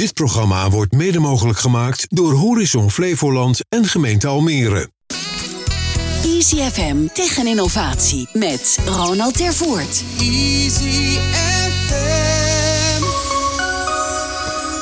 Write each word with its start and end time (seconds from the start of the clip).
Dit 0.00 0.14
programma 0.14 0.70
wordt 0.70 0.92
mede 0.92 1.18
mogelijk 1.18 1.58
gemaakt 1.58 2.06
door 2.08 2.32
Horizon 2.32 2.90
Flevoland 2.90 3.60
en 3.68 3.84
gemeente 3.84 4.26
Almere. 4.26 4.90
Easy 6.24 6.56
FM 6.56 7.06
tegen 7.12 7.46
innovatie 7.46 8.28
met 8.32 8.78
Ronald 8.86 9.36
Tervoort. 9.36 10.04
Easy 10.18 11.18
FM. 11.18 13.02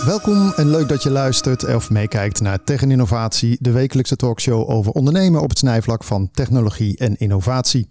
Welkom 0.07 0.53
en 0.57 0.71
leuk 0.71 0.89
dat 0.89 1.03
je 1.03 1.11
luistert 1.11 1.75
of 1.75 1.91
meekijkt 1.91 2.41
naar 2.41 2.65
Tegen 2.65 2.91
Innovatie, 2.91 3.57
de 3.61 3.71
wekelijkse 3.71 4.17
talkshow 4.17 4.71
over 4.71 4.93
ondernemen 4.93 5.41
op 5.41 5.49
het 5.49 5.59
snijvlak 5.59 6.05
van 6.05 6.31
technologie 6.33 6.97
en 6.97 7.17
innovatie. 7.17 7.89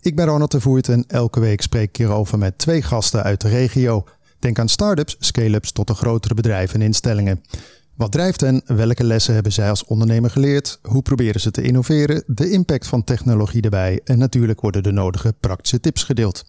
Ik 0.00 0.16
ben 0.16 0.26
Ronald 0.26 0.50
Tervoort 0.50 0.88
en 0.88 1.04
elke 1.06 1.40
week 1.40 1.60
spreek 1.60 1.88
ik 1.88 1.96
hierover 1.96 2.38
met 2.38 2.58
twee 2.58 2.82
gasten 2.82 3.22
uit 3.22 3.40
de 3.40 3.48
regio. 3.48 4.04
Denk 4.38 4.58
aan 4.58 4.68
start-ups, 4.68 5.16
scale-ups 5.18 5.72
tot 5.72 5.86
de 5.86 5.94
grotere 5.94 6.34
bedrijven 6.34 6.80
en 6.80 6.86
instellingen. 6.86 7.42
Wat 7.98 8.12
drijft 8.12 8.40
hen? 8.40 8.62
Welke 8.66 9.04
lessen 9.04 9.34
hebben 9.34 9.52
zij 9.52 9.70
als 9.70 9.84
ondernemer 9.84 10.30
geleerd? 10.30 10.78
Hoe 10.82 11.02
proberen 11.02 11.40
ze 11.40 11.50
te 11.50 11.62
innoveren? 11.62 12.22
De 12.26 12.50
impact 12.50 12.86
van 12.86 13.04
technologie 13.04 13.62
erbij 13.62 14.00
en 14.04 14.18
natuurlijk 14.18 14.60
worden 14.60 14.82
de 14.82 14.92
nodige 14.92 15.34
praktische 15.40 15.80
tips 15.80 16.02
gedeeld. 16.02 16.44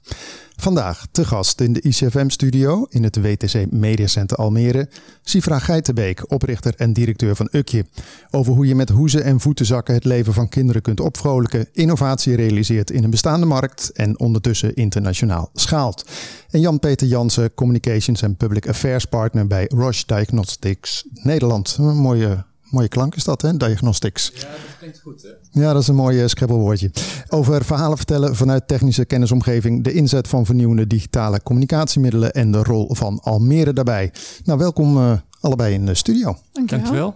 Vandaag 0.59 1.07
te 1.11 1.25
gast 1.25 1.61
in 1.61 1.73
de 1.73 1.81
ICFM-studio 1.81 2.85
in 2.89 3.03
het 3.03 3.21
WTC 3.21 3.71
Mediacenter 3.71 4.37
Almere, 4.37 4.89
Sifra 5.21 5.59
Geitenbeek, 5.59 6.31
oprichter 6.31 6.73
en 6.77 6.93
directeur 6.93 7.35
van 7.35 7.47
Ukje. 7.51 7.85
Over 8.31 8.53
hoe 8.53 8.65
je 8.65 8.75
met 8.75 8.89
hoezen 8.89 9.23
en 9.23 9.39
voetenzakken 9.39 9.93
het 9.93 10.05
leven 10.05 10.33
van 10.33 10.49
kinderen 10.49 10.81
kunt 10.81 10.99
opvrolijken, 10.99 11.67
innovatie 11.71 12.35
realiseert 12.35 12.91
in 12.91 13.03
een 13.03 13.09
bestaande 13.09 13.45
markt 13.45 13.91
en 13.91 14.19
ondertussen 14.19 14.75
internationaal 14.75 15.49
schaalt. 15.53 16.09
En 16.49 16.59
Jan-Peter 16.59 17.07
Jansen, 17.07 17.53
Communications 17.53 18.21
en 18.21 18.35
Public 18.35 18.67
Affairs 18.67 19.05
Partner 19.05 19.47
bij 19.47 19.65
Roche 19.75 20.03
Diagnostics 20.05 21.05
Nederland. 21.13 21.75
Een 21.79 21.97
mooie 21.97 22.47
Mooie 22.69 22.87
klank 22.87 23.15
is 23.15 23.23
dat, 23.23 23.41
hè? 23.41 23.57
Diagnostics. 23.57 24.31
Ja, 24.33 24.41
dat 24.41 24.77
klinkt 24.77 24.99
goed, 24.99 25.21
hè? 25.21 25.61
Ja, 25.61 25.73
dat 25.73 25.81
is 25.81 25.87
een 25.87 25.95
mooi 25.95 26.29
scrabblewoordje. 26.29 26.91
Over 27.29 27.65
verhalen 27.65 27.97
vertellen 27.97 28.35
vanuit 28.35 28.67
technische 28.67 29.05
kennisomgeving, 29.05 29.83
de 29.83 29.93
inzet 29.93 30.27
van 30.27 30.45
vernieuwende 30.45 30.87
digitale 30.87 31.43
communicatiemiddelen 31.43 32.31
en 32.31 32.51
de 32.51 32.63
rol 32.63 32.95
van 32.95 33.19
Almere 33.23 33.73
daarbij. 33.73 34.11
Nou, 34.43 34.59
welkom 34.59 34.97
uh, 34.97 35.13
allebei 35.39 35.73
in 35.73 35.85
de 35.85 35.93
studio. 35.93 36.37
Dankjewel. 36.51 36.83
Dankjewel. 36.83 37.15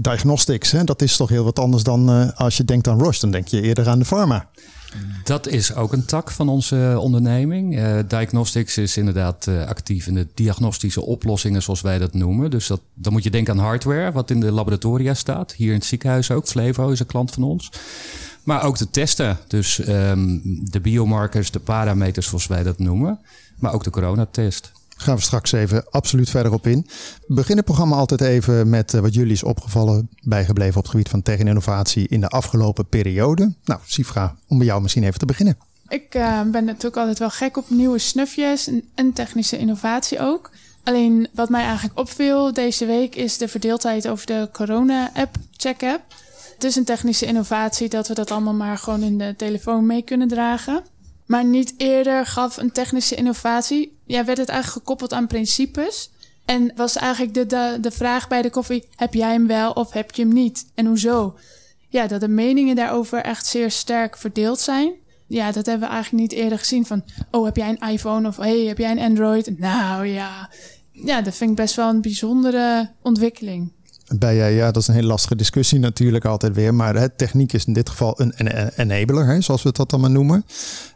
Diagnostics, 0.00 0.70
hè? 0.70 0.84
dat 0.84 1.02
is 1.02 1.16
toch 1.16 1.28
heel 1.28 1.44
wat 1.44 1.58
anders 1.58 1.82
dan 1.82 2.10
uh, 2.10 2.28
als 2.34 2.56
je 2.56 2.64
denkt 2.64 2.88
aan 2.88 2.98
Roche, 2.98 3.20
dan 3.20 3.30
denk 3.30 3.48
je 3.48 3.60
eerder 3.60 3.88
aan 3.88 3.98
de 3.98 4.04
pharma. 4.04 4.48
Dat 5.24 5.46
is 5.46 5.74
ook 5.74 5.92
een 5.92 6.04
tak 6.04 6.30
van 6.30 6.48
onze 6.48 6.96
onderneming. 7.00 7.78
Uh, 7.78 7.98
Diagnostics 8.08 8.78
is 8.78 8.96
inderdaad 8.96 9.48
actief 9.48 10.06
in 10.06 10.14
de 10.14 10.26
diagnostische 10.34 11.02
oplossingen, 11.02 11.62
zoals 11.62 11.80
wij 11.80 11.98
dat 11.98 12.14
noemen. 12.14 12.50
Dus 12.50 12.66
dat, 12.66 12.80
dan 12.94 13.12
moet 13.12 13.22
je 13.22 13.30
denken 13.30 13.52
aan 13.54 13.64
hardware, 13.64 14.12
wat 14.12 14.30
in 14.30 14.40
de 14.40 14.52
laboratoria 14.52 15.14
staat. 15.14 15.52
Hier 15.52 15.68
in 15.68 15.74
het 15.74 15.84
ziekenhuis 15.84 16.30
ook. 16.30 16.46
Flevo 16.46 16.88
is 16.88 17.00
een 17.00 17.06
klant 17.06 17.30
van 17.30 17.42
ons. 17.42 17.70
Maar 18.42 18.62
ook 18.62 18.78
de 18.78 18.90
testen. 18.90 19.38
Dus 19.46 19.88
um, 19.88 20.40
de 20.70 20.80
biomarkers, 20.80 21.50
de 21.50 21.60
parameters, 21.60 22.26
zoals 22.26 22.46
wij 22.46 22.62
dat 22.62 22.78
noemen. 22.78 23.20
Maar 23.58 23.72
ook 23.72 23.84
de 23.84 23.90
coronatest 23.90 24.72
gaan 24.96 25.16
we 25.16 25.22
straks 25.22 25.52
even 25.52 25.90
absoluut 25.90 26.30
verder 26.30 26.52
op 26.52 26.66
in. 26.66 26.86
We 27.26 27.34
beginnen 27.34 27.56
het 27.56 27.64
programma 27.64 27.96
altijd 27.96 28.20
even 28.20 28.68
met 28.68 28.92
wat 28.92 29.14
jullie 29.14 29.32
is 29.32 29.42
opgevallen, 29.42 30.08
bijgebleven 30.22 30.76
op 30.76 30.82
het 30.82 30.90
gebied 30.90 31.08
van 31.08 31.22
innovatie 31.24 32.08
in 32.08 32.20
de 32.20 32.28
afgelopen 32.28 32.86
periode. 32.86 33.54
Nou, 33.64 33.80
Sifra, 33.84 34.36
om 34.48 34.58
bij 34.58 34.66
jou 34.66 34.82
misschien 34.82 35.04
even 35.04 35.18
te 35.18 35.26
beginnen. 35.26 35.58
Ik 35.88 36.14
uh, 36.14 36.40
ben 36.42 36.64
natuurlijk 36.64 36.96
altijd 36.96 37.18
wel 37.18 37.30
gek 37.30 37.56
op 37.56 37.70
nieuwe 37.70 37.98
snufjes 37.98 38.66
en, 38.66 38.82
en 38.94 39.12
technische 39.12 39.58
innovatie 39.58 40.20
ook. 40.20 40.50
Alleen 40.84 41.28
wat 41.34 41.48
mij 41.48 41.62
eigenlijk 41.62 41.98
opviel 41.98 42.52
deze 42.52 42.86
week 42.86 43.14
is 43.14 43.38
de 43.38 43.48
verdeeldheid 43.48 44.08
over 44.08 44.26
de 44.26 44.48
corona-app, 44.52 45.36
check-app. 45.56 46.02
Het 46.54 46.64
is 46.64 46.76
een 46.76 46.84
technische 46.84 47.26
innovatie 47.26 47.88
dat 47.88 48.08
we 48.08 48.14
dat 48.14 48.30
allemaal 48.30 48.54
maar 48.54 48.78
gewoon 48.78 49.02
in 49.02 49.18
de 49.18 49.34
telefoon 49.36 49.86
mee 49.86 50.02
kunnen 50.02 50.28
dragen. 50.28 50.84
Maar 51.26 51.44
niet 51.44 51.74
eerder 51.76 52.26
gaf 52.26 52.56
een 52.56 52.72
technische 52.72 53.14
innovatie. 53.14 53.98
Ja, 54.06 54.24
werd 54.24 54.38
het 54.38 54.48
eigenlijk 54.48 54.78
gekoppeld 54.78 55.12
aan 55.12 55.26
principes. 55.26 56.10
En 56.44 56.72
was 56.76 56.96
eigenlijk 56.96 57.34
de, 57.34 57.46
de, 57.46 57.78
de 57.80 57.90
vraag 57.90 58.28
bij 58.28 58.42
de 58.42 58.50
koffie: 58.50 58.88
heb 58.96 59.14
jij 59.14 59.32
hem 59.32 59.46
wel 59.46 59.70
of 59.70 59.92
heb 59.92 60.10
je 60.14 60.22
hem 60.22 60.32
niet? 60.32 60.66
En 60.74 60.86
hoezo? 60.86 61.38
Ja, 61.88 62.06
dat 62.06 62.20
de 62.20 62.28
meningen 62.28 62.76
daarover 62.76 63.22
echt 63.22 63.46
zeer 63.46 63.70
sterk 63.70 64.16
verdeeld 64.16 64.60
zijn. 64.60 64.92
Ja, 65.26 65.52
dat 65.52 65.66
hebben 65.66 65.88
we 65.88 65.94
eigenlijk 65.94 66.22
niet 66.22 66.40
eerder 66.40 66.58
gezien. 66.58 66.86
Van, 66.86 67.04
oh, 67.30 67.44
heb 67.44 67.56
jij 67.56 67.68
een 67.68 67.88
iPhone 67.88 68.28
of 68.28 68.36
hey, 68.36 68.58
heb 68.58 68.78
jij 68.78 68.90
een 68.90 68.98
Android? 68.98 69.58
Nou 69.58 70.06
ja, 70.06 70.50
ja, 70.92 71.22
dat 71.22 71.34
vind 71.34 71.50
ik 71.50 71.56
best 71.56 71.74
wel 71.74 71.88
een 71.88 72.00
bijzondere 72.00 72.90
ontwikkeling 73.02 73.72
bij 74.14 74.36
jij, 74.36 74.54
ja, 74.54 74.70
dat 74.70 74.82
is 74.82 74.88
een 74.88 74.94
hele 74.94 75.06
lastige 75.06 75.36
discussie 75.36 75.78
natuurlijk 75.78 76.24
altijd 76.24 76.54
weer. 76.54 76.74
Maar 76.74 76.94
hè, 76.94 77.08
techniek 77.08 77.52
is 77.52 77.64
in 77.64 77.72
dit 77.72 77.88
geval 77.88 78.20
een, 78.20 78.32
enabler, 78.76 79.26
hè, 79.26 79.40
zoals 79.40 79.62
we 79.62 79.68
het 79.68 79.76
dat 79.76 79.90
dan 79.90 80.00
maar 80.00 80.10
noemen. 80.10 80.44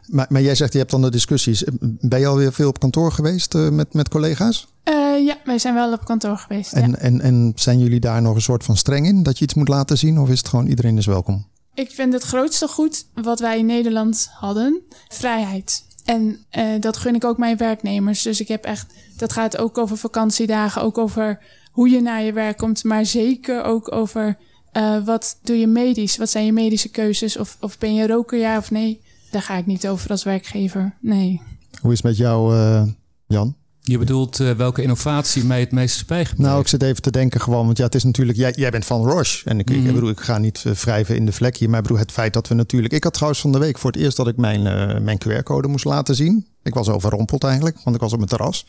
Maar, 0.07 0.25
maar 0.29 0.41
jij 0.41 0.55
zegt, 0.55 0.71
je 0.71 0.79
hebt 0.79 0.91
dan 0.91 1.01
de 1.01 1.11
discussies. 1.11 1.63
Ben 1.81 2.19
je 2.19 2.27
alweer 2.27 2.53
veel 2.53 2.69
op 2.69 2.79
kantoor 2.79 3.11
geweest 3.11 3.53
uh, 3.53 3.69
met, 3.69 3.93
met 3.93 4.09
collega's? 4.09 4.67
Uh, 4.89 5.25
ja, 5.25 5.37
wij 5.45 5.59
zijn 5.59 5.73
wel 5.73 5.93
op 5.93 6.05
kantoor 6.05 6.37
geweest. 6.37 6.73
En, 6.73 6.89
ja. 6.89 6.97
en, 6.97 7.21
en 7.21 7.51
zijn 7.55 7.79
jullie 7.79 7.99
daar 7.99 8.21
nog 8.21 8.35
een 8.35 8.41
soort 8.41 8.63
van 8.63 8.77
streng 8.77 9.05
in? 9.05 9.23
Dat 9.23 9.37
je 9.37 9.43
iets 9.43 9.53
moet 9.53 9.67
laten 9.67 9.97
zien? 9.97 10.19
Of 10.19 10.29
is 10.29 10.37
het 10.37 10.47
gewoon 10.47 10.67
iedereen 10.67 10.97
is 10.97 11.05
welkom? 11.05 11.45
Ik 11.73 11.91
vind 11.91 12.13
het 12.13 12.23
grootste 12.23 12.67
goed 12.67 13.05
wat 13.13 13.39
wij 13.39 13.57
in 13.57 13.65
Nederland 13.65 14.29
hadden, 14.31 14.81
vrijheid. 15.07 15.83
En 16.05 16.45
uh, 16.57 16.65
dat 16.79 16.97
gun 16.97 17.15
ik 17.15 17.23
ook 17.23 17.37
mijn 17.37 17.57
werknemers. 17.57 18.21
Dus 18.21 18.39
ik 18.39 18.47
heb 18.47 18.63
echt, 18.63 18.93
dat 19.17 19.33
gaat 19.33 19.57
ook 19.57 19.77
over 19.77 19.97
vakantiedagen, 19.97 20.81
ook 20.81 20.97
over 20.97 21.39
hoe 21.71 21.89
je 21.89 22.01
naar 22.01 22.21
je 22.21 22.33
werk 22.33 22.57
komt, 22.57 22.83
maar 22.83 23.05
zeker 23.05 23.63
ook 23.63 23.91
over 23.91 24.37
uh, 24.73 25.05
wat 25.05 25.39
doe 25.43 25.59
je 25.59 25.67
medisch? 25.67 26.17
Wat 26.17 26.29
zijn 26.29 26.45
je 26.45 26.53
medische 26.53 26.89
keuzes? 26.89 27.37
Of, 27.37 27.57
of 27.59 27.77
ben 27.77 27.93
je 27.93 28.07
roker, 28.07 28.39
ja 28.39 28.57
of 28.57 28.71
nee? 28.71 29.01
Daar 29.31 29.41
ga 29.41 29.55
ik 29.55 29.65
niet 29.65 29.87
over 29.87 30.09
als 30.09 30.23
werkgever. 30.23 30.97
Nee. 31.01 31.41
Hoe 31.81 31.91
is 31.91 31.97
het 31.97 32.07
met 32.07 32.17
jou, 32.17 32.55
uh, 32.55 32.83
Jan? 33.27 33.55
Je 33.83 33.97
bedoelt 33.97 34.39
uh, 34.39 34.51
welke 34.51 34.81
innovatie 34.81 35.45
mij 35.45 35.59
het 35.59 35.71
meeste 35.71 35.97
spijt 35.97 36.37
Nou, 36.37 36.61
ik 36.61 36.67
zit 36.67 36.83
even 36.83 37.01
te 37.01 37.11
denken 37.11 37.41
gewoon, 37.41 37.65
want 37.65 37.77
ja, 37.77 37.83
het 37.83 37.95
is 37.95 38.03
natuurlijk, 38.03 38.37
jij, 38.37 38.53
jij 38.55 38.69
bent 38.69 38.85
van 38.85 39.09
Roche. 39.09 39.49
En 39.49 39.59
ik, 39.59 39.69
mm 39.69 39.75
-hmm. 39.75 39.87
ik, 39.87 39.93
bedoel, 39.93 40.09
ik 40.09 40.19
ga 40.19 40.37
niet 40.37 40.63
uh, 40.67 40.73
wrijven 40.73 41.15
in 41.15 41.25
de 41.25 41.31
vlek 41.31 41.57
hier, 41.57 41.69
maar 41.69 41.77
ik 41.77 41.83
bedoel, 41.83 41.99
het 42.01 42.11
feit 42.11 42.33
dat 42.33 42.47
we 42.47 42.55
natuurlijk... 42.55 42.93
Ik 42.93 43.03
had 43.03 43.13
trouwens 43.13 43.41
van 43.41 43.51
de 43.51 43.59
week 43.59 43.77
voor 43.77 43.91
het 43.91 44.01
eerst 44.01 44.17
dat 44.17 44.27
ik 44.27 44.37
mijn, 44.37 44.65
uh, 44.65 44.99
mijn 44.99 45.17
QR-code 45.27 45.67
moest 45.67 45.85
laten 45.85 46.15
zien. 46.15 46.45
Ik 46.63 46.73
was 46.73 46.89
overrompeld 46.89 47.43
eigenlijk, 47.43 47.77
want 47.83 47.95
ik 47.95 48.01
was 48.01 48.11
op 48.11 48.17
mijn 48.17 48.29
terras. 48.29 48.65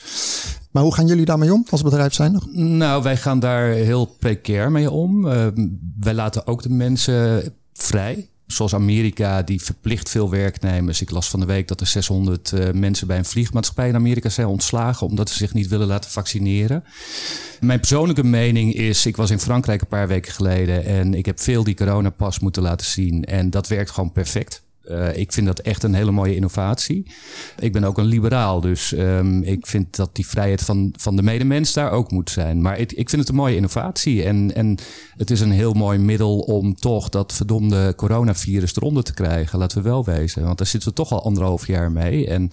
Maar 0.71 0.83
hoe 0.83 0.95
gaan 0.95 1.07
jullie 1.07 1.25
daarmee 1.25 1.53
om 1.53 1.67
als 1.71 1.83
bedrijf 1.83 2.15
zijn 2.15 2.33
nog? 2.33 2.47
Nou, 2.53 3.03
wij 3.03 3.17
gaan 3.17 3.41
daar 3.41 3.69
heel 3.69 4.05
precair 4.05 4.71
mee 4.71 4.91
om. 4.91 5.27
Uh, 5.27 5.47
wij 6.01 6.15
laten 6.15 6.47
ook 6.47 6.63
de 6.63 6.71
mensen 6.71 7.53
vrij. 7.73 8.29
Zoals 8.47 8.75
Amerika, 8.75 9.43
die 9.43 9.63
verplicht 9.63 10.11
veel 10.11 10.31
werknemers. 10.31 11.01
Ik 11.01 11.11
las 11.11 11.29
van 11.29 11.41
de 11.41 11.47
week 11.47 11.69
dat 11.69 11.81
er 11.81 11.87
600 11.87 12.53
uh, 12.53 12.71
mensen 12.71 13.07
bij 13.07 13.19
een 13.19 13.25
vliegmaatschappij 13.25 13.89
in 13.89 13.95
Amerika 13.95 14.29
zijn 14.29 14.47
ontslagen 14.47 15.07
omdat 15.07 15.31
ze 15.31 15.37
zich 15.37 15.55
niet 15.55 15.69
willen 15.69 15.87
laten 15.87 16.11
vaccineren. 16.11 16.85
Mijn 17.61 17.79
persoonlijke 17.79 18.25
mening 18.25 18.75
is, 18.75 19.07
ik 19.07 19.17
was 19.17 19.31
in 19.31 19.39
Frankrijk 19.39 19.81
een 19.81 19.87
paar 19.87 20.09
weken 20.09 20.33
geleden 20.33 20.85
en 20.85 21.15
ik 21.15 21.27
heb 21.27 21.41
veel 21.41 21.65
die 21.65 21.75
coronapas 21.75 22.39
moeten 22.39 22.63
laten 22.63 22.87
zien 22.87 23.25
en 23.25 23.51
dat 23.51 23.69
werkt 23.69 23.91
gewoon 23.91 24.13
perfect. 24.13 24.63
Uh, 24.85 25.17
ik 25.17 25.33
vind 25.33 25.47
dat 25.47 25.59
echt 25.59 25.83
een 25.83 25.95
hele 25.95 26.11
mooie 26.11 26.35
innovatie. 26.35 27.07
Ik 27.59 27.73
ben 27.73 27.85
ook 27.85 27.99
een 27.99 28.05
liberaal, 28.05 28.61
dus 28.61 28.93
um, 28.93 29.43
ik 29.43 29.67
vind 29.67 29.97
dat 29.97 30.15
die 30.15 30.27
vrijheid 30.27 30.63
van, 30.63 30.95
van 30.97 31.17
de 31.17 31.23
medemens 31.23 31.73
daar 31.73 31.91
ook 31.91 32.11
moet 32.11 32.31
zijn. 32.31 32.63
Maar 32.63 32.79
ik 32.79 33.09
vind 33.09 33.23
het 33.23 33.29
een 33.29 33.35
mooie 33.35 33.57
innovatie. 33.57 34.23
En, 34.23 34.55
en 34.55 34.79
het 35.17 35.31
is 35.31 35.41
een 35.41 35.51
heel 35.51 35.73
mooi 35.73 35.99
middel 35.99 36.39
om 36.39 36.75
toch 36.75 37.09
dat 37.09 37.33
verdomde 37.33 37.95
coronavirus 37.97 38.77
eronder 38.77 39.03
te 39.03 39.15
krijgen. 39.15 39.59
Laten 39.59 39.83
we 39.83 39.89
wel 39.89 40.05
wezen. 40.05 40.45
Want 40.45 40.59
daar 40.59 40.67
zitten 40.67 40.89
we 40.89 40.95
toch 40.95 41.13
al 41.13 41.25
anderhalf 41.25 41.67
jaar 41.67 41.93
mee. 41.93 42.27
En 42.27 42.49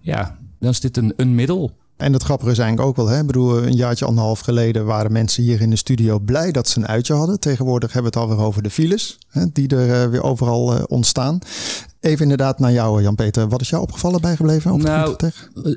ja, 0.00 0.38
dan 0.60 0.70
is 0.70 0.80
dit 0.80 0.96
een, 0.96 1.12
een 1.16 1.34
middel. 1.34 1.82
En 1.96 2.12
het 2.12 2.22
grappige 2.22 2.50
is 2.50 2.58
eigenlijk 2.58 2.88
ook 2.88 2.96
wel, 2.96 3.14
hè? 3.14 3.20
Ik 3.20 3.26
bedoel, 3.26 3.62
een 3.62 3.76
jaartje, 3.76 4.04
anderhalf 4.04 4.40
geleden 4.40 4.84
waren 4.84 5.12
mensen 5.12 5.42
hier 5.42 5.60
in 5.60 5.70
de 5.70 5.76
studio 5.76 6.18
blij 6.18 6.52
dat 6.52 6.68
ze 6.68 6.78
een 6.78 6.86
uitje 6.86 7.14
hadden. 7.14 7.40
Tegenwoordig 7.40 7.92
hebben 7.92 8.12
we 8.12 8.18
het 8.18 8.28
alweer 8.28 8.46
over 8.46 8.62
de 8.62 8.70
files, 8.70 9.18
hè, 9.28 9.44
die 9.52 9.68
er 9.68 10.04
uh, 10.04 10.10
weer 10.10 10.22
overal 10.22 10.74
uh, 10.74 10.82
ontstaan. 10.86 11.38
Even 12.00 12.22
inderdaad 12.22 12.58
naar 12.58 12.72
jou, 12.72 13.02
Jan-Peter. 13.02 13.48
Wat 13.48 13.60
is 13.60 13.68
jou 13.68 13.82
opgevallen 13.82 14.20
bijgebleven? 14.20 14.72
Op 14.72 14.82
nou, 14.82 15.16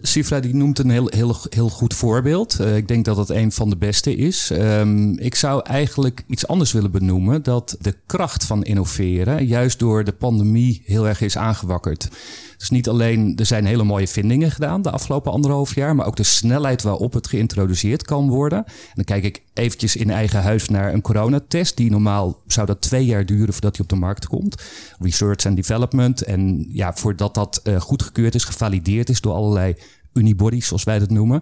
Sifra 0.01 0.39
die 0.39 0.56
noemt 0.56 0.80
een 0.80 0.89
heel, 0.89 1.07
heel, 1.09 1.36
heel 1.50 1.69
goed 1.69 1.94
voorbeeld. 1.94 2.57
Uh, 2.62 2.75
ik 2.75 2.88
denk 2.88 3.06
dat 3.06 3.18
het 3.18 3.30
een 3.30 3.51
van 3.51 3.69
de 3.69 3.77
beste 3.77 4.15
is. 4.15 4.50
Um, 4.53 5.19
ik 5.19 5.36
zou 5.36 5.62
eigenlijk 5.63 6.24
iets 6.27 6.47
anders 6.47 6.71
willen 6.71 6.91
benoemen. 6.91 7.44
Dat 7.44 7.77
de 7.81 7.95
kracht 8.06 8.44
van 8.45 8.63
innoveren 8.63 9.45
juist 9.45 9.80
door 9.80 10.03
de 10.03 10.12
pandemie 10.12 10.81
heel 10.86 11.07
erg 11.07 11.21
is 11.21 11.38
aangewakkerd. 11.38 12.09
Dus 12.57 12.69
niet 12.69 12.89
alleen, 12.89 13.38
er 13.38 13.45
zijn 13.45 13.65
hele 13.65 13.83
mooie 13.83 14.07
vindingen 14.07 14.51
gedaan 14.51 14.81
de 14.81 14.92
afgelopen 14.92 15.31
anderhalf 15.31 15.75
jaar, 15.75 15.95
maar 15.95 16.06
ook 16.06 16.15
de 16.15 16.24
snelheid 16.24 16.81
waarop 16.81 17.13
het 17.13 17.27
geïntroduceerd 17.27 18.04
kan 18.04 18.30
worden. 18.30 18.65
En 18.65 18.94
dan 18.94 19.04
kijk 19.04 19.24
ik 19.24 19.42
eventjes 19.54 19.95
in 19.95 20.09
eigen 20.09 20.42
huis 20.42 20.69
naar 20.69 20.94
een 20.94 21.01
coronatest, 21.01 21.77
die 21.77 21.92
normaal 21.92 22.42
zou 22.48 22.68
dat 22.68 22.81
twee 22.81 23.06
jaar 23.06 23.25
duren 23.25 23.54
voordat 23.54 23.75
hij 23.75 23.86
op 23.86 23.89
de 23.89 23.95
markt 23.95 24.27
komt. 24.27 24.63
Research 25.00 25.45
and 25.45 25.56
development. 25.56 26.24
En 26.24 26.65
ja, 26.69 26.94
voordat 26.94 27.33
dat 27.33 27.62
uh, 27.63 27.81
goedgekeurd 27.81 28.36
is, 28.36 28.44
gevalideerd 28.44 29.10
is 29.10 29.21
door 29.21 29.33
allerlei 29.33 29.75
unibodies 30.13 30.68
zoals 30.68 30.83
wij 30.83 31.00
dat 31.00 31.10
noemen. 31.10 31.42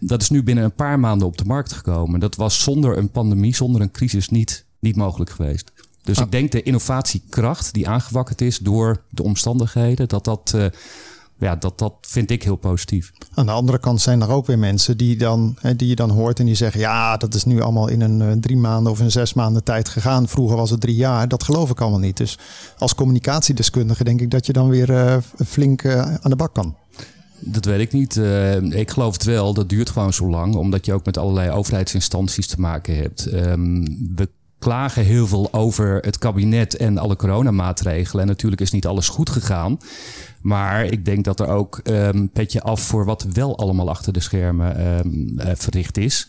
Dat 0.00 0.22
is 0.22 0.30
nu 0.30 0.42
binnen 0.42 0.64
een 0.64 0.74
paar 0.74 1.00
maanden 1.00 1.26
op 1.26 1.38
de 1.38 1.44
markt 1.44 1.72
gekomen. 1.72 2.20
Dat 2.20 2.36
was 2.36 2.62
zonder 2.62 2.98
een 2.98 3.10
pandemie, 3.10 3.54
zonder 3.54 3.80
een 3.80 3.90
crisis 3.90 4.28
niet, 4.28 4.64
niet 4.80 4.96
mogelijk 4.96 5.30
geweest. 5.30 5.72
Dus 6.08 6.18
Ah. 6.18 6.24
ik 6.24 6.30
denk 6.30 6.52
de 6.52 6.62
innovatiekracht 6.62 7.72
die 7.74 7.88
aangewakkerd 7.88 8.40
is 8.40 8.58
door 8.58 9.02
de 9.10 9.22
omstandigheden, 9.22 10.08
dat 10.08 10.24
dat, 10.24 10.52
eh, 10.54 10.64
ja, 11.38 11.56
dat, 11.56 11.78
dat 11.78 11.92
vind 12.00 12.30
ik 12.30 12.42
heel 12.42 12.56
positief. 12.56 13.12
Aan 13.34 13.46
de 13.46 13.52
andere 13.52 13.78
kant 13.78 14.00
zijn 14.00 14.20
er 14.20 14.30
ook 14.30 14.46
weer 14.46 14.58
mensen 14.58 14.96
die, 14.96 15.16
dan, 15.16 15.56
hè, 15.60 15.76
die 15.76 15.88
je 15.88 15.94
dan 15.94 16.10
hoort 16.10 16.38
en 16.38 16.46
die 16.46 16.54
zeggen: 16.54 16.80
Ja, 16.80 17.16
dat 17.16 17.34
is 17.34 17.44
nu 17.44 17.60
allemaal 17.60 17.88
in 17.88 18.00
een 18.00 18.22
eh, 18.22 18.32
drie 18.40 18.56
maanden 18.56 18.92
of 18.92 18.98
een 19.00 19.10
zes 19.10 19.34
maanden 19.34 19.64
tijd 19.64 19.88
gegaan. 19.88 20.28
Vroeger 20.28 20.56
was 20.56 20.70
het 20.70 20.80
drie 20.80 20.96
jaar. 20.96 21.28
Dat 21.28 21.42
geloof 21.42 21.70
ik 21.70 21.80
allemaal 21.80 21.98
niet. 21.98 22.16
Dus 22.16 22.38
als 22.78 22.94
communicatiedeskundige 22.94 24.04
denk 24.04 24.20
ik 24.20 24.30
dat 24.30 24.46
je 24.46 24.52
dan 24.52 24.68
weer 24.68 24.92
eh, 24.94 25.16
flink 25.46 25.86
aan 25.86 26.30
de 26.30 26.36
bak 26.36 26.54
kan. 26.54 26.76
Dat 27.40 27.64
weet 27.64 27.80
ik 27.80 27.92
niet. 27.92 28.16
Ik 28.70 28.90
geloof 28.90 29.12
het 29.12 29.24
wel. 29.24 29.54
Dat 29.54 29.68
duurt 29.68 29.90
gewoon 29.90 30.12
zo 30.12 30.28
lang. 30.28 30.54
Omdat 30.54 30.86
je 30.86 30.92
ook 30.92 31.04
met 31.04 31.18
allerlei 31.18 31.50
overheidsinstanties 31.50 32.46
te 32.46 32.60
maken 32.60 32.96
hebt. 32.96 33.26
Ehm, 33.26 33.84
we 34.14 34.28
klagen 34.58 35.04
heel 35.04 35.26
veel 35.26 35.52
over 35.52 35.98
het 36.00 36.18
kabinet 36.18 36.76
en 36.76 36.98
alle 36.98 37.16
coronamaatregelen. 37.16 38.22
En 38.22 38.28
natuurlijk 38.28 38.60
is 38.60 38.70
niet 38.70 38.86
alles 38.86 39.08
goed 39.08 39.30
gegaan. 39.30 39.78
Maar 40.40 40.84
ik 40.84 41.04
denk 41.04 41.24
dat 41.24 41.40
er 41.40 41.48
ook 41.48 41.80
een 41.82 42.30
petje 42.30 42.62
af 42.62 42.80
voor 42.80 43.04
wat 43.04 43.26
wel 43.32 43.58
allemaal 43.58 43.88
achter 43.88 44.12
de 44.12 44.20
schermen 44.20 44.76
ehm, 44.76 45.38
eh, 45.38 45.52
verricht 45.56 45.96
is. 45.96 46.28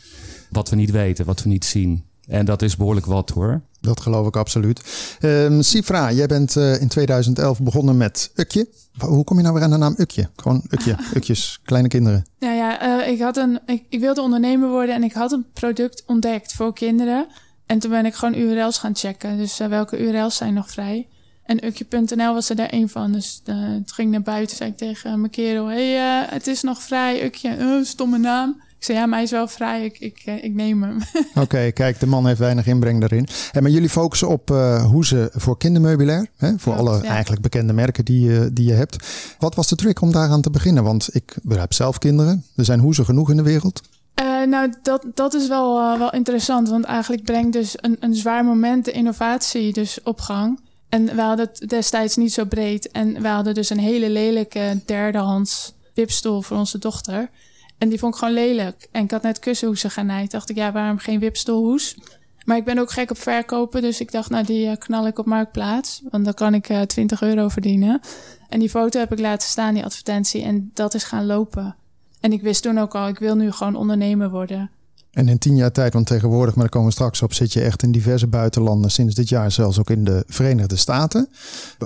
Wat 0.49 0.69
we 0.69 0.75
niet 0.75 0.91
weten, 0.91 1.25
wat 1.25 1.43
we 1.43 1.49
niet 1.49 1.65
zien. 1.65 2.03
En 2.27 2.45
dat 2.45 2.61
is 2.61 2.75
behoorlijk 2.75 3.05
wat 3.05 3.29
hoor. 3.29 3.61
Dat 3.81 4.01
geloof 4.01 4.27
ik 4.27 4.35
absoluut. 4.35 4.81
Ehm 5.19 5.61
Sifra, 5.61 6.11
jij 6.11 6.27
bent 6.27 6.55
eh, 6.55 6.81
in 6.81 6.87
2011 6.87 7.61
begonnen 7.61 7.97
met 7.97 8.31
Ukje. 8.35 8.69
Hoe 8.97 9.23
kom 9.23 9.37
je 9.37 9.43
nou 9.43 9.55
weer 9.55 9.63
aan 9.63 9.69
de 9.69 9.77
naam 9.77 9.93
Ukje? 9.97 10.29
Gewoon 10.35 10.63
Ukje, 10.69 10.95
Ukjes, 11.15 11.59
kleine 11.63 11.87
kinderen. 11.87 12.25
Nou 12.39 12.55
ja, 12.55 13.01
eh, 13.01 13.11
ik, 13.11 13.21
had 13.21 13.37
een, 13.37 13.59
ik, 13.65 13.85
ik 13.89 13.99
wilde 13.99 14.21
ondernemer 14.21 14.69
worden 14.69 14.95
en 14.95 15.03
ik 15.03 15.13
had 15.13 15.31
een 15.31 15.45
product 15.53 16.03
ontdekt 16.05 16.53
voor 16.53 16.73
kinderen. 16.73 17.27
En 17.69 17.79
toen 17.79 17.89
ben 17.91 18.05
ik 18.05 18.13
gewoon 18.13 18.35
URL's 18.35 18.77
gaan 18.77 18.95
checken. 18.95 19.37
Dus 19.37 19.59
eh, 19.59 19.67
welke 19.67 19.97
URL's 19.99 20.35
zijn 20.35 20.53
nog 20.53 20.71
vrij? 20.71 21.07
En 21.45 21.65
ukje.nl 21.65 22.33
was 22.33 22.49
er 22.49 22.55
daar 22.55 22.69
één 22.69 22.89
van. 22.89 23.11
Dus 23.11 23.41
toen 23.43 23.83
ging 23.85 24.07
ik 24.07 24.13
naar 24.13 24.21
buiten, 24.21 24.57
zei 24.57 24.69
ik 24.69 24.77
tegen 24.77 25.19
mijn 25.19 25.31
kerel... 25.31 25.65
hey, 25.67 25.97
eh, 25.97 26.31
het 26.31 26.47
is 26.47 26.61
nog 26.61 26.81
vrij, 26.81 27.23
Ukje. 27.25 27.49
Eh, 27.49 27.67
stomme 27.83 28.17
naam. 28.17 28.61
Ik 28.77 28.85
zei, 28.85 28.97
ja, 28.97 29.05
maar 29.05 29.15
hij 29.15 29.23
is 29.23 29.31
wel 29.31 29.47
vrij. 29.47 29.85
Ik, 29.85 29.99
ik, 29.99 30.23
ik 30.43 30.53
neem 30.53 30.83
hem. 30.83 30.97
Oké, 31.43 31.71
kijk, 31.71 31.99
de 31.99 32.05
man 32.05 32.27
heeft 32.27 32.39
weinig 32.39 32.65
inbreng 32.67 32.99
daarin. 32.99 33.27
En 33.51 33.61
maar 33.63 33.71
jullie 33.71 33.89
focussen 33.89 34.27
op 34.27 34.51
eh 34.51 34.85
hoezen 34.85 35.29
voor 35.33 35.57
kindermeubilair. 35.57 36.27
Hè? 36.37 36.49
Voor 36.57 36.73
Klopt, 36.75 36.89
alle 36.89 37.03
ja. 37.03 37.09
eigenlijk 37.09 37.41
bekende 37.41 37.73
merken 37.73 38.05
die, 38.05 38.21
je- 38.31 38.49
die 38.53 38.65
je 38.65 38.73
hebt. 38.73 39.07
Wat 39.39 39.55
was 39.55 39.67
de 39.67 39.75
trick 39.75 40.01
om 40.01 40.11
daaraan 40.11 40.41
te 40.41 40.49
beginnen? 40.49 40.83
Want 40.83 41.09
ik 41.15 41.35
heb 41.49 41.73
zelf 41.73 41.97
kinderen. 41.97 42.45
Er 42.55 42.65
zijn 42.65 42.79
hoezen 42.79 43.05
genoeg 43.05 43.29
in 43.29 43.37
de 43.37 43.43
wereld. 43.43 43.81
Eh, 44.19 44.41
nou, 44.41 44.73
dat, 44.81 45.05
dat 45.13 45.33
is 45.33 45.47
wel, 45.47 45.79
eh, 45.79 45.97
wel 45.97 46.11
interessant. 46.11 46.69
Want 46.69 46.85
eigenlijk 46.85 47.23
brengt 47.23 47.53
dus 47.53 47.75
een, 47.77 47.97
een 47.99 48.15
zwaar 48.15 48.45
moment 48.45 48.85
de 48.85 48.91
innovatie 48.91 49.73
dus 49.73 49.99
op 50.03 50.19
gang. 50.19 50.59
En 50.89 51.05
we 51.05 51.21
hadden 51.21 51.49
het 51.51 51.69
destijds 51.69 52.15
niet 52.15 52.33
zo 52.33 52.45
breed. 52.45 52.91
En 52.91 53.21
we 53.21 53.27
hadden 53.27 53.53
dus 53.53 53.69
een 53.69 53.79
hele 53.79 54.09
lelijke 54.09 54.79
derdehands 54.85 55.73
wipstoel 55.93 56.41
voor 56.41 56.57
onze 56.57 56.77
dochter. 56.77 57.29
En 57.77 57.89
die 57.89 57.99
vond 57.99 58.13
ik 58.13 58.19
gewoon 58.19 58.33
lelijk. 58.33 58.87
En 58.91 59.03
ik 59.03 59.11
had 59.11 59.21
net 59.21 59.39
kussenhoesen 59.39 59.91
genaaid. 59.91 60.31
Dacht 60.31 60.49
ik, 60.49 60.55
ja, 60.55 60.71
waarom 60.71 60.97
geen 60.97 61.19
wipstoelhoes? 61.19 61.97
Maar 62.45 62.57
ik 62.57 62.65
ben 62.65 62.79
ook 62.79 62.91
gek 62.91 63.11
op 63.11 63.17
verkopen. 63.17 63.81
Dus 63.81 63.99
ik 63.99 64.11
dacht, 64.11 64.29
nou, 64.29 64.45
die 64.45 64.67
eh, 64.67 64.77
knal 64.77 65.07
ik 65.07 65.19
op 65.19 65.25
Marktplaats. 65.25 66.01
Want 66.09 66.25
dan 66.25 66.33
kan 66.33 66.53
ik 66.53 66.69
eh 66.69 66.81
20 66.81 67.21
euro 67.21 67.47
verdienen. 67.47 68.01
En 68.49 68.59
die 68.59 68.69
foto 68.69 68.99
heb 68.99 69.11
ik 69.11 69.19
laten 69.19 69.47
staan, 69.47 69.73
die 69.73 69.85
advertentie. 69.85 70.43
En 70.43 70.71
dat 70.73 70.93
is 70.93 71.03
gaan 71.03 71.25
lopen. 71.25 71.75
En 72.19 72.31
ik 72.31 72.41
wist 72.41 72.61
toen 72.61 72.77
ook 72.77 72.95
al, 72.95 73.07
ik 73.07 73.19
wil 73.19 73.35
nu 73.35 73.51
gewoon 73.51 73.75
ondernemer 73.75 74.29
worden. 74.29 74.69
En 75.11 75.27
in 75.27 75.37
tien 75.37 75.55
jaar 75.55 75.71
tijd, 75.71 75.93
want 75.93 76.07
tegenwoordig, 76.07 76.53
maar 76.53 76.63
daar 76.63 76.73
komen 76.73 76.87
we 76.87 76.93
straks 76.93 77.21
op, 77.21 77.33
zit 77.33 77.53
je 77.53 77.61
echt 77.61 77.83
in 77.83 77.91
diverse 77.91 78.27
buitenlanden. 78.27 78.91
Sinds 78.91 79.15
dit 79.15 79.29
jaar 79.29 79.51
zelfs 79.51 79.79
ook 79.79 79.89
in 79.89 80.03
de 80.03 80.23
Verenigde 80.27 80.75
Staten. 80.75 81.29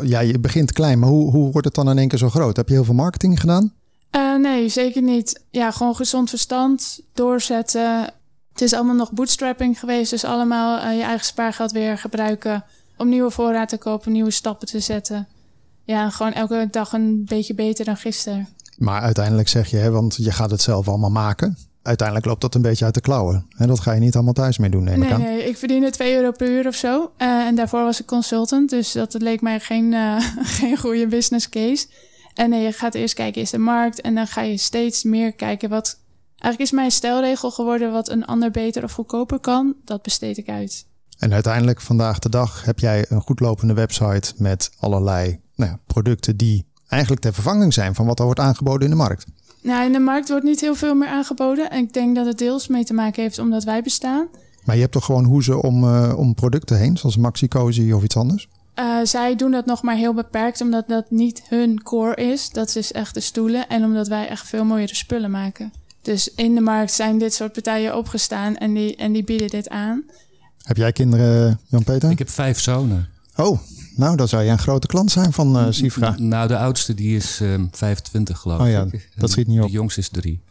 Ja, 0.01 0.19
je 0.19 0.39
begint 0.39 0.71
klein, 0.71 1.00
maar 1.00 1.09
hoe, 1.09 1.31
hoe 1.31 1.51
wordt 1.51 1.68
het 1.68 1.75
dan 1.75 1.89
in 1.89 1.97
één 1.97 2.07
keer 2.07 2.19
zo 2.19 2.30
groot? 2.30 2.56
Heb 2.56 2.68
je 2.68 2.74
heel 2.74 2.83
veel 2.83 2.94
marketing 2.94 3.39
gedaan? 3.39 3.74
Eh, 4.09 4.35
nee, 4.35 4.69
zeker 4.69 5.01
niet. 5.01 5.44
Ja, 5.50 5.71
gewoon 5.71 5.95
gezond 5.95 6.30
verstand, 6.30 7.01
doorzetten. 7.13 8.13
Het 8.51 8.62
is 8.62 8.74
allemaal 8.74 8.95
nog 8.95 9.12
bootstrapping 9.12 9.79
geweest, 9.79 10.09
dus 10.09 10.24
allemaal 10.24 10.79
eh, 10.79 10.97
je 10.97 11.03
eigen 11.03 11.25
spaargeld 11.25 11.71
weer 11.71 11.97
gebruiken 11.97 12.63
om 12.97 13.09
nieuwe 13.09 13.31
voorraad 13.31 13.69
te 13.69 13.77
kopen, 13.77 14.12
nieuwe 14.12 14.31
stappen 14.31 14.68
te 14.68 14.79
zetten. 14.79 15.27
Ja, 15.83 16.09
gewoon 16.09 16.33
elke 16.33 16.68
dag 16.71 16.94
een 16.94 17.25
beetje 17.25 17.53
beter 17.53 17.86
dan 17.86 17.97
gisteren. 17.97 18.47
Maar 18.78 19.02
uiteindelijk 19.02 19.48
zeg 19.48 19.70
je, 19.70 19.78
hè, 19.78 19.92
want 19.92 20.16
je 20.16 20.31
gaat 20.31 20.52
het 20.52 20.62
zelf 20.62 20.88
allemaal 20.88 21.10
maken. 21.12 21.58
Uiteindelijk 21.81 22.28
loopt 22.28 22.42
dat 22.42 22.56
een 22.56 22.62
beetje 22.62 22.86
uit 22.86 22.94
de 22.94 23.02
klauwen. 23.02 23.46
En 23.58 23.68
dat 23.68 23.80
ga 23.80 23.92
je 23.92 24.00
niet 24.00 24.16
allemaal 24.16 24.34
thuis 24.34 24.58
mee 24.58 24.70
doen, 24.70 24.84
neem 24.84 24.94
ik 24.94 25.00
Nee, 25.02 25.14
aan. 25.14 25.22
nee, 25.22 25.44
ik 25.48 25.58
verdiende 25.58 25.90
2 25.90 26.16
euro 26.16 26.31
per 26.31 26.50
uur 26.50 26.68
of 26.68 26.75
zo. 26.75 27.12
Eh, 27.18 27.28
en 27.28 27.56
daarvoor 27.56 27.84
was 27.84 28.00
ik 28.00 28.06
consultant, 28.06 28.70
dus 28.70 28.92
dat 28.92 29.14
leek 29.14 29.42
mij 29.42 29.60
geen, 29.60 29.94
eh, 29.94 30.16
geen 30.60 30.78
goede 30.78 31.08
business 31.08 31.50
case. 31.50 31.88
En 32.34 32.50
nee, 32.50 32.64
je 32.64 32.72
gaat 32.72 32.94
eerst 32.96 33.14
kijken, 33.14 33.42
is 33.42 33.50
de 33.50 33.58
markt? 33.58 34.02
En 34.02 34.16
dan 34.16 34.28
ga 34.28 34.42
je 34.42 34.58
steeds 34.58 35.04
meer 35.04 35.34
kijken 35.34 35.70
wat... 35.70 36.00
Eigenlijk 36.38 36.72
is 36.72 36.72
mijn 36.80 36.92
stelregel 36.92 37.52
geworden 37.52 37.92
wat 37.92 38.10
een 38.10 38.25
ander 38.25 38.52
beter 38.52 38.84
of 38.84 38.92
goedkoper 38.92 39.40
kan. 39.40 39.75
Dat 39.86 40.02
besteed 40.02 40.38
ik 40.38 40.50
uit. 40.50 40.86
En 41.20 41.34
uiteindelijk 41.34 41.81
vandaag 41.81 42.20
de 42.20 42.30
dag 42.30 42.66
heb 42.66 42.80
jij 42.80 43.06
een 43.10 43.22
goed 43.22 43.40
lopende 43.40 43.74
website 43.74 44.34
met 44.38 44.72
allerlei 44.80 45.40
nou 45.56 45.72
ja, 45.72 45.80
producten 45.88 46.38
die 46.38 46.66
eigenlijk 46.88 47.21
ter 47.21 47.33
vervanging 47.33 47.74
zijn 47.74 47.95
van 47.95 48.06
wat 48.06 48.19
er 48.19 48.25
wordt 48.25 48.39
aangeboden 48.39 48.81
in 48.81 48.89
de 48.89 48.95
markt. 48.95 49.25
Nou, 49.62 49.85
in 49.85 49.91
de 49.91 50.00
markt 50.00 50.30
wordt 50.30 50.44
niet 50.44 50.62
heel 50.62 50.75
veel 50.75 50.95
meer 50.95 51.07
aangeboden. 51.07 51.69
En 51.69 51.83
ik 51.83 51.94
denk 51.94 52.15
dat 52.15 52.25
het 52.25 52.38
deels 52.38 52.68
mee 52.68 52.83
te 52.83 52.94
maken 52.94 53.21
heeft 53.21 53.39
omdat 53.39 53.63
wij 53.63 53.81
bestaan. 53.81 54.27
Maar 54.63 54.75
je 54.75 54.81
hebt 54.81 54.94
toch 54.94 55.06
gewoon 55.06 55.24
hoezen 55.24 55.62
om, 55.62 55.83
eh, 55.83 56.13
om 56.18 56.33
producten 56.33 56.77
heen, 56.77 56.97
zoals 56.97 57.18
Maxi 57.18 57.47
Cozy 57.47 57.91
of 57.91 58.03
iets 58.03 58.18
anders? 58.18 58.47
Eh, 58.74 58.97
zij 59.03 59.35
doen 59.35 59.51
dat 59.51 59.65
nog 59.65 59.81
maar 59.81 59.95
heel 59.95 60.13
beperkt, 60.13 60.62
omdat 60.62 60.88
dat 60.88 61.12
niet 61.12 61.44
hun 61.47 61.83
core 61.83 62.15
is. 62.15 62.50
Dat 62.50 62.75
is 62.75 62.91
echt 62.91 63.13
de 63.13 63.19
stoelen. 63.19 63.68
En 63.68 63.83
omdat 63.83 64.07
wij 64.07 64.27
echt 64.27 64.47
veel 64.47 64.65
mooiere 64.65 64.95
spullen 64.95 65.31
maken. 65.31 65.74
Dus 66.01 66.33
in 66.36 66.56
de 66.56 66.62
markt 66.62 66.91
zijn 66.91 67.18
dit 67.18 67.33
soort 67.33 67.53
partijen 67.53 67.97
opgestaan 67.97 68.57
en 68.57 68.74
die, 68.74 68.95
en 68.95 69.12
die 69.12 69.24
bieden 69.24 69.50
dit 69.50 69.69
aan. 69.69 70.03
Heb 70.63 70.77
jij 70.77 70.91
kinderen, 70.91 71.59
Jan-Peter? 71.68 72.09
Ik 72.12 72.18
heb 72.18 72.29
vijf 72.29 72.59
zonen. 72.59 73.09
Oh, 73.36 73.59
nou 73.95 74.16
dan 74.16 74.28
zou 74.28 74.44
je 74.44 74.50
een 74.51 74.60
grote 74.60 74.88
klant 74.88 75.12
zijn 75.12 75.34
van 75.34 75.57
eh 75.57 75.66
Sifra. 75.69 76.16
Nou, 76.18 76.48
de 76.48 76.57
oudste 76.57 76.94
die 76.94 77.16
is 77.16 77.40
ehm 77.42 77.66
25 77.72 78.40
geloof 78.40 78.60
Oh 78.60 78.69
ja, 78.69 78.86
ik. 78.92 79.10
dat 79.18 79.31
schiet 79.31 79.48
niet 79.48 79.60
op. 79.60 79.66
De 79.66 79.72
jongste 79.72 80.00
is 80.00 80.10
drie. 80.10 80.42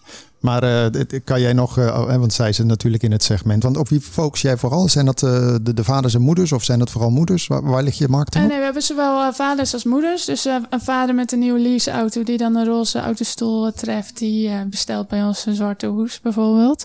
Maar 0.41 0.63
eh, 0.91 1.21
kan 1.25 1.41
jij 1.41 1.53
nog, 1.53 1.79
eh, 1.79 1.85
oh, 1.87 2.09
hè, 2.09 2.19
want 2.19 2.33
zij 2.33 2.53
zit 2.53 2.67
natuurlijk 2.67 3.03
in 3.03 3.13
het 3.13 3.23
segment. 3.23 3.63
Want 3.63 3.77
op 3.77 3.89
wie 3.89 4.01
focus 4.01 4.41
jij 4.43 4.57
vooral? 4.57 4.89
Zijn 4.89 5.07
dat 5.07 5.23
eh, 5.23 5.55
de, 5.63 5.75
de 5.75 5.85
vaders 5.85 6.15
en 6.15 6.21
moeders 6.21 6.53
of 6.53 6.65
zijn 6.65 6.79
dat 6.79 6.91
vooral 6.91 7.11
moeders? 7.11 7.47
Waar, 7.47 7.63
waar 7.63 7.83
ligt 7.83 7.99
je 7.99 8.09
marketing 8.09 8.43
En 8.45 8.45
op? 8.45 8.51
nee, 8.51 8.59
we 8.59 8.65
hebben 8.65 8.83
zowel 8.83 9.23
eh, 9.23 9.33
vaders 9.33 9.73
als 9.73 9.85
moeders. 9.85 10.25
Dus 10.25 10.47
eh, 10.47 10.57
een 10.71 10.81
vader 10.81 11.15
met 11.15 11.33
een 11.33 11.39
nieuwe 11.39 11.61
leaseauto 11.61 12.23
die 12.23 12.37
dan 12.37 12.57
een 12.57 12.65
roze 12.67 12.99
autostoel 13.01 13.67
eh, 13.67 13.73
treft, 13.73 14.19
die 14.19 14.49
eh, 14.49 14.61
bestelt 14.71 15.09
bij 15.09 15.23
ons 15.25 15.47
een 15.47 15.55
zwarte 15.55 15.87
hoes 15.87 16.21
bijvoorbeeld. 16.21 16.85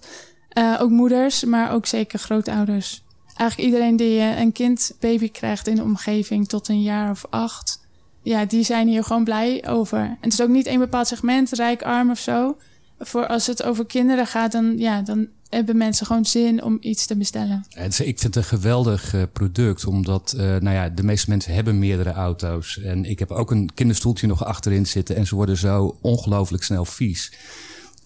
Eh, 0.50 0.76
ook 0.80 0.90
moeders, 0.90 1.44
maar 1.44 1.72
ook 1.72 1.86
zeker 1.86 2.20
grootouders. 2.20 3.04
Eigenlijk 3.38 3.70
iedereen 3.70 3.96
die 3.96 4.20
eh, 4.20 4.40
een 4.40 4.52
kind, 4.52 4.92
baby 5.00 5.32
krijgt 5.32 5.68
in 5.68 5.76
de 5.76 5.84
omgeving 5.84 6.48
tot 6.48 6.68
een 6.68 6.82
jaar 6.82 7.12
of 7.12 7.26
acht. 7.30 7.86
Ja, 8.24 8.46
die 8.46 8.64
zijn 8.64 8.88
hier 8.88 9.04
gewoon 9.04 9.24
blij 9.24 9.68
over. 9.68 10.00
En 10.00 10.18
het 10.22 10.34
is 10.34 10.42
ook 10.42 10.50
niet 10.50 10.66
één 10.66 10.80
bepaald 10.80 11.08
segment, 11.08 11.52
rijk, 11.52 11.82
arm 11.82 12.12
of 12.12 12.20
zo. 12.20 12.58
Voor 13.00 13.28
als 13.28 13.48
het 13.48 13.64
over 13.64 13.86
kinderen 13.86 14.28
gaat, 14.28 14.52
dan, 14.52 14.78
ja, 14.78 15.02
dan 15.02 15.28
hebben 15.50 15.78
mensen 15.78 16.06
gewoon 16.06 16.26
zin 16.26 16.64
om 16.64 16.78
iets 16.82 17.06
te 17.06 17.16
bestellen. 17.18 17.66
Ik 17.86 17.96
vind 17.96 18.24
het 18.24 18.36
een 18.36 18.44
geweldig 18.44 19.14
eh, 19.14 19.22
product, 19.34 19.86
omdat 19.86 20.34
eh, 20.38 20.46
nou 20.46 20.70
ja, 20.70 20.90
de 20.90 21.04
meeste 21.04 21.30
mensen 21.30 21.54
hebben 21.54 21.80
meerdere 21.80 22.12
auto's. 22.12 22.80
En 22.80 23.06
ik 23.06 23.20
heb 23.20 23.32
ook 23.32 23.52
een 23.52 23.70
kinderstoeltje 23.74 24.28
nog 24.28 24.46
achterin 24.46 24.86
zitten 24.86 25.16
en 25.16 25.28
ze 25.28 25.36
worden 25.36 25.58
zo 25.58 25.98
ongelooflijk 26.02 26.64
snel 26.64 26.86
vies. 26.86 27.32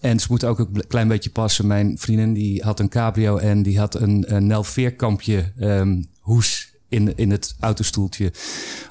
En 0.02 0.20
ze 0.20 0.26
moeten 0.30 0.48
ook 0.48 0.58
een 0.58 0.86
klein 0.88 1.08
beetje 1.08 1.30
passen. 1.30 1.66
Mijn 1.66 1.98
vriendin 1.98 2.32
die 2.32 2.62
had 2.62 2.80
een 2.80 2.88
cabrio 2.88 3.36
en 3.36 3.62
die 3.62 3.78
had 3.78 3.94
een, 3.94 4.34
een 4.34 4.46
Nel 4.46 4.64
Veerkampje 4.64 5.52
ehm, 5.56 6.02
hoes 6.20 6.72
in, 6.88 7.16
in 7.16 7.30
het 7.30 7.54
autostoeltje, 7.60 8.32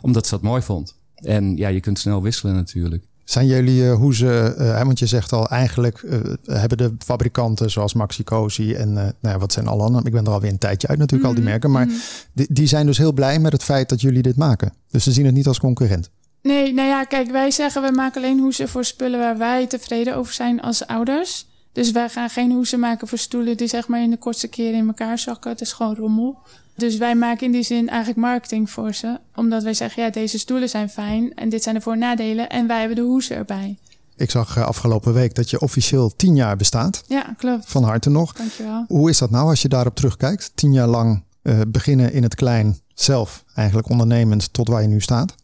omdat 0.01 0.25
ze 0.25 0.31
dat 0.31 0.41
mooi 0.41 0.61
vond. 0.61 0.95
En 1.15 1.57
ja, 1.57 1.67
je 1.67 1.79
kunt 1.79 1.99
snel 1.99 2.21
wisselen 2.21 2.55
natuurlijk. 2.55 3.03
Zijn 3.23 3.47
jullie 3.47 3.89
eh, 3.89 3.95
hoezen, 3.95 4.57
eh, 4.57 4.77
hè, 4.77 4.85
want 4.85 4.99
je 4.99 5.05
zegt 5.05 5.33
al 5.33 5.47
eigenlijk 5.47 5.97
eh, 5.97 6.19
hebben 6.45 6.77
de 6.77 6.93
fabrikanten 6.97 7.71
zoals 7.71 7.93
Maxi 7.93 8.23
Cozy 8.23 8.73
en 8.73 8.87
eh, 8.87 9.03
nou 9.03 9.13
ja, 9.21 9.37
wat 9.37 9.53
zijn 9.53 9.67
alle 9.67 9.83
anderen. 9.83 10.05
Ik 10.05 10.13
ben 10.13 10.25
er 10.25 10.31
alweer 10.31 10.51
een 10.51 10.57
tijdje 10.57 10.87
uit 10.87 10.97
natuurlijk 10.97 11.29
al 11.29 11.35
die 11.35 11.43
merken. 11.43 11.71
Maar 11.71 11.87
die, 12.33 12.47
die 12.49 12.67
zijn 12.67 12.85
dus 12.85 12.97
heel 12.97 13.13
blij 13.13 13.39
met 13.39 13.51
het 13.51 13.63
feit 13.63 13.89
dat 13.89 14.01
jullie 14.01 14.21
dit 14.21 14.35
maken. 14.35 14.73
Dus 14.89 15.03
ze 15.03 15.11
zien 15.11 15.25
het 15.25 15.33
niet 15.33 15.47
als 15.47 15.59
concurrent. 15.59 16.09
Nee, 16.41 16.73
nou 16.73 16.87
ja, 16.87 17.03
kijk, 17.03 17.31
wij 17.31 17.51
zeggen 17.51 17.81
we 17.81 17.91
maken 17.91 18.21
alleen 18.23 18.39
hoesen 18.39 18.69
voor 18.69 18.85
spullen 18.85 19.19
waar 19.19 19.37
wij 19.37 19.67
tevreden 19.67 20.15
over 20.15 20.33
zijn 20.33 20.61
als 20.61 20.87
ouders. 20.87 21.45
Dus 21.71 21.91
wij 21.91 22.09
gaan 22.09 22.29
geen 22.29 22.51
hoesen 22.51 22.79
maken 22.79 23.07
voor 23.07 23.17
stoelen 23.17 23.57
die 23.57 23.67
zeg 23.67 23.87
maar 23.87 24.01
in 24.01 24.09
de 24.09 24.17
kortste 24.17 24.47
keren 24.47 24.79
in 24.79 24.87
elkaar 24.87 25.19
zakken. 25.19 25.51
Het 25.51 25.61
is 25.61 25.71
gewoon 25.73 25.95
rommel. 25.95 26.37
Dus 26.75 26.97
wij 26.97 27.15
maken 27.15 27.45
in 27.45 27.51
die 27.51 27.63
zin 27.63 27.89
eigenlijk 27.89 28.19
marketing 28.19 28.69
voor 28.69 28.93
ze. 28.93 29.19
Omdat 29.35 29.63
wij 29.63 29.73
zeggen, 29.73 30.03
ja, 30.03 30.09
deze 30.09 30.39
stoelen 30.39 30.69
zijn 30.69 30.89
fijn 30.89 31.33
en 31.33 31.49
dit 31.49 31.63
zijn 31.63 31.75
de 31.75 31.81
voor- 31.81 31.93
en 31.93 31.99
nadelen. 31.99 32.49
En 32.49 32.67
wij 32.67 32.79
hebben 32.79 32.95
de 32.95 33.01
hoesen 33.01 33.35
erbij. 33.35 33.77
Ik 34.15 34.31
zag 34.31 34.57
eh, 34.57 34.63
afgelopen 34.63 35.13
week 35.13 35.35
dat 35.35 35.49
je 35.49 35.59
officieel 35.59 36.15
tien 36.15 36.35
jaar 36.35 36.55
bestaat. 36.57 37.03
Ja, 37.07 37.33
klopt. 37.37 37.63
Van 37.67 37.83
harte 37.83 38.09
nog. 38.09 38.33
Dankjewel. 38.33 38.85
Hoe 38.87 39.09
is 39.09 39.17
dat 39.17 39.29
nou 39.29 39.49
als 39.49 39.61
je 39.61 39.67
daarop 39.67 39.95
terugkijkt? 39.95 40.51
Tien 40.55 40.73
jaar 40.73 40.87
lang 40.87 41.23
uh, 41.43 41.59
beginnen 41.67 42.13
in 42.13 42.23
het 42.23 42.35
klein, 42.35 42.79
zelf 42.93 43.43
eigenlijk 43.55 43.89
ondernemend 43.89 44.53
tot 44.53 44.67
waar 44.67 44.81
je 44.81 44.87
nu 44.87 45.01
staat. 45.01 45.35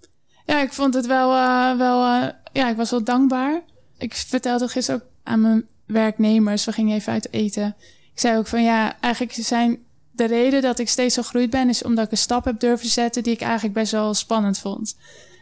Ja, 0.47 0.61
ik 0.61 0.73
vond 0.73 0.93
het 0.93 1.05
wel, 1.05 1.31
uh, 1.31 1.77
wel 1.77 2.01
ja, 2.53 2.69
ik 2.69 2.75
was 2.75 2.91
wel 2.91 3.03
dankbaar. 3.03 3.61
Ik 3.97 4.13
vertelde 4.13 4.67
gisteren 4.67 5.01
ook 5.01 5.07
aan 5.23 5.41
mijn 5.41 5.65
werknemers, 5.85 6.65
we 6.65 6.71
gingen 6.71 6.95
even 6.95 7.13
uit 7.13 7.33
eten. 7.33 7.75
Ik 8.13 8.19
zei 8.19 8.37
ook 8.37 8.47
van 8.47 8.63
ja, 8.63 8.97
eigenlijk 8.99 9.33
zijn 9.33 9.79
de 10.11 10.25
reden 10.25 10.61
dat 10.61 10.79
ik 10.79 10.89
steeds 10.89 11.15
zo 11.15 11.21
groeid 11.21 11.49
ben, 11.49 11.69
is 11.69 11.83
omdat 11.83 12.05
ik 12.05 12.11
een 12.11 12.17
stap 12.17 12.45
heb 12.45 12.59
durven 12.59 12.89
zetten 12.89 13.23
die 13.23 13.33
ik 13.33 13.41
eigenlijk 13.41 13.73
best 13.73 13.91
wel 13.91 14.13
spannend 14.13 14.59
vond. 14.59 14.95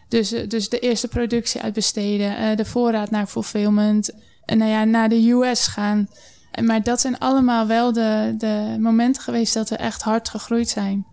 Dus, 0.09 0.31
eh, 0.31 0.49
dus 0.49 0.69
de 0.69 0.79
eerste 0.79 1.07
productie 1.07 1.61
uitbesteden, 1.61 2.41
uh, 2.41 2.55
de 2.55 2.65
voorraad 2.65 3.09
naar 3.09 3.27
fulfillment, 3.27 4.11
en 4.45 4.57
nou 4.57 4.71
ja, 4.71 4.83
naar 4.83 5.09
de 5.09 5.29
US 5.31 5.67
gaan. 5.67 6.09
Maar 6.63 6.83
dat 6.83 7.01
zijn 7.01 7.17
allemaal 7.17 7.67
wel 7.67 7.93
de, 7.93 8.35
de 8.37 8.75
momenten 8.79 9.21
geweest 9.21 9.53
dat 9.53 9.69
we 9.69 9.75
echt 9.75 10.01
hard 10.01 10.29
gegroeid 10.29 10.69
zijn. 10.69 11.05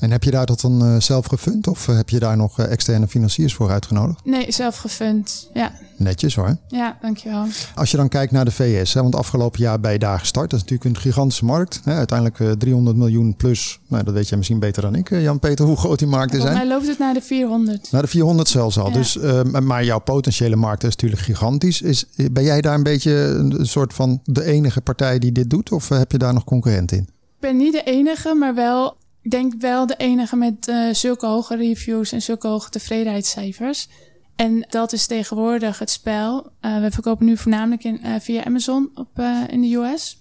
En 0.00 0.10
heb 0.10 0.24
je 0.24 0.30
daar 0.30 0.46
dat 0.46 0.60
dan 0.60 0.84
uh, 0.84 1.00
zelf 1.00 1.26
gefund 1.26 1.66
of 1.66 1.86
heb 1.86 2.08
je 2.08 2.18
daar 2.18 2.36
nog 2.36 2.58
uh, 2.58 2.70
externe 2.70 3.08
financiers 3.08 3.54
voor 3.54 3.70
uitgenodigd? 3.70 4.24
Nee, 4.24 4.52
zelf 4.52 4.76
gefund, 4.76 5.50
ja. 5.54 5.72
Netjes 5.96 6.34
hoor. 6.34 6.56
Ja, 6.68 6.98
dankjewel. 7.00 7.46
Als 7.74 7.90
je 7.90 7.96
dan 7.96 8.08
kijkt 8.08 8.32
naar 8.32 8.44
de 8.44 8.50
VS, 8.50 8.94
hè, 8.94 9.02
want 9.02 9.14
afgelopen 9.14 9.60
jaar 9.60 9.80
ben 9.80 9.92
je 9.92 9.98
daar 9.98 10.18
gestart. 10.18 10.50
Dat 10.50 10.60
is 10.60 10.64
natuurlijk 10.64 10.96
een 10.96 11.02
gigantische 11.02 11.44
markt. 11.44 11.80
Hè, 11.84 11.94
uiteindelijk 11.94 12.38
uh, 12.38 12.50
300 12.50 12.96
miljoen 12.96 13.36
plus. 13.36 13.80
Nou, 13.88 14.04
dat 14.04 14.14
weet 14.14 14.28
jij 14.28 14.38
misschien 14.38 14.58
beter 14.58 14.82
dan 14.82 14.94
ik, 14.94 15.10
Jan-Peter, 15.10 15.66
hoe 15.66 15.76
groot 15.76 15.98
die 15.98 16.08
markten 16.08 16.40
zijn. 16.40 16.54
Mij 16.54 16.68
loopt 16.68 16.86
het 16.86 16.98
naar 16.98 17.14
de 17.14 17.22
400. 17.22 17.88
Naar 17.92 18.02
de 18.02 18.08
400 18.08 18.48
zelfs 18.48 18.78
al. 18.78 18.88
Ja. 18.88 18.92
Dus, 18.92 19.18
maar 19.62 19.84
jouw 19.84 19.98
potentiële 19.98 20.56
markt 20.56 20.82
is 20.82 20.90
natuurlijk 20.90 21.22
gigantisch. 21.22 21.82
Is, 21.82 22.04
ben 22.32 22.44
jij 22.44 22.60
daar 22.60 22.74
een 22.74 22.82
beetje 22.82 23.12
een 23.12 23.66
soort 23.66 23.94
van 23.94 24.20
de 24.24 24.44
enige 24.44 24.80
partij 24.80 25.18
die 25.18 25.32
dit 25.32 25.50
doet? 25.50 25.72
Of 25.72 25.88
heb 25.88 26.12
je 26.12 26.18
daar 26.18 26.34
nog 26.34 26.44
concurrent 26.44 26.92
in? 26.92 27.08
Ik 27.40 27.48
ben 27.48 27.56
niet 27.56 27.72
de 27.72 27.82
enige, 27.82 28.34
maar 28.34 28.54
wel 28.54 28.96
ik 29.22 29.30
denk 29.30 29.52
wel 29.58 29.86
de 29.86 29.96
enige 29.96 30.36
met 30.36 30.68
uh, 30.68 30.92
zulke 30.92 31.26
hoge 31.26 31.56
reviews 31.56 32.12
en 32.12 32.22
zulke 32.22 32.46
hoge 32.46 32.70
tevredenheidscijfers. 32.70 33.88
En 34.36 34.66
dat 34.68 34.92
is 34.92 35.06
tegenwoordig 35.06 35.78
het 35.78 35.90
spel. 35.90 36.52
Uh, 36.60 36.80
we 36.80 36.90
verkopen 36.90 37.26
nu 37.26 37.36
voornamelijk 37.36 37.84
in, 37.84 38.00
uh, 38.04 38.14
via 38.20 38.44
Amazon 38.44 38.90
op, 38.94 39.18
in 39.48 39.60
de 39.60 39.74
US. 39.74 40.18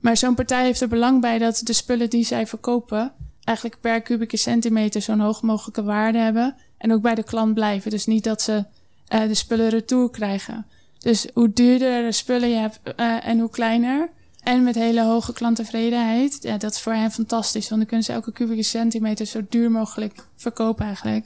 Maar 0.00 0.16
zo'n 0.16 0.34
partij 0.34 0.64
heeft 0.64 0.80
er 0.80 0.88
belang 0.88 1.20
bij 1.20 1.38
dat 1.38 1.60
de 1.64 1.72
spullen 1.72 2.10
die 2.10 2.24
zij 2.24 2.46
verkopen... 2.46 3.12
eigenlijk 3.44 3.80
per 3.80 4.02
kubieke 4.02 4.36
centimeter 4.36 5.02
zo'n 5.02 5.20
hoog 5.20 5.42
mogelijke 5.42 5.82
waarde 5.82 6.18
hebben. 6.18 6.56
En 6.78 6.92
ook 6.92 7.02
bij 7.02 7.14
de 7.14 7.22
klant 7.22 7.54
blijven. 7.54 7.90
Dus 7.90 8.06
niet 8.06 8.24
dat 8.24 8.42
ze 8.42 8.64
de 9.08 9.34
spullen 9.34 9.68
retour 9.68 10.10
krijgen. 10.10 10.66
Dus 10.98 11.26
hoe 11.34 11.52
duurder 11.52 12.02
de 12.02 12.12
spullen 12.12 12.48
je 12.48 12.56
hebt 12.56 12.80
en 13.22 13.38
hoe 13.38 13.50
kleiner... 13.50 14.10
En 14.48 14.62
met 14.62 14.74
hele 14.74 15.04
hoge 15.04 15.32
klanttevredenheid. 15.32 16.38
Ja, 16.40 16.58
dat 16.58 16.72
is 16.72 16.80
voor 16.80 16.92
hen 16.92 17.10
fantastisch. 17.10 17.68
Want 17.68 17.80
dan 17.80 17.88
kunnen 17.88 18.06
ze 18.06 18.12
elke 18.12 18.32
kubieke 18.32 18.62
centimeter 18.62 19.26
zo 19.26 19.40
duur 19.48 19.70
mogelijk 19.70 20.24
verkopen 20.36 20.86
eigenlijk. 20.86 21.24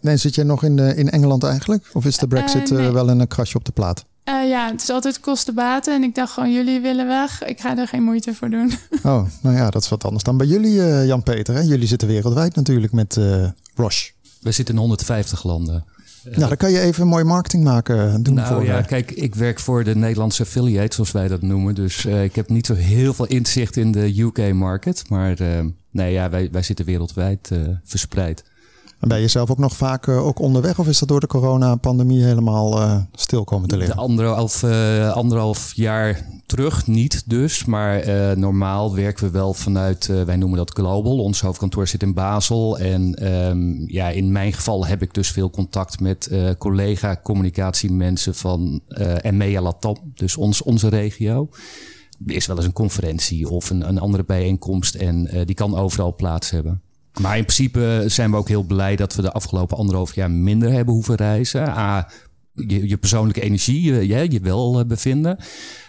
Nee, 0.00 0.16
zit 0.16 0.34
jij 0.34 0.44
nog 0.44 0.62
in, 0.62 0.76
de, 0.76 0.94
in 0.94 1.10
Engeland 1.10 1.44
eigenlijk? 1.44 1.90
Of 1.92 2.04
is 2.04 2.18
de 2.18 2.26
brexit 2.26 2.70
uh, 2.70 2.78
nee. 2.78 2.86
uh, 2.86 2.92
wel 2.92 3.08
een 3.08 3.26
krasje 3.26 3.56
op 3.56 3.64
de 3.64 3.72
plaat? 3.72 4.04
Uh, 4.24 4.48
ja, 4.48 4.70
het 4.70 4.82
is 4.82 4.90
altijd 4.90 5.20
kosten-baten. 5.20 5.94
En 5.94 6.02
ik 6.02 6.14
dacht 6.14 6.32
gewoon, 6.32 6.52
jullie 6.52 6.80
willen 6.80 7.06
weg. 7.06 7.44
Ik 7.44 7.60
ga 7.60 7.78
er 7.78 7.88
geen 7.88 8.02
moeite 8.02 8.34
voor 8.34 8.50
doen. 8.50 8.72
Oh, 9.02 9.26
nou 9.40 9.56
ja, 9.56 9.70
dat 9.70 9.82
is 9.82 9.88
wat 9.88 10.04
anders 10.04 10.24
dan 10.24 10.36
bij 10.36 10.46
jullie, 10.46 10.74
uh, 10.74 11.06
Jan-Peter. 11.06 11.62
Jullie 11.62 11.88
zitten 11.88 12.08
wereldwijd 12.08 12.54
natuurlijk 12.54 12.92
met 12.92 13.16
uh, 13.16 13.48
Roche. 13.74 14.12
We 14.40 14.52
zitten 14.52 14.74
in 14.74 14.80
150 14.80 15.44
landen. 15.44 15.84
Nou, 16.24 16.48
dan 16.48 16.56
kan 16.56 16.70
je 16.70 16.80
even 16.80 17.06
mooi 17.06 17.24
marketing 17.24 17.64
maken. 17.64 18.22
Doen 18.22 18.34
nou 18.34 18.54
voor 18.54 18.64
ja, 18.64 18.80
kijk, 18.82 19.10
ik 19.10 19.34
werk 19.34 19.60
voor 19.60 19.84
de 19.84 19.96
Nederlandse 19.96 20.42
affiliate, 20.42 20.94
zoals 20.94 21.12
wij 21.12 21.28
dat 21.28 21.42
noemen. 21.42 21.74
Dus 21.74 22.04
uh, 22.04 22.24
ik 22.24 22.34
heb 22.34 22.48
niet 22.48 22.66
zo 22.66 22.74
heel 22.74 23.14
veel 23.14 23.26
inzicht 23.26 23.76
in 23.76 23.92
de 23.92 24.20
UK-market. 24.20 25.08
Maar 25.08 25.40
uh, 25.40 25.48
nee, 25.90 26.12
ja, 26.12 26.30
wij, 26.30 26.48
wij 26.52 26.62
zitten 26.62 26.84
wereldwijd 26.84 27.50
uh, 27.52 27.68
verspreid. 29.04 29.08
Ben 29.08 29.20
je 29.20 29.28
zelf 29.28 29.50
ook 29.50 29.58
nog 29.58 29.76
vaak 29.76 30.06
uh, 30.06 30.26
ook 30.26 30.38
onderweg 30.38 30.78
of 30.78 30.88
is 30.88 30.98
dat 30.98 31.08
door 31.08 31.20
de 31.20 31.26
corona-pandemie 31.26 32.24
helemaal 32.24 32.80
uh, 32.80 32.96
stil 33.12 33.44
komen 33.44 33.68
te 33.68 33.76
liggen? 33.76 33.96
De 33.96 34.02
anderhalf, 34.02 34.62
uh, 34.62 35.12
anderhalf 35.12 35.72
jaar 35.74 36.32
terug 36.46 36.86
niet 36.86 37.22
dus, 37.26 37.64
maar 37.64 38.08
normaal 38.38 38.94
werken 38.94 39.24
we 39.24 39.30
wel 39.30 39.54
vanuit, 39.54 40.06
wij 40.06 40.36
noemen 40.36 40.58
dat 40.58 40.70
Global. 40.70 41.18
Ons 41.18 41.40
hoofdkantoor 41.40 41.88
zit 41.88 42.02
in 42.02 42.14
Basel 42.14 42.78
en 42.78 43.32
um, 43.48 43.84
ja, 43.86 44.08
in 44.08 44.32
mijn 44.32 44.52
geval 44.52 44.86
heb 44.86 45.02
ik 45.02 45.14
dus 45.14 45.30
veel 45.30 45.50
contact 45.50 46.00
met 46.00 46.30
collega-communicatiemensen 46.58 48.34
van 48.34 48.80
EMEA 49.20 49.60
Latam, 49.60 49.96
dus 50.14 50.36
ons, 50.36 50.62
onze 50.62 50.88
regio. 50.88 51.48
Is 52.26 52.46
wel 52.46 52.56
eens 52.56 52.66
een 52.66 52.72
conferentie 52.72 53.48
of 53.48 53.70
een, 53.70 53.88
een 53.88 53.98
andere 53.98 54.24
bijeenkomst 54.24 54.94
en 54.94 55.44
die 55.44 55.54
kan 55.54 55.76
overal 55.76 56.14
plaats 56.14 56.50
hebben. 56.50 56.82
Maar 57.20 57.36
in 57.36 57.44
principe 57.44 58.04
zijn 58.06 58.30
we 58.30 58.36
ook 58.36 58.48
heel 58.48 58.62
blij 58.62 58.96
dat 58.96 59.14
we 59.14 59.22
de 59.22 59.32
afgelopen 59.32 59.76
anderhalf 59.76 60.14
jaar 60.14 60.30
minder 60.30 60.72
hebben 60.72 60.94
hoeven 60.94 61.14
reizen. 61.14 61.68
A, 61.68 62.08
je, 62.54 62.88
je 62.88 62.96
persoonlijke 62.96 63.40
energie, 63.40 63.82
je, 64.06 64.30
je, 64.30 64.40
welbevinden. 64.40 65.36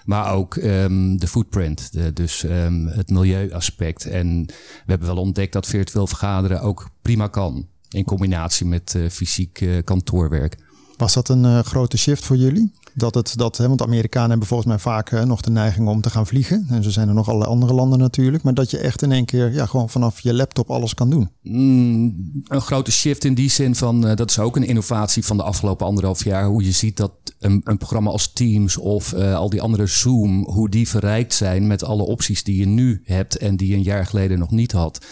Maar 0.06 0.34
ook 0.34 0.56
um, 0.56 1.20
de 1.20 1.28
footprint, 1.28 1.92
de, 1.92 2.14
dus 2.14 2.44
um, 2.44 2.88
het 2.88 3.10
milieuaspect. 3.10 4.06
En 4.06 4.46
we 4.46 4.86
hebben 4.86 5.08
wel 5.08 5.18
ontdekt 5.18 5.54
dat 5.54 5.68
virtueel 5.68 6.08
vergaderen 6.08 6.62
ook 6.62 6.90
prima 7.02 7.28
kan. 7.28 7.68
In 7.90 8.04
combinatie 8.04 8.66
met 8.66 8.94
uh, 8.98 9.10
fysiek 9.10 9.62
uh, 9.62 9.84
kantoorwerk. 9.84 10.58
Was 10.98 11.14
dat 11.14 11.30
een 11.30 11.64
grote 11.64 11.98
shift 11.98 12.26
voor 12.26 12.38
jullie? 12.38 12.72
Dat 12.98 13.16
het, 13.16 13.34
dat, 13.38 13.58
hè, 13.58 13.68
want 13.68 13.82
Amerikanen 13.82 14.30
hebben 14.30 14.48
volgens 14.48 14.70
mij 14.70 14.80
vaak 14.80 15.26
nog 15.26 15.42
de 15.42 15.52
neiging 15.52 15.88
om 15.88 16.02
te 16.02 16.10
gaan 16.10 16.28
vliegen. 16.28 16.66
En 16.70 16.84
zo 16.84 16.90
zijn 16.90 17.08
er 17.08 17.14
nog 17.14 17.30
alle 17.30 17.46
andere 17.46 17.74
landen 17.74 18.00
natuurlijk. 18.00 18.44
Maar 18.44 18.54
dat 18.54 18.72
je 18.72 18.78
echt 18.78 19.02
in 19.02 19.12
één 19.12 19.26
keer 19.26 19.54
ja, 19.54 19.66
gewoon 19.66 19.90
vanaf 19.90 20.20
je 20.20 20.34
laptop 20.34 20.72
alles 20.72 20.94
kan 20.94 21.10
doen. 21.10 21.30
Mm, 21.42 22.44
een 22.48 22.62
grote 22.62 22.92
shift 22.92 23.26
in 23.26 23.34
die 23.34 23.50
zin 23.50 23.76
van, 23.76 24.08
uh, 24.08 24.16
dat 24.16 24.30
is 24.30 24.40
ook 24.40 24.56
een 24.56 24.68
innovatie 24.68 25.26
van 25.26 25.38
de 25.38 25.44
afgelopen 25.44 25.86
anderhalf 25.86 26.24
jaar. 26.24 26.46
Hoe 26.46 26.64
je 26.64 26.72
ziet 26.72 26.98
dat 26.98 27.12
een, 27.40 27.62
een 27.64 27.78
programma 27.78 28.12
als 28.12 28.34
Teams 28.34 28.78
of 28.78 29.14
uh, 29.14 29.36
al 29.36 29.50
die 29.50 29.62
andere 29.62 29.86
Zoom, 29.86 30.44
hoe 30.44 30.70
die 30.70 30.90
verrijkt 30.90 31.34
zijn 31.34 31.68
met 31.68 31.84
alle 31.84 32.04
opties 32.04 32.44
die 32.44 32.58
je 32.58 32.66
nu 32.66 33.02
hebt 33.04 33.38
en 33.38 33.58
die 33.58 33.68
je 33.68 33.76
een 33.76 33.84
jaar 33.84 34.06
geleden 34.06 34.40
nog 34.40 34.52
niet 34.52 34.72
had. 34.72 35.06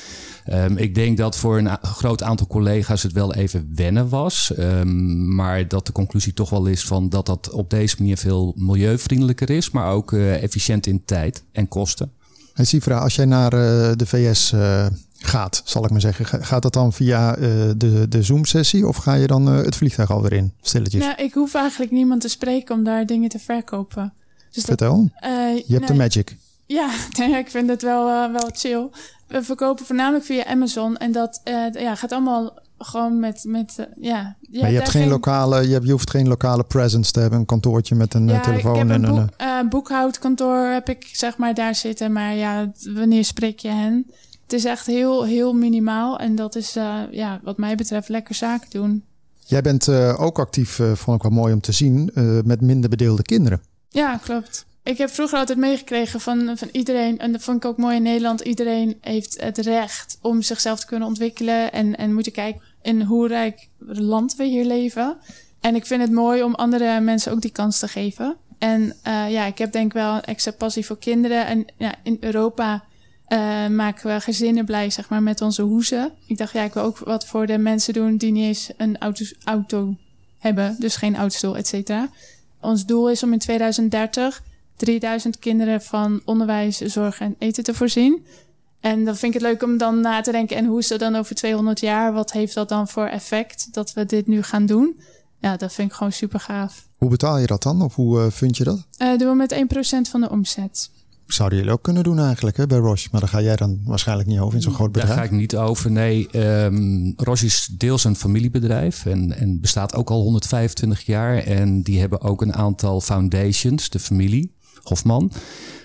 Um, 0.51 0.77
ik 0.77 0.95
denk 0.95 1.17
dat 1.17 1.37
voor 1.37 1.57
een 1.57 1.77
groot 1.81 2.23
aantal 2.23 2.47
collega's 2.47 3.03
het 3.03 3.11
wel 3.11 3.33
even 3.33 3.71
wennen 3.75 4.09
was. 4.09 4.51
Um, 4.59 5.35
maar 5.35 5.67
dat 5.67 5.85
de 5.85 5.91
conclusie 5.91 6.33
toch 6.33 6.49
wel 6.49 6.65
is 6.65 6.85
van 6.85 7.09
dat 7.09 7.25
dat 7.25 7.49
op 7.51 7.69
deze 7.69 7.95
manier 7.99 8.17
veel 8.17 8.53
milieuvriendelijker 8.57 9.49
is. 9.49 9.71
Maar 9.71 9.91
ook 9.91 10.11
uh, 10.11 10.43
efficiënt 10.43 10.85
in 10.85 11.05
tijd 11.05 11.43
en 11.51 11.67
kosten. 11.67 12.11
Hey 12.53 12.65
Sifra, 12.65 12.97
als 12.97 13.15
jij 13.15 13.25
naar 13.25 13.53
uh, 13.53 13.59
de 13.95 14.05
VS 14.05 14.51
uh, 14.51 14.85
gaat, 15.17 15.61
zal 15.65 15.83
ik 15.83 15.91
maar 15.91 16.01
zeggen. 16.01 16.43
Gaat 16.43 16.61
dat 16.61 16.73
dan 16.73 16.93
via 16.93 17.31
de, 17.77 18.05
de 18.09 18.23
Zoom-sessie 18.23 18.87
of 18.87 18.97
ga 18.97 19.13
je 19.13 19.27
dan 19.27 19.45
het 19.45 19.75
vliegtuig 19.75 20.11
alweer 20.11 20.33
in, 20.33 20.53
stilletjes? 20.61 21.01
Nou, 21.03 21.15
ik 21.23 21.33
hoef 21.33 21.53
eigenlijk 21.53 21.91
niemand 21.91 22.21
te 22.21 22.27
spreken 22.27 22.75
om 22.75 22.83
daar 22.83 23.05
dingen 23.05 23.29
te 23.29 23.39
verkopen. 23.39 24.13
Dus 24.51 24.63
Vertel, 24.63 25.09
dat, 25.19 25.67
je 25.67 25.73
hebt 25.73 25.87
de 25.87 25.93
magic. 25.93 26.37
Ja, 26.73 26.89
ik 27.43 27.49
vind 27.49 27.69
het 27.69 27.81
wel, 27.81 28.31
wel 28.31 28.49
chill 28.53 28.89
we 29.33 29.43
verkopen 29.43 29.85
voornamelijk 29.85 30.25
via 30.25 30.45
Amazon. 30.45 30.97
En 30.97 31.11
dat 31.11 31.41
uh, 31.43 31.81
ja, 31.81 31.95
gaat 31.95 32.11
allemaal 32.11 32.59
gewoon 32.77 33.19
met. 33.19 33.43
met 33.47 33.75
uh, 33.79 33.85
ja, 33.99 34.35
ja, 34.41 34.61
maar 34.61 34.71
je, 34.71 34.77
hebt 34.77 34.89
geen 34.89 35.07
lokale, 35.07 35.67
je, 35.67 35.73
hebt, 35.73 35.85
je 35.85 35.91
hoeft 35.91 36.09
geen 36.09 36.27
lokale 36.27 36.63
presence 36.63 37.11
te 37.11 37.19
hebben. 37.19 37.39
Een 37.39 37.45
kantoortje 37.45 37.95
met 37.95 38.13
een 38.13 38.27
ja, 38.27 38.39
telefoon. 38.39 38.73
Ik 38.73 38.79
heb 38.79 38.89
en 38.89 39.03
een 39.03 39.29
boek, 39.29 39.69
boekhoudkantoor 39.69 40.57
heb 40.57 40.89
ik 40.89 41.09
zeg 41.11 41.37
maar 41.37 41.53
daar 41.53 41.75
zitten. 41.75 42.11
Maar 42.11 42.35
ja, 42.35 42.71
wanneer 42.93 43.25
spreek 43.25 43.59
je 43.59 43.69
hen? 43.69 44.05
Het 44.43 44.53
is 44.53 44.65
echt 44.65 44.85
heel, 44.85 45.25
heel 45.25 45.53
minimaal. 45.53 46.19
En 46.19 46.35
dat 46.35 46.55
is 46.55 46.73
ja, 47.11 47.39
wat 47.43 47.57
mij 47.57 47.75
betreft 47.75 48.09
lekker 48.09 48.35
zaken 48.35 48.69
doen. 48.69 49.03
Jij 49.45 49.61
bent 49.61 49.89
ook 50.17 50.39
actief, 50.39 50.79
vond 50.93 51.17
ik 51.17 51.21
wel 51.21 51.39
mooi 51.39 51.53
om 51.53 51.61
te 51.61 51.71
zien, 51.71 52.11
met 52.45 52.61
minder 52.61 52.89
bedeelde 52.89 53.21
kinderen. 53.21 53.61
Ja, 53.89 54.17
klopt. 54.17 54.65
Ik 54.83 54.97
heb 54.97 55.09
vroeger 55.09 55.37
altijd 55.37 55.57
meegekregen 55.57 56.19
van, 56.19 56.57
van 56.57 56.69
iedereen, 56.71 57.19
en 57.19 57.31
dat 57.31 57.43
vond 57.43 57.57
ik 57.57 57.69
ook 57.69 57.77
mooi 57.77 57.95
in 57.95 58.03
Nederland, 58.03 58.41
iedereen 58.41 58.97
heeft 59.01 59.41
het 59.41 59.57
recht 59.57 60.17
om 60.21 60.41
zichzelf 60.41 60.79
te 60.79 60.85
kunnen 60.85 61.07
ontwikkelen 61.07 61.71
en, 61.71 61.95
en 61.95 62.13
moet 62.13 62.25
je 62.25 62.31
kijken 62.31 62.61
in 62.81 63.01
hoe 63.01 63.27
rijk 63.27 63.67
land 63.79 64.35
we 64.35 64.43
hier 64.43 64.65
leven. 64.65 65.17
En 65.59 65.75
ik 65.75 65.85
vind 65.85 66.01
het 66.01 66.11
mooi 66.11 66.43
om 66.43 66.55
andere 66.55 66.99
mensen 66.99 67.31
ook 67.31 67.41
die 67.41 67.51
kans 67.51 67.79
te 67.79 67.87
geven. 67.87 68.37
En 68.57 68.81
uh, 69.07 69.31
ja, 69.31 69.45
ik 69.45 69.57
heb 69.57 69.71
denk 69.71 69.85
ik 69.85 69.93
wel 69.93 70.13
een 70.13 70.23
extra 70.23 70.51
passie 70.51 70.85
voor 70.85 70.97
kinderen. 70.97 71.45
En 71.45 71.65
ja, 71.77 71.95
in 72.03 72.17
Europa 72.19 72.83
uh, 73.27 73.67
maken 73.67 74.13
we 74.13 74.21
gezinnen 74.21 74.65
blij, 74.65 74.89
zeg 74.89 75.09
maar, 75.09 75.23
met 75.23 75.41
onze 75.41 75.61
hoezen. 75.61 76.11
Ik 76.27 76.37
dacht, 76.37 76.53
ja, 76.53 76.63
ik 76.63 76.73
wil 76.73 76.83
ook 76.83 76.97
wat 76.97 77.25
voor 77.25 77.47
de 77.47 77.57
mensen 77.57 77.93
doen 77.93 78.17
die 78.17 78.31
niet 78.31 78.45
eens 78.45 78.71
een 78.77 78.97
auto, 78.97 79.25
auto 79.43 79.95
hebben. 80.39 80.75
Dus 80.79 80.95
geen 80.95 81.15
autostoel, 81.15 81.57
et 81.57 81.67
cetera. 81.67 82.09
Ons 82.61 82.85
doel 82.85 83.09
is 83.09 83.23
om 83.23 83.33
in 83.33 83.39
2030 83.39 84.43
3000 84.75 85.39
kinderen 85.39 85.81
van 85.81 86.21
onderwijs, 86.25 86.77
zorg 86.77 87.19
en 87.19 87.35
eten 87.39 87.63
te 87.63 87.73
voorzien. 87.73 88.25
En 88.79 89.05
dan 89.05 89.15
vind 89.15 89.35
ik 89.35 89.41
het 89.41 89.51
leuk 89.51 89.63
om 89.63 89.77
dan 89.77 90.01
na 90.01 90.21
te 90.21 90.31
denken: 90.31 90.57
en 90.57 90.65
hoe 90.65 90.79
is 90.79 90.87
dat 90.87 90.99
dan 90.99 91.15
over 91.15 91.35
200 91.35 91.79
jaar? 91.79 92.13
Wat 92.13 92.31
heeft 92.31 92.53
dat 92.53 92.69
dan 92.69 92.87
voor 92.87 93.05
effect 93.05 93.73
dat 93.73 93.93
we 93.93 94.05
dit 94.05 94.27
nu 94.27 94.41
gaan 94.43 94.65
doen? 94.65 94.95
ja, 95.43 95.57
dat 95.57 95.73
vind 95.73 95.89
ik 95.89 95.95
gewoon 95.95 96.11
super 96.11 96.39
gaaf. 96.39 96.87
Hoe 96.97 97.09
betaal 97.09 97.37
je 97.37 97.47
dat 97.47 97.63
dan? 97.63 97.81
Of 97.81 97.95
hoe 97.95 98.19
uh, 98.19 98.31
vind 98.31 98.57
je 98.57 98.63
dat? 98.63 98.87
Uh, 98.97 99.17
doen 99.17 99.29
we 99.29 99.35
met 99.35 99.53
1% 100.07 100.09
van 100.09 100.21
de 100.21 100.29
omzet. 100.29 100.89
Zouden 101.27 101.57
jullie 101.57 101.73
ook 101.73 101.81
kunnen 101.81 102.03
doen 102.03 102.19
eigenlijk 102.19 102.57
hè, 102.57 102.67
bij 102.67 102.77
Roche. 102.77 103.07
Maar 103.11 103.21
daar 103.21 103.29
ga 103.29 103.41
jij 103.41 103.55
dan 103.55 103.81
waarschijnlijk 103.85 104.29
niet 104.29 104.39
over 104.39 104.55
in 104.55 104.61
zo'n 104.61 104.73
groot 104.73 104.91
bedrijf. 104.91 105.09
Daar 105.09 105.17
ga 105.17 105.31
ik 105.31 105.39
niet 105.39 105.55
over. 105.55 105.91
Nee, 105.91 106.37
um, 106.65 107.13
Roche 107.17 107.45
is 107.45 107.69
deels 107.77 108.03
een 108.03 108.15
familiebedrijf 108.15 109.05
en, 109.05 109.37
en 109.37 109.59
bestaat 109.59 109.95
ook 109.95 110.09
al 110.09 110.21
125 110.21 111.01
jaar. 111.01 111.37
En 111.37 111.81
die 111.81 111.99
hebben 111.99 112.21
ook 112.21 112.41
een 112.41 112.53
aantal 112.53 113.01
foundations, 113.01 113.89
de 113.89 113.99
familie 113.99 114.51
Hofman. 114.83 115.31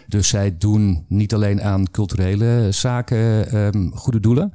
Dus 0.08 0.28
zij 0.28 0.56
doen 0.58 1.04
niet 1.08 1.34
alleen 1.34 1.62
aan 1.62 1.90
culturele 1.90 2.68
zaken 2.70 3.56
um, 3.56 3.90
goede 3.94 4.20
doelen. 4.20 4.52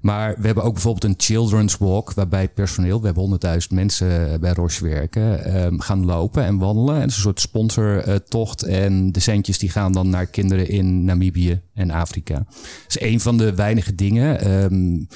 Maar 0.00 0.34
we 0.38 0.46
hebben 0.46 0.64
ook 0.64 0.72
bijvoorbeeld 0.72 1.04
een 1.04 1.14
children's 1.16 1.76
walk, 1.76 2.12
waarbij 2.12 2.48
personeel, 2.48 3.00
we 3.00 3.06
hebben 3.06 3.38
100.000 3.62 3.74
mensen 3.74 4.40
bij 4.40 4.52
Roche 4.52 4.84
werken, 4.84 5.56
um, 5.64 5.80
gaan 5.80 6.04
lopen 6.04 6.44
en 6.44 6.58
wandelen. 6.58 6.96
En 6.96 7.02
een 7.02 7.10
soort 7.10 7.40
sponsortocht. 7.40 8.62
en 8.62 9.12
de 9.12 9.20
centjes 9.20 9.58
die 9.58 9.70
gaan 9.70 9.92
dan 9.92 10.08
naar 10.08 10.26
kinderen 10.26 10.68
in 10.68 11.04
Namibië 11.04 11.60
en 11.74 11.90
Afrika. 11.90 12.34
Dat 12.34 12.46
is 12.88 13.00
een 13.00 13.20
van 13.20 13.36
de 13.36 13.54
weinige 13.54 13.94
dingen. 13.94 14.62
Um, 14.62 15.08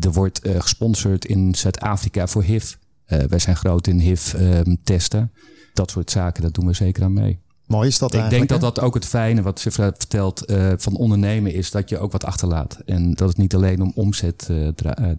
er 0.00 0.12
wordt 0.12 0.46
uh, 0.46 0.60
gesponsord 0.60 1.24
in 1.24 1.54
Zuid-Afrika 1.54 2.26
voor 2.26 2.42
HIV. 2.42 2.74
Uh, 3.08 3.18
wij 3.18 3.38
zijn 3.38 3.56
groot 3.56 3.86
in 3.86 3.98
HIV-testen. 3.98 5.32
dat 5.72 5.90
soort 5.90 6.10
zaken, 6.10 6.42
dat 6.42 6.54
doen 6.54 6.66
we 6.66 6.72
zeker 6.72 7.02
aan 7.02 7.12
mee. 7.12 7.40
Mooi 7.70 7.88
is 7.88 7.98
dat 7.98 8.14
Ik 8.14 8.30
denk 8.30 8.48
dat 8.48 8.60
dat 8.60 8.80
ook 8.80 8.94
het 8.94 9.06
fijne 9.06 9.42
wat 9.42 9.60
ze 9.60 9.70
vertelt 9.70 10.50
uh, 10.50 10.72
van 10.76 10.96
ondernemen 10.96 11.54
is 11.54 11.70
dat 11.70 11.88
je 11.88 11.98
ook 11.98 12.12
wat 12.12 12.24
achterlaat. 12.24 12.78
En 12.86 13.14
dat 13.14 13.28
het 13.28 13.36
niet 13.36 13.54
alleen 13.54 13.82
om 13.82 13.92
omzet 13.94 14.48
uh, 14.50 14.68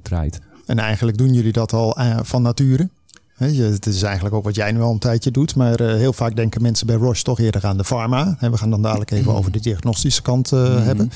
draait. 0.01 0.39
En 0.65 0.79
eigenlijk 0.79 1.17
doen 1.17 1.33
jullie 1.33 1.51
dat 1.51 1.73
al 1.73 1.97
van 2.23 2.41
nature? 2.41 2.89
Het 3.37 3.85
is 3.85 4.01
eigenlijk 4.01 4.35
ook 4.35 4.43
wat 4.43 4.55
jij 4.55 4.71
nu 4.71 4.81
al 4.81 4.91
een 4.91 4.99
tijdje 4.99 5.31
doet. 5.31 5.55
Maar 5.55 5.81
heel 5.81 6.13
vaak 6.13 6.35
denken 6.35 6.61
mensen 6.61 6.87
bij 6.87 6.95
Roche 6.95 7.23
toch 7.23 7.39
eerder 7.39 7.65
aan 7.65 7.77
de 7.77 7.83
pharma. 7.83 8.37
We 8.39 8.57
gaan 8.57 8.69
dan 8.69 8.81
dadelijk 8.81 9.11
even 9.11 9.33
over 9.33 9.51
de 9.51 9.59
diagnostische 9.59 10.21
kant 10.21 10.51
mm 10.51 10.65
-hmm. 10.65 10.83
hebben. 10.83 11.11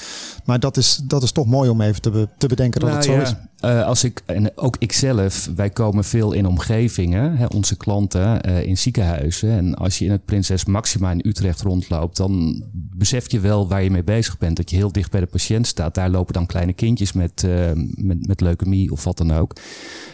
Maar 0.45 0.59
dat 0.59 0.77
is, 0.77 0.99
dat 1.03 1.23
is 1.23 1.31
toch 1.31 1.45
mooi 1.45 1.69
om 1.69 1.81
even 1.81 2.01
te, 2.01 2.09
be, 2.09 2.27
te 2.37 2.47
bedenken 2.47 2.79
dat 2.79 2.89
nou, 2.89 3.01
het 3.01 3.11
zo 3.11 3.15
ja. 3.15 3.21
is. 3.21 3.33
Uh, 3.65 3.85
als 3.85 4.03
ik, 4.03 4.21
en 4.25 4.57
ook 4.57 4.75
ikzelf, 4.79 5.49
wij 5.55 5.69
komen 5.69 6.03
veel 6.03 6.31
in 6.31 6.45
omgevingen, 6.45 7.37
hè, 7.37 7.45
onze 7.45 7.75
klanten 7.75 8.49
uh, 8.49 8.63
in 8.63 8.77
ziekenhuizen. 8.77 9.49
En 9.49 9.75
als 9.75 9.99
je 9.99 10.05
in 10.05 10.11
het 10.11 10.25
Prinses 10.25 10.65
Maxima 10.65 11.11
in 11.11 11.21
Utrecht 11.23 11.61
rondloopt, 11.61 12.17
dan 12.17 12.63
besef 12.73 13.31
je 13.31 13.39
wel 13.39 13.67
waar 13.67 13.83
je 13.83 13.91
mee 13.91 14.03
bezig 14.03 14.37
bent. 14.37 14.57
Dat 14.57 14.69
je 14.69 14.75
heel 14.75 14.91
dicht 14.91 15.11
bij 15.11 15.19
de 15.19 15.25
patiënt 15.25 15.67
staat. 15.67 15.95
Daar 15.95 16.09
lopen 16.09 16.33
dan 16.33 16.45
kleine 16.45 16.73
kindjes 16.73 17.13
met, 17.13 17.43
uh, 17.45 17.71
met, 17.95 18.41
leukemie 18.41 18.91
of 18.91 19.03
wat 19.03 19.17
dan 19.17 19.33
ook. 19.33 19.55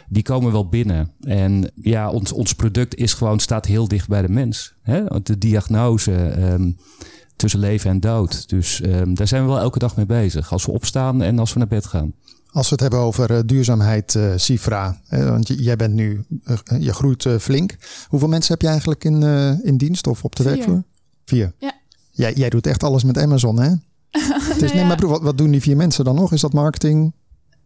Die 0.10 0.24
komen 0.24 0.51
wel 0.51 0.70
binnen. 0.70 1.12
En 1.22 1.72
ja, 1.75 2.10
ons, 2.10 2.31
ons 2.31 2.53
product 2.53 2.96
is 2.96 3.13
gewoon, 3.13 3.39
staat 3.39 3.65
heel 3.65 3.88
dicht 3.88 4.08
bij 4.08 4.22
de 4.22 4.29
mens. 4.29 4.74
Hè? 4.81 5.22
De 5.24 5.38
diagnose. 5.38 6.12
Um, 6.51 6.77
tussen 7.36 7.60
leven 7.60 7.89
en 7.89 8.00
dood. 8.00 8.50
Dus 8.50 8.81
um, 8.84 9.13
daar 9.13 9.27
zijn 9.27 9.43
we 9.43 9.50
wel 9.50 9.60
elke 9.60 9.79
dag 9.79 9.96
mee 9.96 10.05
bezig. 10.05 10.51
Als 10.51 10.65
we 10.65 10.72
opstaan 10.72 11.22
en 11.22 11.39
als 11.39 11.53
we 11.53 11.60
naar 11.60 11.67
bed 11.67 11.86
gaan. 11.86 12.13
Als 12.51 12.65
we 12.65 12.72
het 12.72 12.79
hebben 12.79 13.00
over 13.00 13.31
uh, 13.31 13.39
duurzaamheid, 13.46 14.13
uh, 14.13 14.34
Sifra. 14.36 14.98
Uh, 15.10 15.29
want 15.29 15.48
jij 15.48 15.75
bent 15.75 15.93
nu, 15.93 16.25
je 16.79 16.93
groeit 16.93 17.27
flink. 17.39 17.75
Hoeveel 18.08 18.27
mensen 18.27 18.51
heb 18.51 18.62
je 18.62 18.67
eigenlijk 18.67 19.03
in, 19.03 19.24
in 19.63 19.77
dienst 19.77 20.08
of 20.08 20.24
op 20.24 20.36
de 20.36 20.43
Vier. 20.43 20.51
werkvloer? 20.51 20.84
Vier. 21.25 21.53
Ja. 21.58 21.72
Jij, 22.12 22.34
jij 22.34 22.50
doet 22.50 22.67
echt 22.67 22.84
alles 22.84 23.03
met 23.03 23.17
Amazon, 23.17 23.60
hè? 23.60 23.70
Het 24.53 24.62
is, 24.62 24.74
nee, 24.74 24.86
maar 24.86 24.96
broer, 24.96 25.10
wat, 25.10 25.22
wat 25.22 25.38
doen 25.38 25.51
die 25.51 25.62
vier 25.62 25.77
mensen 25.77 26.05
dan 26.05 26.15
nog? 26.15 26.31
Is 26.31 26.41
dat 26.41 26.53
marketing? 26.53 27.13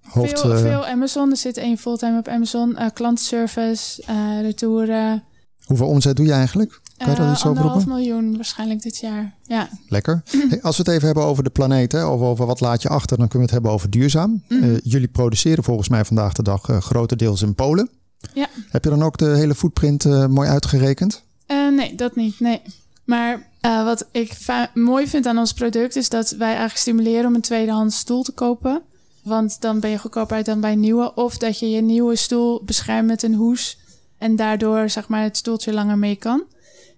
Hoofd, 0.01 0.39
veel, 0.39 0.53
eh, 0.53 0.61
veel 0.61 0.85
Amazon. 0.85 1.31
Er 1.31 1.37
zit 1.37 1.57
één 1.57 1.77
fulltime 1.77 2.17
op 2.17 2.27
Amazon. 2.27 2.69
Uh, 2.79 2.85
klantenservice, 2.93 4.03
uh, 4.09 4.41
retouren. 4.41 5.23
Hoeveel 5.65 5.87
omzet 5.87 6.15
doe 6.15 6.25
je 6.25 6.31
eigenlijk? 6.31 6.79
Kan 6.97 7.09
je 7.09 7.15
daar 7.15 7.25
Uh, 7.25 7.31
iets 7.31 7.45
over 7.45 7.57
anderhalf 7.57 7.85
miljoen 7.85 8.35
waarschijnlijk 8.35 8.81
dit 8.81 8.97
jaar. 8.97 9.33
Ja. 9.43 9.69
Lekker. 9.87 10.23
Hey, 10.49 10.61
als 10.61 10.77
we 10.77 10.83
het 10.83 10.91
even 10.91 11.05
hebben 11.05 11.23
over 11.23 11.43
de 11.43 11.49
planeet, 11.49 11.91
hè, 11.91 12.05
of 12.05 12.21
over 12.21 12.45
wat 12.45 12.59
laat 12.59 12.81
je 12.81 12.89
achter, 12.89 13.17
dan 13.17 13.27
kunnen 13.27 13.47
we 13.47 13.53
het 13.53 13.63
hebben 13.63 13.71
over 13.71 13.89
duurzaam. 13.89 14.43
Mhm. 14.49 14.63
Eh, 14.63 14.77
jullie 14.83 15.07
produceren 15.07 15.63
volgens 15.63 15.89
mij 15.89 16.05
vandaag 16.05 16.33
de 16.33 16.43
dag 16.43 16.69
eh, 16.69 16.77
grotendeels 16.77 17.41
in 17.41 17.55
Polen. 17.55 17.89
Ja. 18.33 18.47
Heb 18.69 18.83
je 18.83 18.89
dan 18.89 19.03
ook 19.03 19.17
de 19.17 19.25
hele 19.35 19.55
footprint 19.55 20.05
eh, 20.05 20.25
mooi 20.25 20.49
uitgerekend? 20.49 21.23
Uh, 21.47 21.75
nee, 21.75 21.95
dat 21.95 22.15
niet. 22.15 22.39
Nee. 22.39 22.61
Maar 23.03 23.47
uh, 23.61 23.83
wat 23.83 24.07
ik 24.11 24.37
mooi 24.73 25.07
vind 25.07 25.25
aan 25.25 25.37
ons 25.37 25.53
product 25.53 25.95
is 25.95 26.09
dat 26.09 26.29
wij 26.29 26.47
eigenlijk 26.47 26.77
stimuleren 26.77 27.25
om 27.25 27.35
een 27.35 27.41
tweedehands 27.41 27.97
stoel 27.97 28.23
te 28.23 28.31
kopen. 28.31 28.81
Want 29.23 29.61
dan 29.61 29.79
ben 29.79 29.89
je 29.89 29.97
goedkoper 29.97 30.35
uit 30.35 30.45
dan 30.45 30.59
bij 30.59 30.71
een 30.71 30.79
nieuwe. 30.79 31.13
Of 31.15 31.37
dat 31.37 31.59
je 31.59 31.69
je 31.69 31.81
nieuwe 31.81 32.15
stoel 32.15 32.61
beschermt 32.63 33.07
met 33.07 33.23
een 33.23 33.33
hoes. 33.33 33.77
En 34.17 34.35
daardoor 34.35 34.89
zeg 34.89 35.07
maar 35.07 35.23
het 35.23 35.37
stoeltje 35.37 35.73
langer 35.73 35.97
mee 35.97 36.15
kan. 36.15 36.43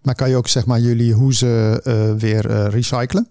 Maar 0.01 0.15
kan 0.15 0.29
je 0.29 0.35
ook 0.35 0.47
zeg 0.47 0.65
maar 0.65 0.79
jullie 0.79 1.13
hoezen 1.13 1.83
eh, 1.83 2.13
weer 2.13 2.49
eh, 2.49 2.67
recyclen? 2.69 3.29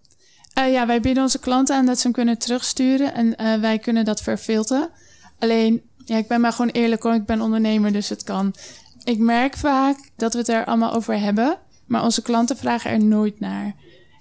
Uh, 0.58 0.72
ja, 0.72 0.86
wij 0.86 1.00
bieden 1.00 1.22
onze 1.22 1.38
klanten 1.38 1.76
aan 1.76 1.86
dat 1.86 1.96
ze 1.96 2.02
hem 2.02 2.12
kunnen 2.12 2.38
terugsturen. 2.38 3.14
En 3.14 3.26
uh, 3.26 3.60
wij 3.60 3.78
kunnen 3.78 4.04
dat 4.04 4.22
verfilteren. 4.22 4.90
Alleen, 5.38 5.82
ja, 6.04 6.16
ik 6.16 6.28
ben 6.28 6.40
maar 6.40 6.52
gewoon 6.52 6.70
eerlijk 6.70 7.02
hoor. 7.02 7.14
Ik 7.14 7.26
ben 7.26 7.40
ondernemer, 7.40 7.92
dus 7.92 8.08
het 8.08 8.22
kan. 8.22 8.54
Ik 9.04 9.18
merk 9.18 9.56
vaak 9.56 10.10
dat 10.16 10.32
we 10.32 10.38
het 10.38 10.48
er 10.48 10.64
allemaal 10.64 10.92
over 10.92 11.18
hebben. 11.18 11.58
Maar 11.86 12.02
onze 12.02 12.22
klanten 12.22 12.56
vragen 12.56 12.90
er 12.90 13.04
nooit 13.04 13.40
naar. 13.40 13.74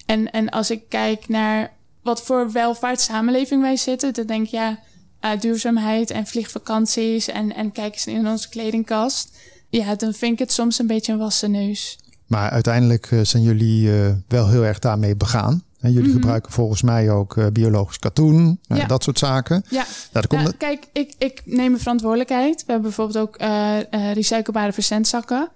En, 0.05 0.31
en 0.31 0.49
als 0.49 0.71
ik 0.71 0.89
kijk 0.89 1.27
naar 1.27 1.73
wat 2.01 2.21
voor 2.21 2.51
welvaartssamenleving 2.51 3.61
wij 3.61 3.77
zitten, 3.77 4.13
dan 4.13 4.25
denk 4.25 4.45
ik 4.45 4.51
ja, 4.51 4.79
uh, 5.21 5.39
duurzaamheid 5.39 6.09
en 6.09 6.27
vliegvakanties 6.27 7.27
en, 7.27 7.55
en 7.55 7.71
kijk 7.71 7.93
eens 7.93 8.07
in 8.07 8.27
onze 8.27 8.49
kledingkast. 8.49 9.37
Ja, 9.77 9.95
dan 9.95 10.13
vind 10.13 10.33
ik 10.33 10.39
het 10.39 10.51
soms 10.51 10.79
een 10.79 10.87
beetje 10.87 11.11
een 11.11 11.17
wassen 11.17 11.51
neus. 11.51 11.99
Maar 12.27 12.49
uiteindelijk 12.49 13.11
uh, 13.11 13.19
zijn 13.23 13.43
jullie 13.43 13.87
uh, 13.87 14.11
wel 14.27 14.49
heel 14.49 14.65
erg 14.65 14.79
daarmee 14.79 15.15
begaan. 15.15 15.63
En 15.79 15.91
jullie 15.91 16.07
mm-hmm. 16.07 16.21
gebruiken 16.21 16.51
volgens 16.51 16.81
mij 16.81 17.11
ook 17.11 17.35
uh, 17.35 17.47
biologisch 17.47 17.99
katoen, 17.99 18.59
ja. 18.61 18.85
dat 18.85 19.03
soort 19.03 19.19
zaken. 19.19 19.65
Ja, 19.69 19.85
nou, 20.11 20.27
komt 20.27 20.41
ja 20.41 20.51
kijk, 20.57 20.87
ik, 20.93 21.13
ik 21.17 21.41
neem 21.45 21.69
mijn 21.69 21.79
verantwoordelijkheid. 21.79 22.55
We 22.65 22.71
hebben 22.71 22.81
bijvoorbeeld 22.81 23.27
ook 23.27 23.41
uh, 23.41 24.13
recyclebare 24.13 24.73
verzendzakken. 24.73 25.49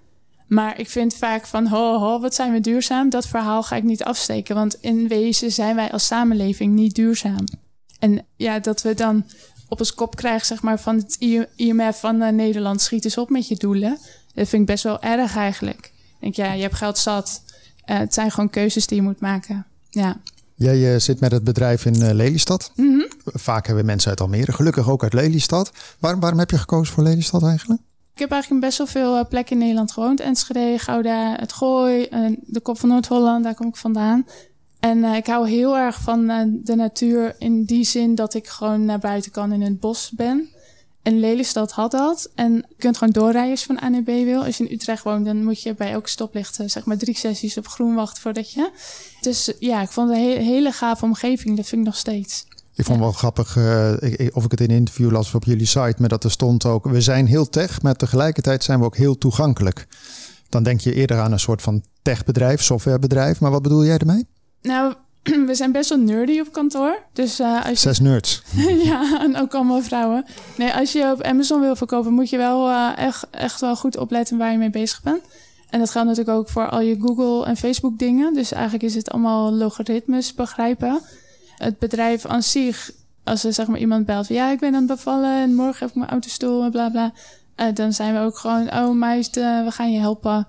Maar 0.46 0.78
ik 0.80 0.90
vind 0.90 1.14
vaak 1.14 1.46
van, 1.46 1.66
ho, 1.66 1.98
ho, 1.98 2.20
wat 2.20 2.34
zijn 2.34 2.52
we 2.52 2.60
duurzaam? 2.60 3.10
Dat 3.10 3.26
verhaal 3.26 3.62
ga 3.62 3.76
ik 3.76 3.82
niet 3.82 4.04
afsteken. 4.04 4.54
Want 4.54 4.76
in 4.80 5.08
wezen 5.08 5.52
zijn 5.52 5.76
wij 5.76 5.92
als 5.92 6.06
samenleving 6.06 6.74
niet 6.74 6.94
duurzaam. 6.94 7.44
En 7.98 8.26
ja, 8.36 8.58
dat 8.58 8.82
we 8.82 8.94
dan 8.94 9.24
op 9.70 9.78
ons 9.78 9.94
kop 9.94 10.16
krijgen, 10.16 10.46
zeg 10.46 10.62
maar, 10.62 10.80
van 10.80 10.96
het 10.96 11.16
IMF 11.56 12.00
van 12.00 12.22
uh, 12.22 12.28
Nederland, 12.28 12.80
schiet 12.80 13.04
eens 13.04 13.18
op 13.18 13.30
met 13.30 13.48
je 13.48 13.56
doelen. 13.56 13.98
Dat 14.34 14.48
vind 14.48 14.62
ik 14.62 14.66
best 14.66 14.84
wel 14.84 15.02
erg 15.02 15.36
eigenlijk. 15.36 15.78
Ik 15.86 16.20
denk, 16.20 16.34
ja, 16.34 16.52
je 16.52 16.62
hebt 16.62 16.74
geld 16.74 16.98
zat. 16.98 17.42
Uh, 17.90 17.98
het 17.98 18.14
zijn 18.14 18.30
gewoon 18.30 18.50
keuzes 18.50 18.86
die 18.86 18.96
je 18.96 19.02
moet 19.02 19.20
maken. 19.20 19.66
Ja. 19.90 20.20
Jij 20.54 20.94
uh, 20.94 20.98
zit 20.98 21.20
met 21.20 21.32
het 21.32 21.44
bedrijf 21.44 21.84
in 21.84 22.14
Lelystad. 22.14 22.72
Mm-hmm. 22.74 23.08
Vaak 23.24 23.66
hebben 23.66 23.84
mensen 23.84 24.10
uit 24.10 24.20
Almere, 24.20 24.52
gelukkig 24.52 24.88
ook 24.88 25.02
uit 25.02 25.12
Lelystad. 25.12 25.72
Waarom, 25.98 26.20
waarom 26.20 26.38
heb 26.38 26.50
je 26.50 26.58
gekozen 26.58 26.94
voor 26.94 27.02
Lelystad 27.02 27.42
eigenlijk? 27.42 27.80
Ik 28.14 28.18
heb 28.18 28.30
eigenlijk 28.30 28.64
best 28.64 28.78
wel 28.78 28.86
veel 28.86 29.28
plekken 29.28 29.52
in 29.52 29.58
Nederland 29.58 29.92
gewoond. 29.92 30.20
Enschede, 30.20 30.78
Gouda, 30.78 31.36
het 31.38 31.52
Gooi, 31.52 32.08
de 32.46 32.60
Kop 32.60 32.78
van 32.78 32.88
Noord-Holland, 32.88 33.44
daar 33.44 33.54
kom 33.54 33.66
ik 33.66 33.76
vandaan. 33.76 34.26
En 34.80 34.98
uh, 34.98 35.16
ik 35.16 35.26
hou 35.26 35.48
heel 35.48 35.76
erg 35.76 36.00
van 36.00 36.30
uh, 36.30 36.42
de 36.46 36.74
natuur 36.74 37.34
in 37.38 37.64
die 37.64 37.84
zin 37.84 38.14
dat 38.14 38.34
ik 38.34 38.48
gewoon 38.48 38.84
naar 38.84 38.98
buiten 38.98 39.30
kan 39.30 39.52
in 39.52 39.62
het 39.62 39.80
bos 39.80 40.10
ben. 40.10 40.48
En 41.02 41.20
Lelystad 41.20 41.72
had 41.72 41.90
dat. 41.90 42.30
En 42.34 42.54
je 42.54 42.74
kunt 42.78 42.96
gewoon 42.96 43.12
doorrijden 43.12 43.50
als 43.50 43.60
je 43.60 43.66
van 43.66 43.82
A 43.82 43.88
naar 43.88 44.02
B 44.02 44.06
wil. 44.06 44.44
Als 44.44 44.56
je 44.56 44.64
in 44.64 44.74
Utrecht 44.74 45.02
woont, 45.02 45.24
dan 45.24 45.44
moet 45.44 45.62
je 45.62 45.74
bij 45.74 45.90
elke 45.90 46.08
stoplicht 46.08 46.58
zeg 46.66 46.84
maar 46.84 46.96
drie 46.96 47.16
sessies 47.16 47.58
op 47.58 47.68
groen 47.68 47.94
wachten 47.94 48.22
voordat 48.22 48.52
je... 48.52 48.70
Dus 49.20 49.52
ja, 49.58 49.82
ik 49.82 49.88
vond 49.88 50.08
het 50.08 50.18
een 50.18 50.24
he 50.24 50.42
hele 50.42 50.72
gave 50.72 51.04
omgeving. 51.04 51.56
Dat 51.56 51.66
vind 51.66 51.80
ik 51.80 51.86
nog 51.86 51.96
steeds. 51.96 52.46
Ik 52.74 52.84
vond 52.84 52.98
het 52.98 53.06
wel 53.06 53.12
grappig, 53.12 53.56
uh, 53.56 53.92
ik, 54.00 54.36
of 54.36 54.44
ik 54.44 54.50
het 54.50 54.60
in 54.60 54.70
een 54.70 54.76
interview 54.76 55.10
las 55.10 55.26
of 55.26 55.34
op 55.34 55.44
jullie 55.44 55.66
site, 55.66 55.94
maar 55.98 56.08
dat 56.08 56.24
er 56.24 56.30
stond 56.30 56.64
ook, 56.64 56.84
we 56.84 57.00
zijn 57.00 57.26
heel 57.26 57.48
tech, 57.48 57.82
maar 57.82 57.94
tegelijkertijd 57.94 58.64
zijn 58.64 58.78
we 58.78 58.84
ook 58.84 58.96
heel 58.96 59.18
toegankelijk. 59.18 59.86
Dan 60.48 60.62
denk 60.62 60.80
je 60.80 60.94
eerder 60.94 61.20
aan 61.20 61.32
een 61.32 61.40
soort 61.40 61.62
van 61.62 61.82
techbedrijf, 62.02 62.62
softwarebedrijf, 62.62 63.40
maar 63.40 63.50
wat 63.50 63.62
bedoel 63.62 63.84
jij 63.84 63.98
ermee? 63.98 64.26
Nou, 64.62 64.94
we 65.46 65.54
zijn 65.54 65.72
best 65.72 65.88
wel 65.88 65.98
nerdy 65.98 66.40
op 66.40 66.52
kantoor. 66.52 67.02
Dus, 67.12 67.40
uh, 67.40 67.56
als 67.56 67.68
je... 67.68 67.76
Zes 67.76 68.00
nerds. 68.00 68.42
ja, 68.90 69.20
en 69.22 69.36
ook 69.36 69.54
allemaal 69.54 69.82
vrouwen. 69.82 70.24
Nee, 70.56 70.72
als 70.72 70.92
je 70.92 71.12
op 71.12 71.22
Amazon 71.22 71.60
wil 71.60 71.76
verkopen, 71.76 72.12
moet 72.12 72.30
je 72.30 72.36
wel 72.36 72.68
uh, 72.68 72.92
echt, 72.96 73.26
echt 73.30 73.60
wel 73.60 73.76
goed 73.76 73.96
opletten 73.96 74.38
waar 74.38 74.52
je 74.52 74.58
mee 74.58 74.70
bezig 74.70 75.02
bent. 75.02 75.22
En 75.70 75.78
dat 75.78 75.90
geldt 75.90 76.08
natuurlijk 76.08 76.36
ook 76.38 76.48
voor 76.48 76.68
al 76.68 76.80
je 76.80 77.00
Google 77.00 77.46
en 77.46 77.56
Facebook 77.56 77.98
dingen. 77.98 78.34
Dus 78.34 78.52
eigenlijk 78.52 78.82
is 78.82 78.94
het 78.94 79.10
allemaal 79.10 79.52
logaritmes 79.52 80.34
begrijpen. 80.34 81.00
Het 81.56 81.78
bedrijf 81.78 82.26
aan 82.26 82.42
zich, 82.42 82.90
als 83.24 83.44
er 83.44 83.52
zeg 83.52 83.66
maar 83.66 83.78
iemand 83.78 84.06
belt 84.06 84.26
van 84.26 84.36
ja, 84.36 84.50
ik 84.50 84.60
ben 84.60 84.74
aan 84.74 84.86
het 84.86 84.86
bevallen 84.86 85.42
en 85.42 85.54
morgen 85.54 85.78
heb 85.78 85.88
ik 85.88 85.94
mijn 85.94 86.10
autostoel 86.10 86.62
en 86.62 86.70
bla 86.70 86.90
bla. 86.90 87.12
Uh, 87.56 87.66
dan 87.74 87.92
zijn 87.92 88.14
we 88.14 88.20
ook 88.20 88.38
gewoon, 88.38 88.72
oh 88.72 88.90
meisje, 88.90 89.62
we 89.64 89.70
gaan 89.70 89.92
je 89.92 90.00
helpen. 90.00 90.46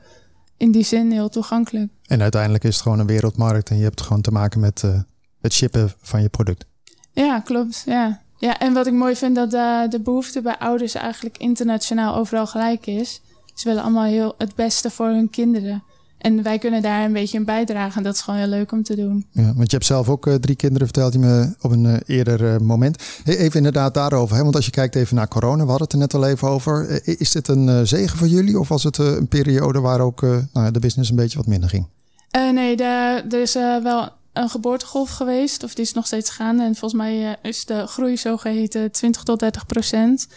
In 0.57 0.71
die 0.71 0.83
zin 0.83 1.11
heel 1.11 1.29
toegankelijk. 1.29 1.91
En 2.11 2.21
uiteindelijk 2.21 2.63
is 2.63 2.73
het 2.73 2.83
gewoon 2.83 2.99
een 2.99 3.07
wereldmarkt 3.07 3.69
en 3.69 3.77
je 3.77 3.83
hebt 3.83 4.01
gewoon 4.01 4.21
te 4.21 4.31
maken 4.31 4.59
met 4.59 4.81
uh, 4.85 4.99
het 5.41 5.53
shippen 5.53 5.91
van 6.01 6.21
je 6.21 6.29
product. 6.29 6.65
Ja, 7.11 7.39
klopt. 7.39 7.83
Ja. 7.85 8.21
ja, 8.37 8.59
en 8.59 8.73
wat 8.73 8.87
ik 8.87 8.93
mooi 8.93 9.15
vind 9.15 9.35
dat 9.35 9.51
de, 9.51 9.87
de 9.89 9.99
behoefte 9.99 10.41
bij 10.41 10.57
ouders 10.57 10.93
eigenlijk 10.93 11.37
internationaal 11.37 12.15
overal 12.15 12.47
gelijk 12.47 12.85
is. 12.85 13.21
ze 13.53 13.67
willen 13.67 13.83
allemaal 13.83 14.03
heel 14.03 14.35
het 14.37 14.55
beste 14.55 14.89
voor 14.89 15.07
hun 15.07 15.29
kinderen. 15.29 15.83
En 16.17 16.43
wij 16.43 16.57
kunnen 16.57 16.81
daar 16.81 17.05
een 17.05 17.13
beetje 17.13 17.37
in 17.37 17.45
bijdragen. 17.45 17.97
En 17.97 18.03
dat 18.03 18.15
is 18.15 18.21
gewoon 18.21 18.39
heel 18.39 18.49
leuk 18.49 18.71
om 18.71 18.83
te 18.83 18.95
doen. 18.95 19.25
Ja, 19.31 19.53
want 19.55 19.71
je 19.71 19.75
hebt 19.75 19.85
zelf 19.85 20.09
ook 20.09 20.27
uh, 20.27 20.33
drie 20.33 20.55
kinderen, 20.55 20.87
verteld 20.87 21.13
je 21.13 21.19
me 21.19 21.55
op 21.61 21.71
een 21.71 22.01
eerder 22.05 22.63
moment. 22.63 23.03
Even 23.25 23.57
inderdaad 23.57 23.93
daarover. 23.93 24.35
Hè? 24.35 24.43
Want 24.43 24.55
als 24.55 24.65
je 24.65 24.71
kijkt 24.71 24.95
even 24.95 25.15
naar 25.15 25.27
corona, 25.27 25.63
we 25.63 25.69
hadden 25.69 25.87
het 25.87 25.93
er 25.93 25.99
net 25.99 26.13
al 26.13 26.25
even 26.25 26.47
over. 26.47 27.01
is 27.19 27.31
dit 27.31 27.47
een 27.47 27.87
zegen 27.87 28.17
voor 28.17 28.27
jullie? 28.27 28.59
Of 28.59 28.67
was 28.67 28.83
het 28.83 28.97
een 28.97 29.27
periode 29.27 29.79
waar 29.79 29.99
ook 29.99 30.21
nou, 30.53 30.71
de 30.71 30.79
business 30.79 31.09
een 31.09 31.15
beetje 31.15 31.37
wat 31.37 31.47
minder 31.47 31.69
ging? 31.69 31.87
Nee, 32.31 32.75
de, 32.75 33.23
er 33.29 33.41
is 33.41 33.53
wel 33.53 34.09
een 34.33 34.49
geboortegolf 34.49 35.09
geweest. 35.09 35.63
Of 35.63 35.73
die 35.73 35.83
is 35.83 35.93
nog 35.93 36.05
steeds 36.05 36.29
gaande. 36.29 36.63
En 36.63 36.75
volgens 36.75 37.01
mij 37.01 37.37
is 37.41 37.65
de 37.65 37.87
groei 37.87 38.17
zogeheten 38.17 38.91
20 38.91 39.23
tot 39.23 39.39
30 39.39 39.65
procent. 39.65 40.27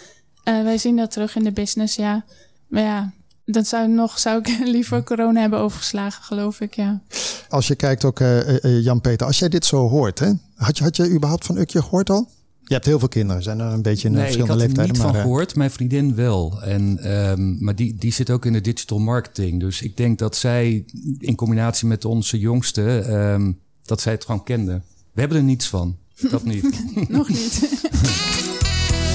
wij 0.45 0.79
zien 0.79 0.97
dat 0.97 1.11
terug 1.11 1.37
in 1.37 1.45
de 1.45 1.53
business, 1.53 1.97
ja. 1.97 2.25
Maar 2.69 2.83
ja, 2.83 3.13
dat 3.45 3.67
zou 3.67 3.89
nog 3.89 4.19
zou 4.19 4.39
ik 4.39 4.59
liever 4.77 5.03
corona 5.03 5.41
hebben 5.41 5.59
overgeslagen, 5.59 6.23
geloof 6.23 6.61
ik, 6.61 6.75
ja. 6.75 7.01
Als 7.49 7.67
je 7.67 7.75
kijkt 7.75 8.05
ook, 8.05 8.19
Jan-Peter, 8.63 9.27
als 9.27 9.39
jij 9.39 9.49
dit 9.49 9.65
zo 9.65 9.89
hoort, 9.89 10.19
hè, 10.19 10.33
had, 10.57 10.79
je, 10.79 10.85
had 10.85 10.97
je 10.97 11.11
überhaupt 11.11 11.47
van 11.47 11.57
Ukje 11.57 11.83
gehoord 11.83 12.11
al? 12.11 12.29
Je 12.65 12.75
hebt 12.75 12.87
heel 12.87 12.99
veel 12.99 13.09
kinderen, 13.09 13.43
zijn 13.43 13.61
er 13.61 13.73
een 13.73 13.83
beetje 13.83 14.09
in 14.09 14.15
nee, 14.15 14.23
verschillende 14.23 14.57
leeftijden. 14.57 14.95
Ik 14.95 15.01
had 15.01 15.07
er 15.07 15.13
niet 15.13 15.15
van 15.15 15.23
gehoord, 15.23 15.57
mijn 15.57 15.71
vriendin 15.71 16.15
wel. 16.15 16.63
En, 16.63 17.13
um, 17.31 17.57
maar 17.61 17.75
die, 17.75 17.97
die 17.99 18.13
zit 18.13 18.31
ook 18.31 18.45
in 18.45 18.53
de 18.53 18.61
digital 18.61 18.99
marketing. 18.99 19.61
Dus 19.61 19.83
ik 19.83 19.97
denk 19.97 20.19
dat 20.19 20.37
zij 20.37 20.85
in 21.19 21.35
combinatie 21.35 21.89
met 21.89 22.05
onze 22.05 22.39
jongste, 22.39 22.83
um, 22.83 23.59
dat 23.85 24.01
zij 24.01 24.13
het 24.13 24.25
gewoon 24.25 24.45
kende. 24.45 24.81
We 25.13 25.21
hebben 25.21 25.39
er 25.39 25.45
niets 25.45 25.69
van. 25.69 25.97
Dat 26.31 26.45
niet. 26.55 26.85
Nog 27.09 27.29
niet. 27.29 27.61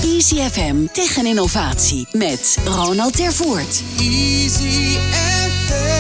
Easy 0.04 0.36
FM 0.36 0.86
tegen 0.94 1.26
innovatie 1.26 2.08
met 2.12 2.58
Ronald 2.66 3.16
Tervoort. 3.16 3.84
Easy 3.98 4.98
FM. 5.12 5.99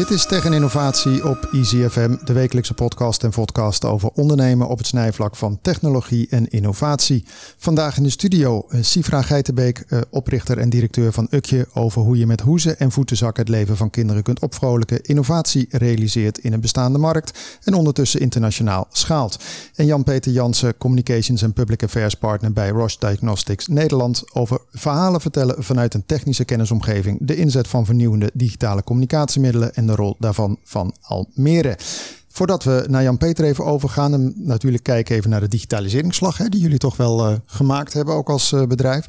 Dit 0.00 0.10
is 0.10 0.26
Tegen 0.26 0.52
Innovatie 0.52 1.28
op 1.28 1.48
Easy 1.52 1.88
FM, 1.88 2.16
de 2.24 2.32
wekelijkse 2.32 2.74
podcast 2.74 3.24
en 3.24 3.30
podcast 3.30 3.84
over 3.84 4.10
ondernemen 4.14 4.68
op 4.68 4.78
het 4.78 4.86
snijvlak 4.86 5.36
van 5.36 5.58
technologie 5.62 6.26
en 6.30 6.48
innovatie. 6.48 7.24
Vandaag 7.58 7.96
in 7.96 8.02
de 8.02 8.10
studio 8.10 8.66
eh, 8.68 8.82
Sifra 8.82 9.22
Geitenbeek, 9.22 9.78
eh, 9.78 10.00
oprichter 10.10 10.58
en 10.58 10.70
directeur 10.70 11.12
van 11.12 11.26
Ukje, 11.30 11.68
over 11.74 12.02
hoe 12.02 12.18
je 12.18 12.26
met 12.26 12.40
hoezen 12.40 12.78
en 12.78 12.90
voetenzakken 12.90 13.42
het 13.42 13.52
leven 13.52 13.76
van 13.76 13.90
kinderen 13.90 14.22
kunt 14.22 14.40
opvrolijken, 14.40 15.02
innovatie 15.02 15.66
realiseert 15.70 16.38
in 16.38 16.52
een 16.52 16.60
bestaande 16.60 16.98
markt 16.98 17.58
en 17.64 17.74
ondertussen 17.74 18.20
internationaal 18.20 18.86
schaalt. 18.90 19.38
En 19.74 19.86
Jan-Peter 19.86 20.32
Jansen, 20.32 20.76
Communications 20.78 21.42
en 21.42 21.52
Public 21.52 21.82
Affairs 21.82 22.14
Partner 22.14 22.52
bij 22.52 22.68
Roche 22.68 22.96
Diagnostics 22.98 23.66
Nederland, 23.66 24.24
over 24.32 24.60
verhalen 24.72 25.20
vertellen 25.20 25.64
vanuit 25.64 25.94
een 25.94 26.06
technische 26.06 26.44
kennisomgeving, 26.44 27.18
de 27.20 27.36
inzet 27.36 27.68
van 27.68 27.84
vernieuwende 27.84 28.30
digitale 28.34 28.82
communicatiemiddelen 28.82 29.74
en 29.74 29.88
de 29.90 29.96
rol 29.96 30.16
daarvan 30.18 30.58
van 30.64 30.94
Almere. 31.00 31.78
Voordat 32.28 32.64
we 32.64 32.84
naar 32.88 33.02
Jan-Peter 33.02 33.44
even 33.44 33.64
overgaan 33.64 34.12
en 34.12 34.34
natuurlijk 34.36 34.82
kijken 34.82 35.16
even 35.16 35.30
naar 35.30 35.40
de 35.40 35.48
digitaliseringsslag 35.48 36.38
hè, 36.38 36.48
die 36.48 36.60
jullie 36.60 36.78
toch 36.78 36.96
wel 36.96 37.30
uh, 37.30 37.36
gemaakt 37.46 37.92
hebben, 37.92 38.14
ook 38.14 38.28
als 38.28 38.52
uh, 38.52 38.66
bedrijf. 38.66 39.04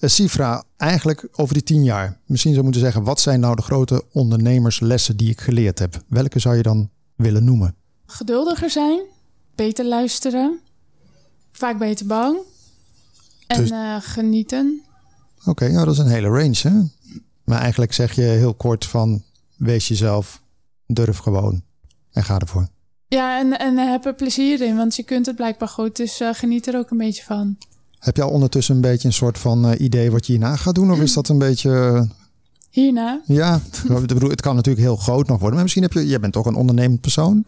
Uh, 0.00 0.10
Sifra, 0.10 0.64
eigenlijk 0.76 1.28
over 1.32 1.54
die 1.54 1.62
tien 1.62 1.84
jaar, 1.84 2.20
misschien 2.26 2.52
zou 2.52 2.62
moeten 2.64 2.82
zeggen, 2.82 3.02
wat 3.02 3.20
zijn 3.20 3.40
nou 3.40 3.56
de 3.56 3.62
grote 3.62 4.04
ondernemerslessen 4.12 5.16
die 5.16 5.30
ik 5.30 5.40
geleerd 5.40 5.78
heb? 5.78 6.02
Welke 6.08 6.38
zou 6.38 6.56
je 6.56 6.62
dan 6.62 6.90
willen 7.16 7.44
noemen? 7.44 7.74
Geduldiger 8.06 8.70
zijn, 8.70 9.00
beter 9.54 9.84
luisteren, 9.84 10.60
vaak 11.52 11.78
beter 11.78 12.06
bang 12.06 12.36
en 13.46 13.64
dus... 13.64 13.72
genieten. 14.00 14.82
Oké, 15.40 15.50
okay, 15.50 15.70
nou, 15.70 15.84
dat 15.84 15.94
is 15.94 16.00
een 16.00 16.06
hele 16.06 16.28
range. 16.28 16.60
Hè? 16.62 16.80
Maar 17.44 17.60
eigenlijk 17.60 17.92
zeg 17.92 18.12
je 18.12 18.22
heel 18.22 18.54
kort 18.54 18.84
van 18.84 19.22
wees 19.56 19.88
jezelf, 19.88 20.42
durf 20.86 21.18
gewoon 21.18 21.62
en 22.12 22.24
ga 22.24 22.38
ervoor. 22.38 22.68
Ja, 23.08 23.38
en, 23.38 23.58
en 23.58 23.76
heb 23.76 24.04
er 24.04 24.14
plezier 24.14 24.60
in, 24.60 24.76
want 24.76 24.96
je 24.96 25.02
kunt 25.02 25.26
het 25.26 25.36
blijkbaar 25.36 25.68
goed, 25.68 25.96
dus 25.96 26.20
uh, 26.20 26.28
geniet 26.32 26.66
er 26.66 26.76
ook 26.76 26.90
een 26.90 26.98
beetje 26.98 27.22
van. 27.22 27.56
Heb 27.98 28.16
je 28.16 28.22
al 28.22 28.30
ondertussen 28.30 28.74
een 28.74 28.80
beetje 28.80 29.08
een 29.08 29.14
soort 29.14 29.38
van 29.38 29.70
uh, 29.70 29.80
idee 29.80 30.10
wat 30.10 30.26
je 30.26 30.32
hierna 30.32 30.56
gaat 30.56 30.74
doen, 30.74 30.90
of 30.90 31.00
is 31.00 31.12
dat 31.12 31.28
een 31.28 31.38
beetje... 31.38 31.70
Uh... 31.70 32.02
Hierna? 32.70 33.20
Ja, 33.24 33.60
ik 34.02 34.06
bedoel, 34.06 34.30
het 34.30 34.40
kan 34.40 34.54
natuurlijk 34.54 34.84
heel 34.84 34.96
groot 34.96 35.26
nog 35.26 35.36
worden, 35.36 35.54
maar 35.54 35.62
misschien 35.62 35.82
heb 35.82 35.92
je, 35.92 36.06
jij 36.06 36.20
bent 36.20 36.32
toch 36.32 36.46
een 36.46 36.54
ondernemend 36.54 37.00
persoon? 37.00 37.44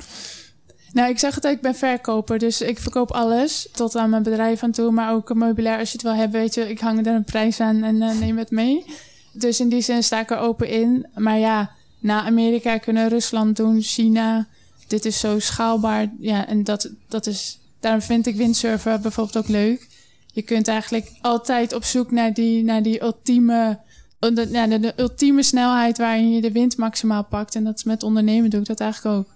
Nou, 0.92 1.11
ik 1.11 1.19
zeg 1.19 1.35
het, 1.35 1.45
ik 1.45 1.61
ben 1.61 1.75
verkoper, 1.75 2.38
dus 2.38 2.61
ik 2.61 2.79
verkoop 2.79 3.11
alles 3.11 3.69
tot 3.73 3.97
aan 3.97 4.11
mijn 4.11 4.23
bedrijf 4.23 4.62
aan 4.62 4.71
toe, 4.71 4.90
maar 4.90 5.12
ook 5.12 5.35
meubilair 5.35 5.79
als 5.79 5.88
je 5.88 5.99
het 5.99 6.07
wil 6.07 6.14
hebben, 6.14 6.40
weet 6.40 6.55
je, 6.55 6.71
ik 6.71 6.81
hang 6.81 7.07
er 7.07 7.14
een 7.14 7.25
prijs 7.25 7.61
aan 7.61 7.83
en 7.83 7.99
neem 7.99 8.38
het 8.38 8.51
mee. 8.51 8.85
Dus 9.33 9.61
in 9.61 9.69
die 9.69 9.81
zin 9.81 10.03
sta 10.03 10.21
ik 10.21 10.31
er 10.31 10.38
open 10.38 10.69
in, 10.69 11.07
maar 11.14 11.38
ja, 11.38 11.76
na 12.07 12.25
Amerika 12.25 12.79
kunnen 12.79 13.09
Rusland 13.09 13.57
doen, 13.57 13.83
China. 13.83 14.47
Dit 14.87 15.05
is 15.05 15.21
zo 15.21 15.38
schaalbaar. 15.38 16.12
Ja, 16.21 16.47
en 16.47 16.64
dat, 16.64 16.90
dat 17.09 17.27
is, 17.27 17.59
daarom 17.81 18.03
vind 18.03 18.27
ik 18.27 18.37
windsurfen 18.37 19.03
bijvoorbeeld 19.03 19.37
ook 19.37 19.49
leuk. 19.49 19.88
Je 20.33 20.42
kunt 20.42 20.69
eigenlijk 20.69 21.12
altijd 21.21 21.73
op 21.73 21.85
zoek 21.85 22.11
naar 22.11 22.35
die, 22.35 22.64
naar 22.64 22.83
die 22.83 23.03
ultieme, 23.03 23.79
de, 24.19 24.79
de 24.81 24.92
ultieme 24.97 25.42
snelheid 25.42 25.99
waarin 25.99 26.31
je 26.31 26.40
de 26.40 26.53
wind 26.53 26.77
maximaal 26.77 27.25
pakt. 27.25 27.55
En 27.55 27.64
dat 27.64 27.77
is 27.77 27.85
met 27.85 28.03
ondernemen 28.03 28.51
doe 28.51 28.61
ik 28.61 28.66
dat 28.66 28.81
eigenlijk 28.81 29.16
ook. 29.16 29.36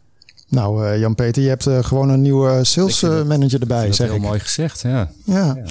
Nou, 0.50 0.84
uh, 0.84 0.98
Jan-Peter, 0.98 1.42
je 1.42 1.48
hebt 1.48 1.66
uh, 1.66 1.84
gewoon 1.84 2.08
een 2.08 2.22
nieuwe 2.22 2.64
sales 2.64 3.02
uh, 3.02 3.22
manager 3.22 3.60
erbij, 3.60 3.86
dat 3.86 3.94
zeg 3.94 4.06
heel 4.06 4.16
ik. 4.16 4.22
mooi 4.22 4.40
gezegd, 4.40 4.80
ja. 4.80 5.10
Ja. 5.24 5.44
ja. 5.44 5.62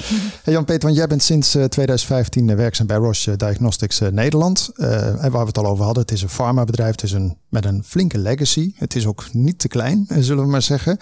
Hey 0.43 0.53
Jan-Peter, 0.53 0.83
want 0.83 0.95
jij 0.95 1.07
bent 1.07 1.23
sinds 1.23 1.49
2015 1.49 2.55
werkzaam 2.55 2.87
bij 2.87 2.97
Roche 2.97 3.35
Diagnostics 3.35 3.99
Nederland. 3.99 4.71
en 4.75 5.31
waar 5.31 5.41
we 5.41 5.47
het 5.47 5.57
al 5.57 5.65
over 5.65 5.85
hadden, 5.85 6.03
het 6.03 6.11
is 6.11 6.21
een 6.21 6.29
farmabedrijf, 6.29 6.91
het 6.91 7.03
is 7.03 7.11
een, 7.11 7.37
met 7.49 7.65
een 7.65 7.83
flinke 7.83 8.17
legacy. 8.17 8.71
Het 8.75 8.95
is 8.95 9.05
ook 9.05 9.33
niet 9.33 9.59
te 9.59 9.67
klein, 9.67 10.07
zullen 10.19 10.43
we 10.43 10.49
maar 10.49 10.61
zeggen. 10.61 10.97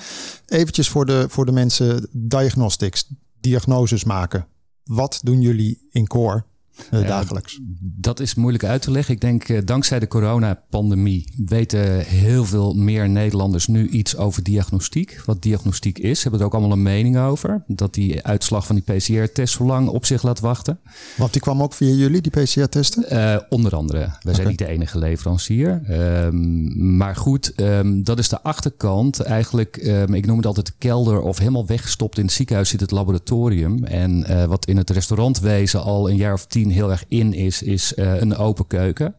Eventjes 0.48 0.90
voor 0.90 1.06
de, 1.06 1.26
voor 1.30 1.46
de 1.46 1.52
mensen, 1.52 2.08
diagnostics, 2.12 3.10
diagnoses 3.40 4.04
maken. 4.04 4.48
Wat 4.84 5.20
doen 5.24 5.42
jullie 5.42 5.88
in 5.92 6.08
core 6.08 6.44
dagelijks? 6.90 7.60
Dat 7.82 8.20
is 8.20 8.36
moeilijk 8.36 8.64
uit 8.64 8.82
te 8.82 8.92
leggen. 8.92 9.14
Ik 9.14 9.22
denk, 9.22 9.50
uh, 9.50 9.60
dankzij 9.66 10.00
de 10.00 10.08
coronapandemie 10.08 11.34
weten 11.46 12.00
heel 12.00 12.46
veel 12.46 12.74
meer 12.74 13.10
Nederlanders 13.10 13.68
nu 13.68 13.88
iets 13.88 14.18
over 14.18 14.44
diagnostiek. 14.44 15.22
Wat 15.26 15.42
diagnostiek 15.42 15.98
is. 15.98 16.22
Hebben 16.22 16.40
er 16.40 16.46
ook 16.46 16.54
allemaal 16.54 16.72
een 16.72 16.82
mening 16.82 17.18
over. 17.18 17.64
Dat 17.68 17.94
die 17.94 18.24
uitslag 18.24 18.66
van 18.66 18.76
die 18.76 18.96
PCR-test 18.96 19.54
zo 19.54 19.66
lang 19.66 19.88
op 19.88 20.06
zich 20.06 20.24
laat 20.24 20.40
wachten. 20.40 20.80
Want 21.18 21.32
die 21.32 21.42
kwam 21.42 21.62
ook 21.62 21.74
via 21.74 21.94
jullie, 21.94 22.22
die 22.22 22.32
PCR-testen? 22.32 23.06
Uh, 23.12 23.38
onder 23.50 23.76
andere. 23.76 24.00
Wij 24.00 24.18
okay. 24.22 24.34
zijn 24.34 24.48
niet 24.48 24.58
de 24.58 24.68
enige 24.68 24.98
leverancier. 24.98 25.82
Um, 26.26 26.98
maar 26.98 27.16
goed, 27.16 27.54
um, 27.56 28.04
dat 28.04 28.20
is 28.20 28.30
de 28.30 28.42
achterkant. 28.42 29.20
Eigenlijk, 29.20 29.80
um, 29.86 30.14
ik 30.14 30.26
noem 30.26 30.38
het 30.38 30.46
altijd 30.46 30.66
de 30.66 30.74
kelder 30.78 31.22
of 31.22 31.38
helemaal 31.38 31.68
weggestopt 31.68 32.18
in 32.18 32.26
het 32.26 32.34
ziekenhuis 32.34 32.70
zit 32.70 32.80
het 32.80 32.92
laboratorium. 32.92 33.84
En 33.84 34.26
wat 34.48 34.66
in 34.66 34.78
het 34.78 34.90
restaurantwezen 34.90 35.84
al 35.84 36.10
een 36.10 36.16
jaar 36.16 36.34
of 36.34 36.46
tien 36.46 36.67
heel 36.70 36.92
erg 36.92 37.04
in 37.08 37.34
is, 37.34 37.62
is 37.62 37.94
uh, 37.96 38.22
een 38.22 38.36
open 38.36 38.68
keuken. 38.68 39.16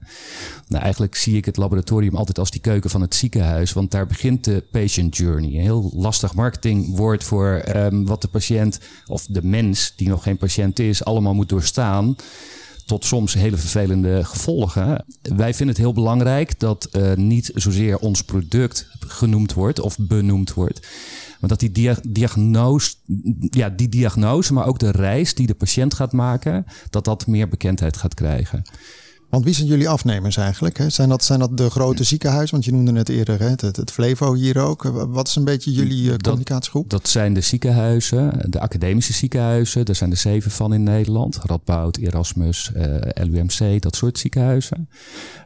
Nou, 0.69 0.83
eigenlijk 0.83 1.15
zie 1.15 1.37
ik 1.37 1.45
het 1.45 1.57
laboratorium 1.57 2.17
altijd 2.17 2.39
als 2.39 2.51
die 2.51 2.61
keuken 2.61 2.91
van 2.91 3.01
het 3.01 3.15
ziekenhuis, 3.15 3.73
want 3.73 3.91
daar 3.91 4.07
begint 4.07 4.45
de 4.45 4.65
patient 4.71 5.17
journey. 5.17 5.55
Een 5.55 5.61
heel 5.61 5.91
lastig 5.95 6.35
marketingwoord 6.35 7.25
voor 7.25 7.63
um, 7.77 8.07
wat 8.07 8.23
de 8.23 8.29
patiënt 8.29 8.79
of 9.07 9.27
de 9.27 9.45
mens 9.45 9.93
die 9.97 10.09
nog 10.09 10.23
geen 10.23 10.37
patiënt 10.37 10.79
is, 10.79 11.05
allemaal 11.05 11.35
moet 11.35 11.49
doorstaan 11.49 12.17
tot 12.89 13.05
soms 13.05 13.35
hele 13.35 13.57
vervelende 13.57 14.25
gevolgen. 14.25 15.05
Wij 15.23 15.55
vinden 15.55 15.69
het 15.75 15.85
heel 15.85 15.93
belangrijk 15.93 16.61
dat 16.61 16.89
uh, 16.93 17.13
niet 17.15 17.51
zozeer 17.55 17.99
ons 17.99 18.23
product 18.23 18.89
genoemd 18.99 19.53
wordt 19.53 19.81
of 19.81 19.97
benoemd 19.99 20.55
wordt. 20.55 20.87
Maar 21.41 21.49
dat 21.49 21.61
die 21.61 21.73
dia 21.73 21.97
diagnose, 22.09 22.95
ja, 23.51 23.69
die 23.69 23.89
diagnose, 23.89 24.53
maar 24.53 24.67
ook 24.67 24.79
de 24.79 24.91
reis 24.91 25.35
die 25.35 25.47
de 25.47 25.55
patiënt 25.55 25.95
gaat 25.95 26.13
maken, 26.13 26.65
dat 26.91 27.05
dat 27.05 27.27
meer 27.27 27.49
bekendheid 27.49 27.97
gaat 27.97 28.15
krijgen. 28.15 28.63
Want 29.29 29.45
wie 29.45 29.55
zijn 29.55 29.67
jullie 29.67 29.89
afnemers 29.89 30.37
eigenlijk? 30.37 30.79
Hè? 30.79 30.91
Zijn, 30.91 31.09
dat, 31.09 31.25
zijn 31.25 31.39
dat 31.39 31.57
de 31.57 31.71
grote 31.71 32.05
ziekenhuizen? 32.05 32.51
Want 32.51 32.65
je 32.65 32.73
noemde 32.73 32.93
net 32.93 33.09
eerder 33.09 33.41
hè, 33.41 33.49
het, 33.49 33.61
het 33.61 33.91
Flevo 33.91 34.35
hier 34.35 34.59
ook. 34.59 34.83
Wat 35.09 35.29
is 35.29 35.37
een 35.37 35.45
beetje 35.45 35.73
jullie 35.73 36.03
uh, 36.03 36.17
communicatiegroep? 36.17 36.91
Dat, 36.91 37.09
zijn 37.09 37.35
de 37.35 37.41
ziekenhuizen, 37.41 38.51
de 38.51 38.61
academische 38.61 39.13
ziekenhuizen. 39.13 39.85
Daar 39.85 39.95
zijn 39.95 40.11
er 40.11 40.17
zeven 40.17 40.51
van 40.51 40.75
in 40.75 40.83
Nederland. 40.83 41.37
Radboud, 41.37 41.97
Erasmus, 41.97 42.73
eh, 42.73 43.25
LUMC, 43.27 43.83
dat 43.83 43.97
soort 43.97 44.19
ziekenhuizen. 44.19 44.89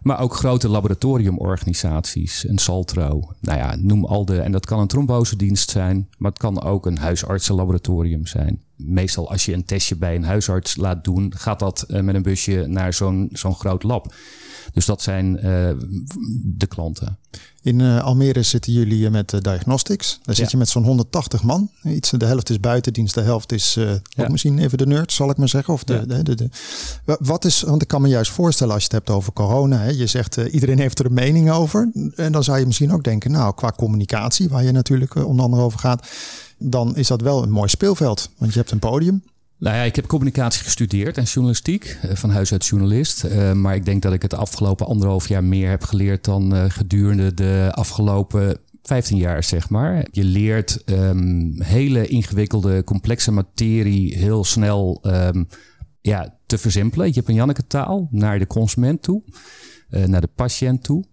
Maar 0.03 0.21
ook 0.21 0.35
grote 0.35 0.69
laboratoriumorganisaties, 0.69 2.49
een 2.49 2.59
Saltro. 2.59 3.33
Nou 3.41 3.59
ja, 3.59 3.77
noem 3.79 4.05
al 4.05 4.25
de... 4.25 4.41
En 4.41 4.53
dat 4.53 4.67
kan 4.67 4.81
een 4.81 4.87
trombosedienst 4.87 5.71
zijn, 5.71 6.09
maar 6.19 6.31
het 6.31 6.41
kan 6.41 6.63
ook 6.63 6.87
een 6.87 6.99
huisartsenlaboratorium 6.99 8.27
zijn 8.27 8.61
meestal 8.85 9.31
als 9.31 9.45
je 9.45 9.53
een 9.53 9.65
testje 9.65 9.97
bij 9.97 10.15
een 10.15 10.25
huisarts 10.25 10.77
laat 10.77 11.05
doen, 11.05 11.33
gaat 11.37 11.59
dat 11.59 11.83
eh, 11.83 12.01
met 12.01 12.15
een 12.15 12.23
busje 12.23 12.65
naar 12.67 12.95
zo'n 12.95 13.29
zo'n 13.33 13.55
groot 13.55 13.83
lab. 13.83 14.15
Dus 14.73 14.87
dat 14.87 15.03
zijn 15.03 15.37
uh, 15.37 15.71
de 16.43 16.67
klanten. 16.67 17.19
In 17.63 17.79
uh, 17.79 18.05
Almere 18.05 18.43
zitten 18.43 18.73
jullie 18.73 19.11
met 19.11 19.35
diagnostics. 19.41 20.19
Daar 20.23 20.35
zit 20.35 20.51
je 20.51 20.57
met 20.57 20.69
zo'n 20.69 20.85
180 20.85 21.43
man. 21.43 21.71
Iets, 21.83 22.11
de 22.11 22.27
helft 22.27 22.51
is 22.51 22.61
buitendienst, 22.61 23.15
de 23.15 23.21
helft 23.21 23.53
is 23.53 23.77
uh, 23.77 23.93
ja. 24.09 24.29
misschien 24.29 24.59
even 24.59 24.79
de 24.79 24.87
nerd, 24.87 25.13
zal 25.13 25.31
ik 25.31 25.37
maar 25.37 25.49
zeggen. 25.49 25.75
Of 25.75 25.85
de, 25.85 25.93
ja. 25.93 26.05
de, 26.05 26.23
de, 26.23 26.35
de, 26.35 26.49
Wat 27.19 27.45
is, 27.45 27.63
want 27.63 27.83
ik 27.83 27.89
kan 27.89 28.03
me 28.03 28.09
juist 28.09 28.31
voorstellen 28.31 28.75
als 28.75 28.83
je 28.83 28.89
het 28.89 29.07
hebt 29.07 29.19
over 29.19 29.33
corona. 29.33 29.79
Hè, 29.79 29.91
je 29.91 30.07
zegt 30.07 30.37
iedereen 30.37 30.79
heeft 30.79 30.99
er 30.99 31.07
een 31.07 31.13
mening 31.13 31.51
over. 31.51 31.91
En 32.15 32.33
dan 32.33 32.45
zou 32.45 32.59
je 32.59 32.67
misschien 32.67 32.93
ook 32.93 33.05
denken, 33.05 33.31
nou 33.31 33.55
qua 33.55 33.73
communicatie, 33.77 34.49
waar 34.49 34.65
je 34.65 34.73
natuurlijk 34.73 35.15
onder 35.15 35.45
andere 35.45 35.63
over 35.63 35.79
gaat. 35.79 36.07
Dan 36.71 36.97
is 36.97 37.07
dat 37.07 37.21
wel 37.21 37.43
een 37.43 37.51
mooi 37.51 37.69
speelveld. 37.69 38.31
Want 38.39 38.53
je 38.53 38.59
hebt 38.59 38.71
een 38.71 38.79
podium. 38.79 39.23
Nou 39.63 39.77
ja, 39.77 39.83
ik 39.83 39.97
heb 39.97 40.07
communicatie 40.07 40.63
gestudeerd 40.63 41.17
en 41.17 41.25
journalistiek, 41.25 41.99
van 42.13 42.31
huis 42.31 42.53
uit 42.53 42.67
journalist. 42.67 43.25
Uh, 43.25 43.53
maar 43.53 43.75
ik 43.75 43.85
denk 43.85 44.03
dat 44.03 44.13
ik 44.13 44.23
het 44.23 44.35
afgelopen 44.35 44.87
anderhalf 44.87 45.29
jaar 45.29 45.45
meer 45.45 45.71
heb 45.71 45.83
geleerd 45.83 46.25
dan 46.25 46.55
uh, 46.55 46.65
gedurende 46.69 47.35
de 47.35 47.69
afgelopen 47.73 48.59
15 48.83 49.17
jaar, 49.17 49.45
zeg 49.45 49.69
maar. 49.69 50.07
Je 50.11 50.25
leert 50.25 50.83
um, 50.87 51.63
hele 51.63 52.07
ingewikkelde, 52.07 52.85
complexe 52.85 53.33
materie 53.33 54.17
heel 54.17 54.45
snel 54.45 55.01
um, 55.03 55.49
ja, 56.01 56.39
te 56.47 56.59
versimpelen. 56.59 57.07
Je 57.07 57.15
hebt 57.15 57.29
een 57.29 57.35
Janneke 57.35 57.67
taal 57.67 58.09
naar 58.11 58.39
de 58.39 58.47
consument 58.47 59.03
toe, 59.03 59.23
naar 59.89 60.21
de 60.21 60.31
patiënt 60.35 60.83
toe. 60.83 61.05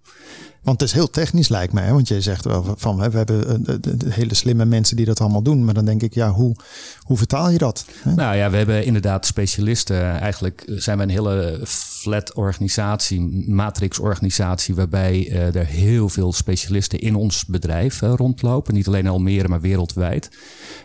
Want 0.61 0.79
het 0.79 0.89
is 0.89 0.95
heel 0.95 1.09
technisch 1.09 1.47
lijkt 1.47 1.73
mij. 1.73 1.85
Hè? 1.85 1.93
Want 1.93 2.07
je 2.07 2.21
zegt 2.21 2.45
wel 2.45 2.73
van 2.77 2.97
we 2.97 3.17
hebben 3.17 3.65
hele 4.09 4.33
slimme 4.33 4.65
mensen 4.65 4.95
die 4.95 5.05
dat 5.05 5.21
allemaal 5.21 5.41
doen. 5.41 5.65
Maar 5.65 5.73
dan 5.73 5.85
denk 5.85 6.01
ik, 6.01 6.13
ja, 6.13 6.31
hoe, 6.31 6.55
hoe 6.99 7.17
vertaal 7.17 7.49
je 7.49 7.57
dat? 7.57 7.85
Nou 8.15 8.35
ja, 8.35 8.49
we 8.49 8.57
hebben 8.57 8.85
inderdaad 8.85 9.25
specialisten. 9.25 10.19
Eigenlijk 10.19 10.63
zijn 10.67 10.97
we 10.97 11.03
een 11.03 11.09
hele 11.09 11.61
flat 11.65 12.33
organisatie, 12.33 13.49
matrix 13.49 13.99
organisatie, 13.99 14.75
waarbij 14.75 15.29
uh, 15.29 15.55
er 15.55 15.65
heel 15.65 16.09
veel 16.09 16.33
specialisten 16.33 16.99
in 16.99 17.15
ons 17.15 17.45
bedrijf 17.45 18.01
rondlopen. 18.01 18.73
Niet 18.73 18.87
alleen 18.87 19.03
in 19.03 19.11
Almere, 19.11 19.47
maar 19.47 19.61
wereldwijd. 19.61 20.29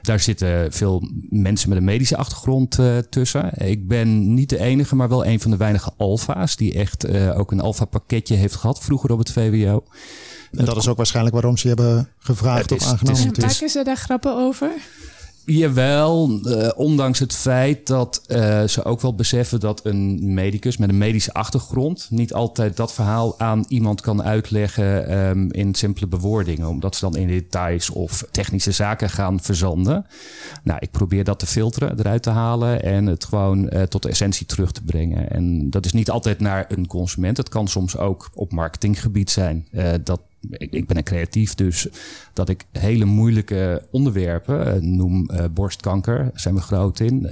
Daar 0.03 0.21
zitten 0.21 0.73
veel 0.73 1.03
mensen 1.29 1.69
met 1.69 1.79
een 1.79 1.85
medische 1.85 2.17
achtergrond 2.17 2.79
uh, 2.79 2.99
tussen. 2.99 3.67
Ik 3.69 3.89
ben 3.89 4.35
niet 4.35 4.49
de 4.49 4.59
enige, 4.59 4.97
maar 4.97 5.09
wel 5.09 5.27
een 5.27 5.41
van 5.41 5.51
de 5.51 5.57
weinige 5.57 5.93
alfa's 5.97 6.57
die 6.57 6.75
echt 6.75 7.09
ook 7.35 7.53
een 7.53 7.61
alfa 7.61 7.85
pakketje 7.85 8.35
heeft 8.35 8.55
gehad 8.55 8.81
vroeger 8.81 9.13
op 9.13 9.19
het 9.19 9.33
VWO. 9.33 9.64
En 9.71 10.65
dat 10.65 10.77
is 10.77 10.89
ook 10.89 10.97
waarschijnlijk 10.97 11.35
waarom 11.35 11.57
ze 11.57 11.69
hebben 11.69 12.09
gevraagd 12.19 12.73
of 12.73 12.83
aangenomen. 12.83 13.35
En 13.35 13.41
maken 13.41 13.69
ze 13.69 13.83
daar 13.85 13.97
grappen 13.97 14.37
over? 14.37 14.71
Jawel, 15.47 16.41
uh, 16.43 16.71
ondanks 16.77 17.19
het 17.19 17.33
feit 17.33 17.87
dat 17.87 18.23
uh, 18.29 18.63
ze 18.65 18.85
ook 18.85 19.01
wel 19.01 19.15
beseffen 19.15 19.61
dat 19.61 19.85
een 19.85 20.35
medicus 20.35 20.77
met 20.77 20.89
een 20.89 20.99
medische 20.99 21.33
achtergrond 21.33 22.07
niet 22.11 22.33
altijd 22.35 22.77
dat 22.77 22.93
verhaal 22.93 23.39
aan 23.39 23.65
iemand 23.69 24.01
kan 24.01 24.23
uitleggen 24.23 25.19
um, 25.19 25.53
in 25.53 25.75
simpele 25.75 26.07
bewoordingen, 26.07 26.69
omdat 26.69 26.97
ze 26.97 27.11
dan 27.11 27.17
in 27.17 27.27
details 27.27 27.91
of 27.91 28.27
technische 28.31 28.73
zaken 28.73 29.11
gaan 29.11 29.41
verzanden. 29.41 30.07
Nou, 30.63 30.79
ik 30.83 30.91
probeer 30.91 31.25
dat 31.25 31.39
te 31.39 31.47
filteren, 31.47 31.99
eruit 31.99 32.23
te 32.23 32.31
halen 32.31 32.83
en 32.83 33.07
het 33.07 33.25
gewoon 33.25 33.71
uh, 33.73 33.83
tot 33.83 34.03
de 34.03 34.09
essentie 34.09 34.47
terug 34.47 34.73
te 34.73 34.83
brengen. 34.85 35.31
En 35.31 35.71
dat 35.71 35.85
is 35.85 35.93
niet 35.93 36.11
altijd 36.11 36.41
naar 36.41 36.65
een 36.69 36.87
consument, 36.87 37.37
het 37.37 37.49
kan 37.49 37.69
soms 37.69 37.97
ook 37.97 38.31
op 38.35 38.53
marketinggebied 38.53 39.31
zijn. 39.31 39.67
dat 40.05 40.21
ik, 40.51 40.87
ben 40.87 40.97
een 40.97 41.03
creatief, 41.03 41.55
dus 41.55 41.89
dat 42.33 42.49
ik 42.49 42.65
hele 42.73 43.05
moeilijke 43.05 43.87
onderwerpen, 43.91 44.97
noem 44.97 45.31
uh, 45.31 45.45
borstkanker, 45.55 46.31
zijn 46.35 46.55
we 46.55 46.61
groot 46.61 47.01
in, 47.01 47.29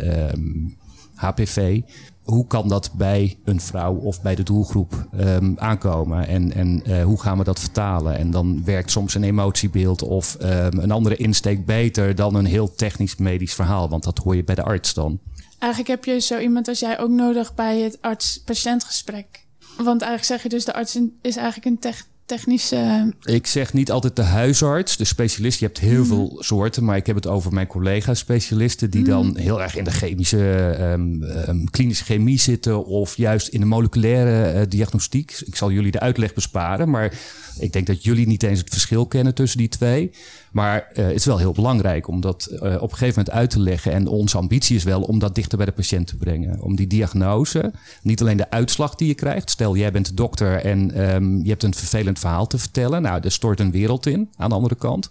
HPV. 1.15 1.81
Hoe 2.23 2.47
kan 2.47 2.69
dat 2.69 2.91
bij 2.95 3.37
een 3.45 3.61
vrouw 3.61 3.95
of 3.95 4.23
bij 4.23 4.35
de 4.35 4.43
doelgroep 4.43 5.09
um, 5.21 5.59
aankomen? 5.59 6.27
En, 6.27 6.53
en 6.53 6.83
uh, 6.87 7.05
hoe 7.05 7.21
gaan 7.21 7.39
we 7.39 7.45
dat 7.45 7.61
vertalen? 7.61 8.19
En 8.19 8.31
dan 8.31 8.65
werkt 8.65 8.91
soms 8.91 9.15
een 9.15 9.23
emotiebeeld 9.23 10.03
of 10.03 10.37
um, 10.41 10.79
een 10.79 10.91
andere 10.91 11.17
insteek 11.17 11.67
beter 11.67 12.15
dan 12.15 12.35
een 12.35 12.45
heel 12.45 12.75
technisch 12.75 13.17
medisch 13.17 13.55
verhaal. 13.55 13.89
Want 13.89 14.05
dat 14.05 14.19
hoor 14.19 14.37
je 14.37 14.45
bij 14.45 14.55
de 14.55 14.63
arts 14.63 14.95
dan. 14.95 15.19
Eigenlijk 15.59 15.91
heb 15.91 16.05
je 16.15 16.21
zo 16.21 16.39
iemand 16.39 16.69
als 16.69 16.79
jij 16.79 16.99
ook 16.99 17.11
nodig 17.11 17.55
bij 17.55 17.81
het 17.81 17.99
arts-patiëntgesprek. 18.01 19.47
Want 19.77 20.03
eigenlijk 20.03 20.25
zeg 20.25 20.43
je 20.43 20.49
dus, 20.49 20.65
de 20.65 20.75
arts 20.75 20.99
is 21.21 21.37
eigenlijk 21.37 21.67
een 21.67 21.79
tech 21.79 22.07
technische. 22.37 23.13
Ik 23.23 23.47
zeg 23.47 23.73
niet 23.73 23.91
altijd 23.91 24.17
de 24.17 24.23
huisarts, 24.23 24.97
de 24.97 25.05
specialist. 25.05 25.59
Je 25.59 25.67
hebt 25.67 25.79
heel 25.79 26.03
mm. 26.03 26.07
veel 26.07 26.37
soorten, 26.39 26.85
maar 26.85 26.97
ik 26.97 27.07
heb 27.07 27.17
het 27.17 27.27
over 27.27 27.53
mijn 27.53 27.67
collega-specialisten 27.67 28.91
die 28.91 29.01
mm. 29.01 29.07
dan 29.07 29.37
heel 29.37 29.63
erg 29.63 29.77
in 29.77 29.85
de 29.85 29.91
chemische, 29.91 30.77
um, 30.81 31.23
um, 31.23 31.71
klinische 31.71 32.05
chemie 32.05 32.39
zitten 32.39 32.85
of 32.85 33.17
juist 33.17 33.49
in 33.49 33.61
de 33.61 33.67
moleculaire 33.67 34.61
uh, 34.61 34.61
diagnostiek. 34.69 35.43
Ik 35.45 35.57
zal 35.57 35.71
jullie 35.71 35.91
de 35.91 36.01
uitleg 36.01 36.35
besparen, 36.35 36.91
maar 36.91 37.15
ik 37.59 37.73
denk 37.73 37.87
dat 37.87 38.05
jullie 38.05 38.27
niet 38.27 38.43
eens 38.43 38.59
het 38.59 38.71
verschil 38.71 39.07
kennen 39.07 39.35
tussen 39.35 39.59
die 39.59 39.69
twee. 39.69 40.11
Maar 40.53 40.89
uh, 40.95 41.05
het 41.05 41.15
is 41.15 41.25
wel 41.25 41.39
heel 41.39 41.53
belangrijk 41.53 42.09
om 42.09 42.21
dat 42.21 42.49
uh, 42.51 42.59
op 42.61 42.91
een 42.91 42.97
gegeven 42.97 43.19
moment 43.19 43.31
uit 43.31 43.51
te 43.51 43.61
leggen. 43.61 43.93
En 43.93 44.07
onze 44.07 44.37
ambitie 44.37 44.77
is 44.77 44.85
wel 44.85 45.03
om 45.03 45.19
dat 45.19 45.35
dichter 45.35 45.57
bij 45.57 45.67
de 45.67 45.73
patiënt 45.73 46.07
te 46.07 46.17
brengen. 46.17 46.61
Om 46.61 46.77
die 46.77 46.87
diagnose, 46.87 47.73
niet 48.03 48.21
alleen 48.21 48.37
de 48.37 48.51
uitslag 48.51 48.95
die 48.95 49.09
je 49.09 49.15
krijgt. 49.15 49.51
Stel, 49.51 49.77
jij 49.77 49.93
bent 49.93 50.17
dokter 50.17 50.65
en 50.65 51.11
um, 51.15 51.43
je 51.43 51.49
hebt 51.49 51.63
een 51.63 51.75
vervelend 51.75 52.19
verhaal 52.19 52.47
te 52.47 52.59
vertellen. 52.59 53.03
Nou, 53.03 53.21
er 53.23 53.33
stort 53.33 53.61
een 53.61 53.71
wereld 53.71 54.07
in 54.07 54.31
aan 54.37 54.49
de 54.49 54.55
andere 54.55 54.75
kant. 54.75 55.09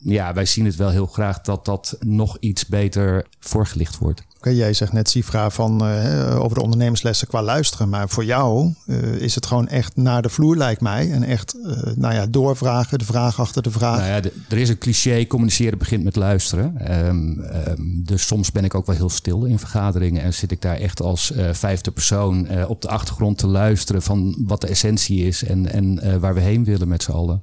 Ja, 0.00 0.34
wij 0.34 0.44
zien 0.44 0.64
het 0.64 0.76
wel 0.76 0.90
heel 0.90 1.06
graag 1.06 1.40
dat 1.40 1.64
dat 1.64 1.96
nog 2.00 2.36
iets 2.40 2.66
beter 2.66 3.26
voorgelicht 3.38 3.98
wordt. 3.98 4.22
Oké, 4.38 4.50
jij 4.50 4.72
zegt 4.72 4.92
net 4.92 5.08
Sifra 5.08 5.50
van 5.50 5.86
uh, 5.86 6.40
over 6.40 6.56
de 6.56 6.62
ondernemerslessen 6.62 7.28
qua 7.28 7.42
luisteren. 7.42 7.88
Maar 7.88 8.08
voor 8.08 8.24
jou 8.24 8.74
uh, 8.86 8.96
is 9.14 9.34
het 9.34 9.46
gewoon 9.46 9.68
echt 9.68 9.96
naar 9.96 10.22
de 10.22 10.28
vloer, 10.28 10.56
lijkt 10.56 10.80
mij. 10.80 11.10
En 11.10 11.22
echt 11.22 11.56
uh, 11.56 11.82
nou 11.96 12.14
ja, 12.14 12.26
doorvragen, 12.26 12.98
de 12.98 13.04
vraag 13.04 13.40
achter 13.40 13.62
de 13.62 13.70
vraag. 13.70 13.98
Nou 13.98 14.08
ja, 14.08 14.30
er 14.48 14.58
is 14.58 14.68
een 14.68 14.78
cliché, 14.78 15.26
communiceren 15.26 15.78
begint 15.78 16.04
met 16.04 16.16
luisteren. 16.16 16.96
Um, 17.06 17.44
um, 17.68 18.02
dus 18.04 18.26
soms 18.26 18.52
ben 18.52 18.64
ik 18.64 18.74
ook 18.74 18.86
wel 18.86 18.96
heel 18.96 19.10
stil 19.10 19.44
in 19.44 19.58
vergaderingen. 19.58 20.22
En 20.22 20.34
zit 20.34 20.50
ik 20.50 20.62
daar 20.62 20.76
echt 20.76 21.02
als 21.02 21.32
vijfde 21.52 21.90
persoon 21.90 22.66
op 22.66 22.82
de 22.82 22.88
achtergrond 22.88 23.38
te 23.38 23.46
luisteren 23.46 24.02
van 24.02 24.36
wat 24.46 24.60
de 24.60 24.66
essentie 24.66 25.26
is. 25.26 25.44
En, 25.44 25.72
en 25.72 26.20
waar 26.20 26.34
we 26.34 26.40
heen 26.40 26.64
willen 26.64 26.88
met 26.88 27.02
z'n 27.02 27.10
allen. 27.10 27.42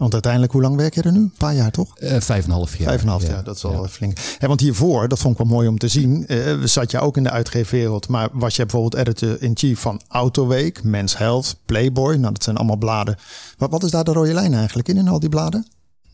Want 0.00 0.12
uiteindelijk, 0.12 0.52
hoe 0.52 0.62
lang 0.62 0.76
werk 0.76 0.94
je 0.94 1.02
er 1.02 1.12
nu? 1.12 1.18
Een 1.18 1.32
paar 1.36 1.54
jaar 1.54 1.70
toch? 1.70 2.00
Uh, 2.00 2.08
vijf 2.20 2.44
en 2.44 2.50
een 2.50 2.56
half 2.56 2.76
jaar. 2.76 2.88
Vijf 2.88 3.00
en 3.00 3.06
een 3.06 3.12
half 3.12 3.26
jaar, 3.26 3.44
dat 3.44 3.56
is 3.56 3.62
ja. 3.62 3.88
flink. 3.88 4.18
Ja, 4.38 4.48
want 4.48 4.60
hiervoor, 4.60 5.08
dat 5.08 5.18
vond 5.18 5.38
ik 5.38 5.46
wel 5.46 5.56
mooi 5.56 5.68
om 5.68 5.78
te 5.78 5.88
zien, 5.88 6.24
uh, 6.28 6.62
zat 6.64 6.90
je 6.90 7.00
ook 7.00 7.16
in 7.16 7.22
de 7.22 7.30
uitgeefwereld. 7.30 8.08
Maar 8.08 8.28
was 8.32 8.56
je 8.56 8.66
bijvoorbeeld 8.66 8.94
editor-in-chief 8.94 9.80
van 9.80 10.00
Autoweek, 10.08 10.82
Men's 10.82 11.16
Health, 11.16 11.56
Playboy. 11.66 12.14
Nou, 12.14 12.32
dat 12.32 12.42
zijn 12.42 12.56
allemaal 12.56 12.76
bladen. 12.76 13.16
Wat, 13.58 13.70
wat 13.70 13.82
is 13.82 13.90
daar 13.90 14.04
de 14.04 14.12
rode 14.12 14.34
lijn 14.34 14.54
eigenlijk 14.54 14.88
in, 14.88 14.96
in 14.96 15.08
al 15.08 15.20
die 15.20 15.28
bladen? 15.28 15.66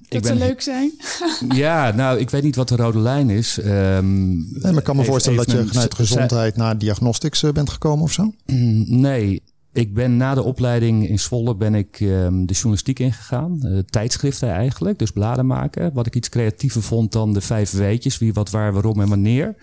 Dat 0.09 0.22
ik 0.22 0.22
ben, 0.22 0.38
ze 0.38 0.44
leuk 0.44 0.61
zijn. 0.61 0.92
ja, 1.62 1.90
nou, 1.90 2.18
ik 2.18 2.31
weet 2.31 2.42
niet 2.42 2.57
wat 2.57 2.68
de 2.68 2.77
rode 2.77 2.99
lijn 2.99 3.31
is. 3.31 3.59
Um, 3.59 4.35
nee, 4.35 4.62
maar 4.62 4.77
ik 4.77 4.85
kan 4.85 4.96
me 4.96 5.05
voorstellen 5.05 5.38
dat 5.38 5.51
je 5.51 5.66
vanuit 5.66 5.94
gezondheid 5.94 6.57
naar 6.57 6.79
diagnostics 6.79 7.42
uh, 7.42 7.53
bent 7.53 7.70
gekomen 7.70 8.05
of 8.05 8.12
zo? 8.12 8.33
Mm, 8.46 8.85
nee, 9.01 9.42
ik 9.76 9.94
ben 9.94 10.16
na 10.16 10.34
de 10.34 10.42
opleiding 10.42 11.08
in 11.08 11.18
Zwolle 11.18 11.56
ben 11.56 11.74
ik 11.74 12.00
um, 12.00 12.46
de 12.46 12.52
journalistiek 12.52 12.98
ingegaan. 12.98 13.60
Uh, 13.62 13.78
tijdschriften 13.78 14.50
eigenlijk, 14.50 14.98
dus 14.98 15.10
bladen 15.10 15.46
maken. 15.46 15.92
Wat 15.92 16.06
ik 16.06 16.14
iets 16.14 16.28
creatiever 16.28 16.82
vond 16.82 17.12
dan 17.12 17.32
de 17.32 17.40
vijf 17.40 17.70
weetjes. 17.70 18.18
Wie, 18.18 18.32
wat, 18.32 18.50
waar, 18.50 18.72
waarom 18.72 19.00
en 19.00 19.08
wanneer. 19.08 19.54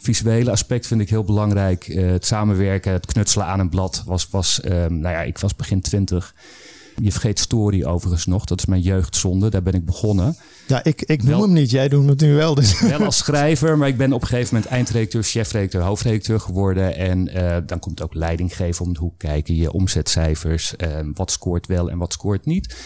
Visuele 0.00 0.50
aspect 0.50 0.86
vind 0.86 1.00
ik 1.00 1.10
heel 1.10 1.24
belangrijk. 1.24 1.88
Uh, 1.88 2.10
het 2.10 2.26
samenwerken, 2.26 2.92
het 2.92 3.06
knutselen 3.06 3.46
aan 3.46 3.60
een 3.60 3.68
blad 3.68 4.02
was, 4.06 4.28
was 4.30 4.60
um, 4.64 4.98
nou 4.98 5.14
ja, 5.14 5.22
ik 5.22 5.38
was 5.38 5.56
begin 5.56 5.80
twintig. 5.80 6.34
Je 7.00 7.12
vergeet 7.12 7.38
Story 7.38 7.84
overigens 7.84 8.26
nog. 8.26 8.44
Dat 8.44 8.58
is 8.58 8.66
mijn 8.66 8.80
jeugdzonde. 8.80 9.50
Daar 9.50 9.62
ben 9.62 9.72
ik 9.72 9.84
begonnen. 9.84 10.36
Ja, 10.66 10.84
ik, 10.84 11.02
ik 11.02 11.22
noem 11.22 11.30
wel, 11.30 11.42
hem 11.42 11.52
niet. 11.52 11.70
Jij 11.70 11.88
doet 11.88 12.08
het 12.08 12.20
nu 12.20 12.34
wel. 12.34 12.54
Dus. 12.54 12.80
Wel 12.80 13.04
als 13.04 13.16
schrijver, 13.16 13.78
maar 13.78 13.88
ik 13.88 13.96
ben 13.96 14.12
op 14.12 14.22
een 14.22 14.26
gegeven 14.26 14.54
moment 14.54 14.72
eindredacteur, 14.72 15.22
chefredacteur, 15.22 15.82
hoofdredacteur 15.82 16.40
geworden. 16.40 16.96
En 16.96 17.36
uh, 17.36 17.56
dan 17.66 17.78
komt 17.78 18.02
ook 18.02 18.14
leiding 18.14 18.56
geven 18.56 18.84
om 18.84 18.92
de 18.92 18.98
hoek 18.98 19.18
kijken. 19.18 19.54
Je 19.54 19.72
omzetcijfers. 19.72 20.74
Uh, 20.78 20.88
wat 21.14 21.30
scoort 21.30 21.66
wel 21.66 21.90
en 21.90 21.98
wat 21.98 22.12
scoort 22.12 22.46
niet. 22.46 22.76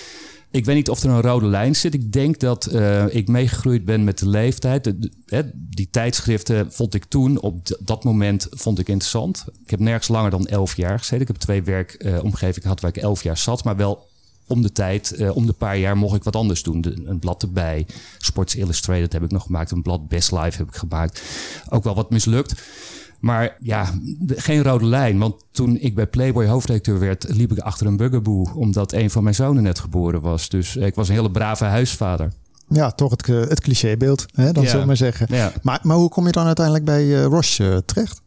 Ik 0.50 0.64
weet 0.64 0.74
niet 0.76 0.90
of 0.90 1.02
er 1.02 1.10
een 1.10 1.20
rode 1.20 1.46
lijn 1.46 1.76
zit. 1.76 1.94
Ik 1.94 2.12
denk 2.12 2.40
dat 2.40 2.68
uh, 2.72 3.14
ik 3.14 3.28
meegegroeid 3.28 3.84
ben 3.84 4.04
met 4.04 4.18
de 4.18 4.28
leeftijd. 4.28 4.92
Die 5.54 5.88
tijdschriften 5.90 6.72
vond 6.72 6.94
ik 6.94 7.04
toen, 7.04 7.40
op 7.40 7.76
dat 7.78 8.04
moment, 8.04 8.46
vond 8.50 8.78
ik 8.78 8.88
interessant. 8.88 9.44
Ik 9.64 9.70
heb 9.70 9.80
nergens 9.80 10.08
langer 10.08 10.30
dan 10.30 10.46
elf 10.46 10.76
jaar 10.76 10.98
gezeten. 10.98 11.20
Ik 11.20 11.26
heb 11.26 11.36
twee 11.36 11.62
werkomgevingen 11.62 12.62
gehad 12.62 12.80
waar 12.80 12.96
ik 12.96 13.02
elf 13.02 13.22
jaar 13.22 13.38
zat. 13.38 13.64
Maar 13.64 13.76
wel 13.76 14.06
om 14.46 14.62
de 14.62 14.72
tijd, 14.72 15.14
uh, 15.18 15.36
om 15.36 15.46
de 15.46 15.52
paar 15.52 15.78
jaar 15.78 15.96
mocht 15.96 16.16
ik 16.16 16.24
wat 16.24 16.36
anders 16.36 16.62
doen. 16.62 16.84
Een 17.04 17.18
blad 17.18 17.42
erbij. 17.42 17.86
Sports 18.18 18.54
Illustrated 18.54 19.12
heb 19.12 19.22
ik 19.22 19.30
nog 19.30 19.42
gemaakt. 19.42 19.70
Een 19.70 19.82
blad 19.82 20.08
Best 20.08 20.32
Life 20.32 20.58
heb 20.58 20.68
ik 20.68 20.74
gemaakt. 20.74 21.22
Ook 21.68 21.84
wel 21.84 21.94
wat 21.94 22.10
mislukt. 22.10 22.54
Maar 23.20 23.56
ja, 23.60 23.90
geen 24.28 24.62
rode 24.62 24.84
lijn. 24.84 25.18
Want 25.18 25.34
toen 25.50 25.76
ik 25.80 25.94
bij 25.94 26.06
Playboy 26.06 26.46
hoofdredacteur 26.46 26.98
werd, 26.98 27.26
liep 27.28 27.52
ik 27.52 27.58
achter 27.58 27.86
een 27.86 27.96
bugaboo. 27.96 28.46
Omdat 28.54 28.92
een 28.92 29.10
van 29.10 29.22
mijn 29.22 29.34
zonen 29.34 29.62
net 29.62 29.78
geboren 29.78 30.20
was. 30.20 30.48
Dus 30.48 30.76
ik 30.76 30.94
was 30.94 31.08
een 31.08 31.14
hele 31.14 31.30
brave 31.30 31.64
huisvader. 31.64 32.32
Ja, 32.68 32.90
toch 32.90 33.10
het, 33.10 33.28
eh, 33.28 33.40
het 33.40 33.60
clichébeeld, 33.60 34.26
hè, 34.34 34.52
dan 34.52 34.62
Ja. 34.62 34.68
zullen 34.68 34.80
we 34.80 34.86
maar 34.86 34.96
zeggen. 34.96 35.26
Ja. 35.30 35.52
Maar, 35.62 35.80
maar 35.82 35.96
hoe 35.96 36.08
kom 36.08 36.26
je 36.26 36.32
dan 36.32 36.46
uiteindelijk 36.46 36.84
bij 36.84 37.14
eh, 37.16 37.24
Roche 37.24 37.70
eh, 37.70 37.76
terecht? 37.76 38.20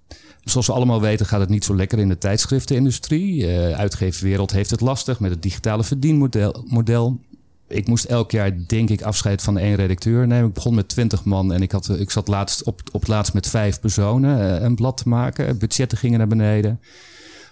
Zoals 0.44 0.68
we 0.68 0.74
allemaal 0.74 1.02
weten 1.02 1.26
gaat 1.26 1.40
het 1.40 1.50
niet 1.50 1.64
zo 1.66 1.76
lekker 1.76 2.00
in 2.00 2.08
de 2.10 2.18
tijdschriftenindustrie. 2.18 3.48
Eh 3.48 3.78
uitgeverwereld 3.80 4.52
heeft 4.52 4.70
het 4.70 4.82
lastig 4.82 5.20
met 5.20 5.32
het 5.32 5.42
digitale 5.42 5.84
verdienmodel. 5.84 6.64
Model. 6.68 7.20
Ik 7.70 7.88
moest 7.88 8.06
elk 8.06 8.32
jaar, 8.32 8.52
denk 8.68 8.90
ik, 8.90 9.02
afscheid 9.02 9.42
van 9.42 9.58
één 9.58 9.76
redacteur 9.76 10.28
nemen. 10.28 10.48
Ik 10.48 10.54
begon 10.54 10.76
met 10.76 10.88
20 10.90 11.24
man 11.24 11.54
en 11.54 11.62
ik, 11.62 11.72
had, 11.72 11.90
ik 12.00 12.12
zat 12.12 12.28
laatst 12.28 12.64
op, 12.64 12.82
op 12.92 13.08
laatst 13.08 13.34
met 13.34 13.48
vijf 13.48 13.80
personen 13.80 14.58
eh, 14.58 14.64
een 14.64 14.76
blad 14.76 14.98
te 14.98 15.10
maken. 15.10 15.58
Budgetten 15.58 15.98
gingen 15.98 16.18
naar 16.18 16.28
beneden. 16.28 16.80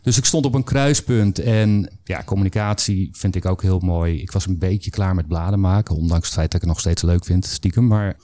Dus 0.01 0.17
ik 0.17 0.25
stond 0.25 0.45
op 0.45 0.53
een 0.53 0.63
kruispunt 0.63 1.39
en 1.39 1.89
ja, 2.03 2.23
communicatie 2.25 3.10
vind 3.12 3.36
ik 3.36 3.45
ook 3.45 3.62
heel 3.62 3.80
mooi. 3.80 4.21
Ik 4.21 4.32
was 4.32 4.45
een 4.45 4.58
beetje 4.58 4.91
klaar 4.91 5.15
met 5.15 5.27
bladen 5.27 5.60
maken, 5.60 5.95
ondanks 5.95 6.25
het 6.25 6.36
feit 6.36 6.51
dat 6.51 6.62
ik 6.62 6.67
het 6.67 6.69
nog 6.69 6.80
steeds 6.80 7.01
leuk 7.01 7.25
vind, 7.25 7.45
stiekem. 7.45 7.88
Maar 7.88 8.15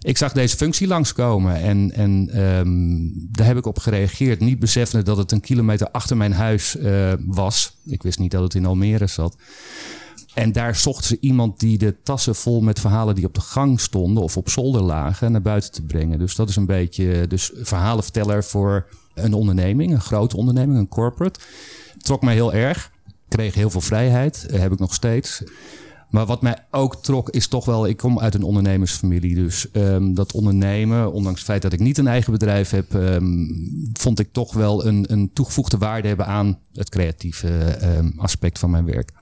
ik 0.00 0.18
zag 0.18 0.32
deze 0.32 0.56
functie 0.56 0.86
langskomen 0.86 1.56
en, 1.56 1.92
en 1.92 2.28
ehm, 2.32 3.10
daar 3.36 3.46
heb 3.46 3.56
ik 3.56 3.66
op 3.66 3.78
gereageerd. 3.78 4.40
Niet 4.40 4.58
beseffende 4.58 5.04
dat 5.04 5.16
het 5.16 5.32
een 5.32 5.40
kilometer 5.40 5.90
achter 5.90 6.16
mijn 6.16 6.32
huis 6.32 6.76
eh, 6.76 7.12
was. 7.26 7.76
Ik 7.84 8.02
wist 8.02 8.18
niet 8.18 8.30
dat 8.30 8.42
het 8.42 8.54
in 8.54 8.66
Almere 8.66 9.06
zat. 9.06 9.36
En 10.34 10.52
daar 10.52 10.76
zochten 10.76 11.04
ze 11.04 11.16
iemand 11.20 11.60
die 11.60 11.78
de 11.78 11.94
tassen 12.02 12.34
vol 12.34 12.60
met 12.60 12.80
verhalen 12.80 13.14
die 13.14 13.26
op 13.26 13.34
de 13.34 13.40
gang 13.40 13.80
stonden 13.80 14.22
of 14.22 14.36
op 14.36 14.48
zolder 14.48 14.82
lagen 14.82 15.32
naar 15.32 15.42
buiten 15.42 15.72
te 15.72 15.82
brengen. 15.82 16.18
Dus 16.18 16.34
dat 16.34 16.48
is 16.48 16.56
een 16.56 16.66
beetje 16.66 17.26
dus 17.26 17.50
verhalenverteller 17.54 18.44
voor 18.44 18.86
een 19.14 19.34
onderneming, 19.34 19.92
een 19.92 20.00
grote 20.00 20.36
onderneming, 20.36 20.78
een 20.78 20.88
corporate. 20.88 21.40
Trok 21.98 22.22
mij 22.22 22.34
heel 22.34 22.52
erg. 22.52 22.92
Kreeg 23.28 23.54
heel 23.54 23.70
veel 23.70 23.80
vrijheid, 23.80 24.46
eh, 24.46 24.60
heb 24.60 24.72
ik 24.72 24.78
nog 24.78 24.94
steeds. 24.94 25.42
Maar 26.10 26.26
wat 26.26 26.42
mij 26.42 26.56
ook 26.70 26.96
trok 27.02 27.30
is 27.30 27.46
toch 27.46 27.64
wel, 27.64 27.86
ik 27.86 27.96
kom 27.96 28.20
uit 28.20 28.34
een 28.34 28.42
ondernemersfamilie. 28.42 29.34
Dus 29.34 29.70
ehm, 29.70 30.14
dat 30.14 30.32
ondernemen, 30.32 31.12
ondanks 31.12 31.38
het 31.38 31.48
feit 31.48 31.62
dat 31.62 31.72
ik 31.72 31.80
niet 31.80 31.98
een 31.98 32.06
eigen 32.06 32.32
bedrijf 32.32 32.70
heb, 32.70 32.94
ehm, 32.94 33.46
vond 33.92 34.18
ik 34.18 34.28
toch 34.32 34.54
wel 34.54 34.86
een, 34.86 35.04
een 35.12 35.30
toegevoegde 35.32 35.78
waarde 35.78 36.08
hebben 36.08 36.26
aan 36.26 36.58
het 36.72 36.88
creatieve 36.88 37.48
ehm, 37.58 38.10
aspect 38.16 38.58
van 38.58 38.70
mijn 38.70 38.84
werk. 38.84 39.12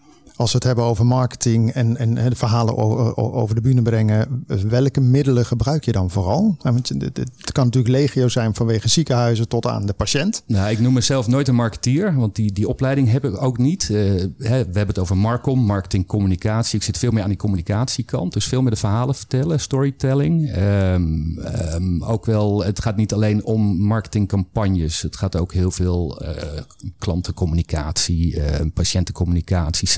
Als 0.43 0.53
we 0.53 0.57
het 0.57 0.67
hebben 0.67 0.85
over 0.85 1.07
marketing 1.07 1.71
en, 1.71 1.97
en 1.97 2.37
verhalen 2.37 2.77
over, 2.77 3.17
over 3.17 3.55
de 3.55 3.61
bühne 3.61 3.83
brengen, 3.83 4.45
welke 4.69 5.01
middelen 5.01 5.47
gebruik 5.47 5.85
je 5.85 5.93
dan 5.93 6.11
vooral? 6.11 6.57
Want 6.63 6.89
het 6.89 7.53
kan 7.53 7.65
natuurlijk 7.65 7.95
legio 7.95 8.29
zijn 8.29 8.55
vanwege 8.55 8.89
ziekenhuizen 8.89 9.49
tot 9.49 9.67
aan 9.67 9.87
de 9.87 9.93
patiënt. 9.93 10.43
Nou, 10.47 10.71
ik 10.71 10.79
noem 10.79 10.93
mezelf 10.93 11.27
nooit 11.27 11.49
een 11.49 11.55
marketeer, 11.55 12.15
want 12.15 12.35
die, 12.35 12.53
die 12.53 12.69
opleiding 12.69 13.11
heb 13.11 13.25
ik 13.25 13.43
ook 13.43 13.59
niet. 13.59 13.83
Eh, 13.83 13.89
we 13.89 14.47
hebben 14.49 14.87
het 14.87 14.99
over 14.99 15.17
Marcom, 15.17 15.61
marketing, 15.61 16.07
communicatie. 16.07 16.79
Ik 16.79 16.85
zit 16.85 16.99
veel 16.99 17.11
meer 17.11 17.23
aan 17.23 17.29
die 17.29 17.39
communicatiekant, 17.39 18.33
dus 18.33 18.47
veel 18.47 18.63
meer 18.63 18.71
de 18.71 18.77
verhalen 18.77 19.15
vertellen, 19.15 19.61
storytelling. 19.61 20.51
Ehm, 20.51 21.39
ehm, 21.39 22.03
ook 22.03 22.27
wel, 22.27 22.65
het 22.65 22.81
gaat 22.81 22.97
niet 22.97 23.13
alleen 23.13 23.45
om 23.45 23.77
marketingcampagnes. 23.79 25.03
Het 25.03 25.17
gaat 25.17 25.37
ook 25.37 25.53
heel 25.53 25.71
veel 25.71 26.21
eh, 26.21 26.63
klantencommunicatie, 26.99 28.41
eh, 28.41 28.67
patiëntencommunicatie, 28.75 29.89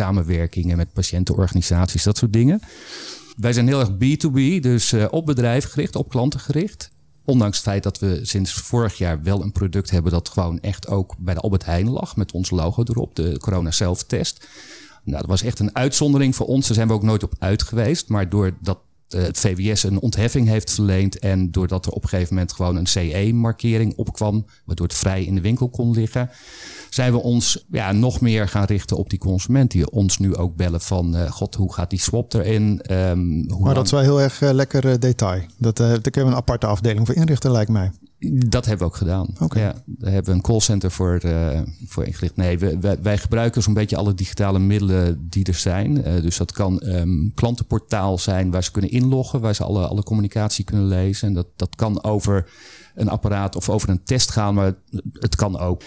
met 0.76 0.92
patiëntenorganisaties, 0.92 2.02
dat 2.02 2.16
soort 2.16 2.32
dingen. 2.32 2.60
Wij 3.36 3.52
zijn 3.52 3.66
heel 3.66 3.80
erg 3.80 3.90
B2B, 3.90 4.60
dus 4.60 4.92
eh, 4.92 5.04
op 5.10 5.26
bedrijf 5.26 5.64
gericht, 5.64 5.96
op 5.96 6.08
klanten 6.08 6.40
gericht. 6.40 6.90
Ondanks 7.24 7.56
het 7.56 7.66
feit 7.66 7.82
dat 7.82 7.98
we 7.98 8.20
sinds 8.22 8.52
vorig 8.52 8.98
jaar 8.98 9.22
wel 9.22 9.42
een 9.42 9.52
product 9.52 9.90
hebben 9.90 10.12
dat 10.12 10.28
gewoon 10.28 10.60
echt 10.60 10.88
ook 10.88 11.14
bij 11.18 11.34
de 11.34 11.40
Albert 11.40 11.64
Heijn 11.64 11.88
lag 11.88 12.16
met 12.16 12.32
ons 12.32 12.50
logo 12.50 12.82
erop, 12.82 13.14
de 13.14 13.38
corona 13.38 13.70
self-test. 13.70 14.48
Nou, 15.04 15.18
dat 15.20 15.28
was 15.30 15.42
echt 15.42 15.58
een 15.58 15.76
uitzondering 15.76 16.36
voor 16.36 16.46
ons. 16.46 16.66
Daar 16.66 16.76
zijn 16.76 16.88
we 16.88 16.94
ook 16.94 17.02
nooit 17.02 17.22
op 17.22 17.34
uit 17.38 17.62
geweest. 17.62 18.08
Maar 18.08 18.28
doordat 18.28 18.78
het 19.16 19.38
VWS 19.38 19.82
een 19.82 20.00
ontheffing 20.00 20.48
heeft 20.48 20.70
verleend 20.70 21.18
en 21.18 21.50
doordat 21.50 21.86
er 21.86 21.92
op 21.92 22.02
een 22.02 22.08
gegeven 22.08 22.34
moment 22.34 22.52
gewoon 22.52 22.76
een 22.76 22.86
CE-markering 22.86 23.96
opkwam, 23.96 24.46
waardoor 24.64 24.86
het 24.86 24.96
vrij 24.96 25.24
in 25.24 25.34
de 25.34 25.40
winkel 25.40 25.68
kon 25.68 25.90
liggen, 25.90 26.30
zijn 26.90 27.12
we 27.12 27.18
ons 27.18 27.64
ja, 27.70 27.92
nog 27.92 28.20
meer 28.20 28.48
gaan 28.48 28.64
richten 28.64 28.96
op 28.96 29.10
die 29.10 29.18
consument 29.18 29.70
die 29.70 29.90
ons 29.90 30.18
nu 30.18 30.36
ook 30.36 30.56
bellen 30.56 30.80
van, 30.80 31.16
eh, 31.16 31.30
god, 31.30 31.54
hoe 31.54 31.72
gaat 31.72 31.90
die 31.90 32.00
swap 32.00 32.34
erin? 32.34 32.80
Ehm, 32.80 33.50
hoe 33.50 33.64
Maar 33.64 33.74
dat 33.74 33.84
is 33.84 33.90
wel 33.90 34.00
heel 34.00 34.20
erg 34.20 34.42
eh, 34.42 34.52
lekker 34.52 34.88
eh, 34.88 34.98
detail. 34.98 35.42
Dat, 35.58 35.80
eh 35.80 35.86
daar 35.86 36.00
kunnen 36.00 36.24
we 36.24 36.30
een 36.30 36.42
aparte 36.42 36.66
afdeling 36.66 37.06
voor 37.06 37.14
inrichten, 37.14 37.50
lijkt 37.50 37.70
mij. 37.70 37.90
Dat 38.32 38.66
hebben 38.66 38.86
we 38.86 38.92
ook 38.92 38.98
gedaan. 38.98 39.34
Oké. 39.40 39.58
Ja, 39.58 39.74
daar 39.86 40.12
hebben 40.12 40.30
we 40.30 40.36
een 40.36 40.44
callcenter 40.44 40.90
voor, 40.90 41.16
eh, 41.16 41.60
voor 41.86 42.04
ingericht. 42.04 42.36
Nee, 42.36 42.58
we, 42.58 42.78
wij, 42.78 42.98
wij 43.02 43.18
gebruiken 43.18 43.62
zo'n 43.62 43.74
beetje 43.74 43.96
alle 43.96 44.14
digitale 44.14 44.58
middelen 44.58 45.26
die 45.28 45.44
er 45.44 45.54
zijn. 45.54 46.04
Eh, 46.04 46.22
dus 46.22 46.36
dat 46.36 46.52
kan 46.52 46.80
ehm 46.80 47.28
klantenportaal 47.34 48.18
zijn 48.18 48.50
waar 48.50 48.64
ze 48.64 48.70
kunnen 48.70 48.90
inloggen, 48.90 49.40
waar 49.40 49.54
ze 49.54 49.64
alle, 49.64 49.86
alle 49.86 50.02
communicatie 50.02 50.64
kunnen 50.64 50.86
lezen. 50.86 51.28
En 51.28 51.34
dat, 51.34 51.46
dat 51.56 51.74
kan 51.76 52.02
over 52.04 52.50
een 52.94 53.08
apparaat 53.08 53.56
of 53.56 53.68
over 53.68 53.88
een 53.88 54.04
test 54.04 54.30
gaan, 54.30 54.54
maar 54.54 54.74
het 55.12 55.36
kan 55.36 55.58
ook 55.58 55.82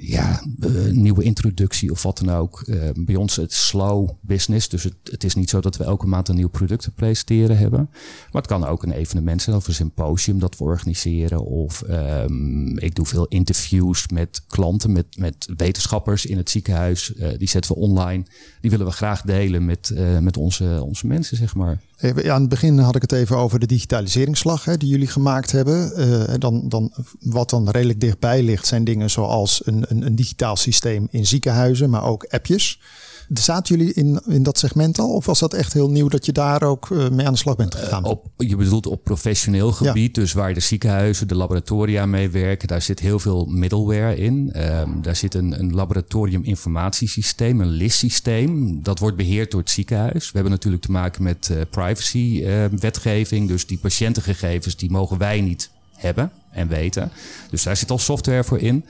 ja, 0.00 0.42
eh, 0.60 0.70
nieuwe 0.90 1.22
introductie 1.22 1.90
of 1.90 2.02
wat 2.02 2.18
dan 2.18 2.34
ook. 2.34 2.60
Eh, 2.60 2.90
bij 2.94 3.14
ons 3.16 3.36
het 3.36 3.52
slow 3.52 4.10
business. 4.20 4.68
Dus 4.68 4.82
het, 5.02 5.24
is 5.24 5.34
niet 5.34 5.50
zo 5.50 5.60
dat 5.60 5.76
we 5.76 5.84
elke 5.84 6.06
maand 6.06 6.28
een 6.28 6.34
nieuw 6.34 6.48
product 6.48 6.82
te 6.82 6.90
presenteren 6.90 7.58
hebben. 7.58 7.88
Maar 8.32 8.42
het 8.42 8.46
kan 8.46 8.64
ook 8.64 8.82
een 8.82 8.92
evenement 8.92 9.42
zijn 9.42 9.56
of 9.56 9.68
een 9.68 9.74
symposium 9.74 10.38
dat 10.38 10.58
we 10.58 10.64
organiseren. 10.64 11.44
Of 11.44 11.82
ehm, 11.82 12.78
ik 12.78 12.94
doe 12.94 13.06
veel 13.06 13.26
interviews 13.26 14.08
met 14.08 14.42
klanten, 14.46 14.92
met, 14.92 15.06
met 15.16 15.48
wetenschappers 15.56 16.26
in 16.26 16.36
het 16.36 16.50
ziekenhuis. 16.50 17.14
Eh, 17.14 17.38
die 17.38 17.48
zetten 17.48 17.74
we 17.74 17.80
online. 17.80 18.24
Die 18.60 18.70
willen 18.70 18.86
we 18.86 18.92
graag 18.92 19.22
delen 19.22 19.64
met, 19.64 19.94
met 20.20 20.36
onze, 20.36 20.82
onze 20.82 21.06
mensen, 21.06 21.36
zeg 21.36 21.54
maar. 21.54 21.80
Aan 22.00 22.40
het 22.40 22.48
begin 22.48 22.78
had 22.78 22.96
ik 22.96 23.02
het 23.02 23.12
even 23.12 23.36
over 23.36 23.58
de 23.58 23.66
digitaliseringsslag 23.66 24.64
hè, 24.64 24.76
die 24.76 24.88
jullie 24.88 25.06
gemaakt 25.06 25.52
hebben. 25.52 25.94
Eh, 25.96 26.34
dan, 26.38 26.68
dan, 26.68 26.92
wat 27.20 27.50
dan 27.50 27.70
redelijk 27.70 28.00
dichtbij 28.00 28.42
ligt, 28.42 28.66
zijn 28.66 28.84
dingen 28.84 29.10
zoals 29.10 29.66
een, 29.66 29.84
een, 29.88 30.06
een 30.06 30.16
digitaal 30.16 30.56
systeem 30.56 31.08
in 31.10 31.26
ziekenhuizen, 31.26 31.90
maar 31.90 32.04
ook 32.04 32.24
appjes. 32.24 32.80
Zaten 33.28 33.76
jullie 33.76 33.94
in, 33.94 34.20
in 34.26 34.42
dat 34.42 34.58
segment 34.58 34.98
al? 34.98 35.14
Of 35.14 35.26
was 35.26 35.38
dat 35.38 35.54
echt 35.54 35.72
heel 35.72 35.90
nieuw 35.90 36.08
dat 36.08 36.26
je 36.26 36.32
daar 36.32 36.62
ook 36.62 36.90
eh, 36.90 37.08
mee 37.08 37.26
aan 37.26 37.32
de 37.32 37.38
slag 37.38 37.56
bent 37.56 37.74
gegaan? 37.74 38.04
Op, 38.04 38.26
je 38.36 38.56
bedoelt 38.56 38.86
op 38.86 39.04
professioneel 39.04 39.72
gebied, 39.72 40.14
dus 40.14 40.32
waar 40.32 40.54
de 40.54 40.60
ziekenhuizen, 40.60 41.28
de 41.28 41.34
laboratoria 41.34 42.06
mee 42.06 42.28
werken, 42.28 42.68
daar 42.68 42.82
zit 42.82 43.00
heel 43.00 43.18
veel 43.18 43.46
middleware 43.46 44.16
in. 44.16 44.52
Ehm, 44.52 45.00
daar 45.02 45.16
zit 45.16 45.34
een, 45.34 45.58
een 45.58 45.74
laboratorium 45.74 46.44
informatiesysteem, 46.44 47.60
een 47.60 47.70
LIS-systeem. 47.70 48.82
Dat 48.82 48.98
wordt 48.98 49.16
beheerd 49.16 49.50
door 49.50 49.60
het 49.60 49.70
ziekenhuis. 49.70 50.24
We 50.24 50.30
hebben 50.32 50.52
natuurlijk 50.52 50.82
te 50.82 50.90
maken 50.90 51.22
met 51.22 51.50
eh, 51.50 51.56
privacy-wetgeving, 51.70 53.48
dus 53.48 53.66
die 53.66 53.78
patiëntengegevens 53.78 54.76
die 54.76 54.90
mogen 54.90 55.18
wij 55.18 55.40
niet 55.40 55.70
hebben 55.96 56.30
en 56.50 56.68
weten. 56.68 57.10
Dus 57.50 57.62
daar 57.62 57.76
zit 57.76 57.90
al 57.90 57.98
software 57.98 58.44
voor 58.44 58.58
in. 58.58 58.84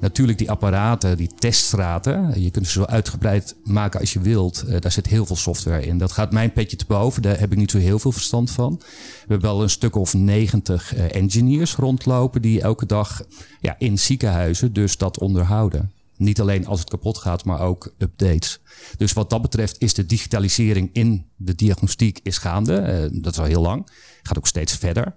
Natuurlijk 0.00 0.38
die 0.38 0.50
apparaten, 0.50 1.16
die 1.16 1.30
teststraten. 1.38 2.42
Je 2.42 2.50
kunt 2.50 2.66
ze 2.66 2.72
zo 2.72 2.84
uitgebreid 2.84 3.54
maken 3.64 4.00
als 4.00 4.12
je 4.12 4.20
wilt. 4.20 4.62
Eh, 4.62 4.80
daar 4.80 4.92
zit 4.92 5.06
heel 5.06 5.26
veel 5.26 5.36
software 5.36 5.86
in. 5.86 5.98
Dat 5.98 6.12
gaat 6.12 6.32
mijn 6.32 6.52
petje 6.52 6.76
te 6.76 6.84
boven. 6.88 7.22
Daar 7.22 7.38
heb 7.38 7.52
ik 7.52 7.58
niet 7.58 7.70
zo 7.70 7.78
heel 7.78 7.98
veel 7.98 8.12
verstand 8.12 8.50
van. 8.50 8.74
We 8.78 8.84
hebben 9.18 9.50
wel 9.50 9.62
een 9.62 9.70
stuk 9.70 9.96
of 9.96 10.14
90 10.14 10.94
eh, 10.94 11.14
engineers 11.14 11.74
rondlopen 11.74 12.42
die 12.42 12.60
elke 12.60 12.86
dag 12.86 13.22
ja, 13.60 13.74
in 13.78 13.98
ziekenhuizen 13.98 14.72
dus 14.72 14.96
dat 14.96 15.18
onderhouden. 15.18 15.92
Niet 16.16 16.40
alleen 16.40 16.66
als 16.66 16.80
het 16.80 16.90
kapot 16.90 17.18
gaat, 17.18 17.44
maar 17.44 17.60
ook 17.60 17.94
updates. 17.98 18.60
Dus 18.96 19.12
wat 19.12 19.30
dat 19.30 19.42
betreft 19.42 19.76
is 19.78 19.94
de 19.94 20.06
digitalisering 20.06 20.90
in 20.92 21.26
de 21.36 21.54
diagnostiek 21.54 22.20
is 22.22 22.38
gaande. 22.38 22.76
Eh, 22.76 23.08
dat 23.12 23.32
is 23.32 23.38
al 23.38 23.44
heel 23.44 23.62
lang. 23.62 23.88
Gaat 24.22 24.38
ook 24.38 24.46
steeds 24.46 24.76
verder. 24.76 25.14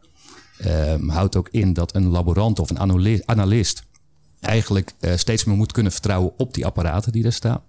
Ehm, 0.58 1.08
houdt 1.08 1.36
ook 1.36 1.50
in 1.52 1.74
dat 1.74 1.96
een 1.96 2.08
laborant 2.08 2.60
of 2.60 2.70
een 2.70 2.80
anali- 2.80 3.22
analist 3.26 3.84
eigenlijk 4.40 4.94
eh, 5.00 5.16
steeds 5.16 5.44
meer 5.44 5.56
moet 5.56 5.72
kunnen 5.72 5.92
vertrouwen 5.92 6.34
op 6.38 6.54
die 6.54 6.66
apparaten 6.66 7.12
die 7.12 7.24
daar 7.24 7.32
staan. 7.32 7.62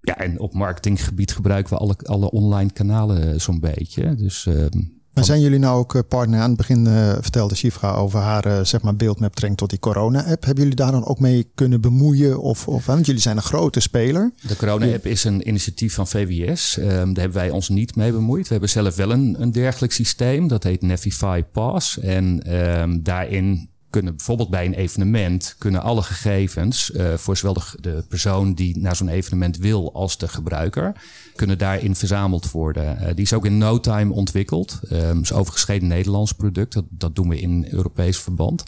Ja, 0.00 0.16
en 0.16 0.40
op 0.40 0.54
marketinggebied 0.54 1.32
gebruiken 1.32 1.72
we 1.72 1.78
alle, 1.78 1.96
alle 2.02 2.30
online 2.30 2.70
kanalen 2.70 3.32
eh, 3.32 3.38
zo'n 3.38 3.60
beetje. 3.60 4.14
Dus 4.14 4.46
ehm, 4.46 4.80
Zijn 5.24 5.40
jullie 5.40 5.58
nou 5.58 5.78
ook 5.78 5.94
eh, 5.94 6.00
partner? 6.08 6.40
Aan 6.40 6.48
het 6.48 6.56
begin 6.56 6.86
eh, 6.86 7.12
vertelde 7.20 7.54
Shifra 7.54 7.94
over 7.94 8.20
haar 8.20 8.44
eh, 8.44 8.64
zeg 8.64 8.82
maar 8.82 8.96
beeldmap 8.96 9.34
trekt 9.34 9.56
tot 9.56 9.70
die 9.70 9.78
corona-app. 9.78 10.44
Hebben 10.44 10.62
jullie 10.62 10.78
daar 10.78 10.92
dan 10.92 11.06
ook 11.06 11.20
mee 11.20 11.50
kunnen 11.54 11.80
bemoeien? 11.80 12.40
Of, 12.40 12.68
of, 12.68 12.86
want 12.86 13.06
jullie 13.06 13.20
zijn 13.20 13.36
een 13.36 13.42
grote 13.42 13.80
speler. 13.80 14.32
De 14.46 14.56
corona-app 14.56 15.06
is 15.06 15.24
een 15.24 15.48
initiatief 15.48 15.94
van 15.94 16.06
VWS. 16.06 16.78
Ehm, 16.78 16.88
daar 16.88 17.24
hebben 17.24 17.32
wij 17.32 17.50
ons 17.50 17.68
niet 17.68 17.96
mee 17.96 18.12
bemoeid. 18.12 18.42
We 18.42 18.52
hebben 18.52 18.70
zelf 18.70 18.96
wel 18.96 19.10
een, 19.10 19.36
een 19.38 19.52
dergelijk 19.52 19.92
systeem. 19.92 20.48
Dat 20.48 20.62
heet 20.62 20.82
Navify 20.82 21.42
Pass. 21.52 21.98
En 21.98 22.42
ehm, 22.42 22.98
daarin 23.02 23.68
kunnen 23.90 24.16
bijvoorbeeld 24.16 24.50
bij 24.50 24.64
een 24.64 24.74
evenement... 24.74 25.54
kunnen 25.58 25.82
alle 25.82 26.02
gegevens 26.02 26.92
eh, 26.92 27.14
voor 27.14 27.36
zowel 27.36 27.56
de, 27.80 28.04
persoon 28.08 28.54
die 28.54 28.78
naar 28.78 28.96
zo'n 28.96 29.08
evenement 29.08 29.56
wil... 29.56 29.94
als 29.94 30.18
de 30.18 30.28
gebruiker, 30.28 30.92
kunnen 31.34 31.58
daarin 31.58 31.96
verzameld 31.96 32.50
worden. 32.50 32.98
Eh, 32.98 33.14
die 33.14 33.24
is 33.24 33.32
ook 33.32 33.46
in 33.46 33.58
no 33.58 33.80
time 33.80 34.12
ontwikkeld. 34.12 34.80
Um, 34.92 35.20
is 35.20 35.32
overigens 35.32 35.80
Nederlands 35.80 36.32
product. 36.32 36.72
Dat, 36.72 36.84
dat 36.88 37.14
doen 37.14 37.28
we 37.28 37.40
in 37.40 37.66
Europees 37.70 38.18
verband. 38.18 38.60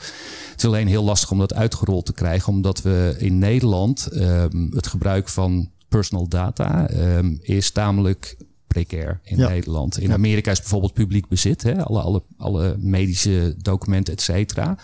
Het 0.51 0.55
is 0.57 0.65
alleen 0.65 0.89
heel 0.89 1.05
lastig 1.05 1.31
om 1.31 1.39
dat 1.39 1.55
uitgerold 1.55 2.07
te 2.07 2.13
krijgen... 2.13 2.53
omdat 2.53 2.83
we 2.83 3.15
in 3.19 3.39
Nederland 3.39 4.07
ehm, 4.07 4.71
het 4.71 4.87
gebruik 4.87 5.29
van 5.29 5.71
personal 5.89 6.29
data 6.29 6.91
um, 6.91 7.39
is 7.43 7.71
tamelijk 7.71 8.37
precair 8.73 9.21
in 9.25 9.37
Ja. 9.37 9.49
Nederland. 9.49 9.99
In 9.99 10.09
Ja. 10.09 10.15
Amerika 10.15 10.51
is 10.51 10.61
bijvoorbeeld 10.61 10.93
publiek 10.93 11.29
bezit, 11.29 11.63
hè? 11.63 11.85
Alle, 11.85 12.01
alle, 12.01 12.23
alle 12.37 12.77
medische 12.79 13.55
documenten, 13.63 14.13
et 14.13 14.21
cetera. 14.21 14.79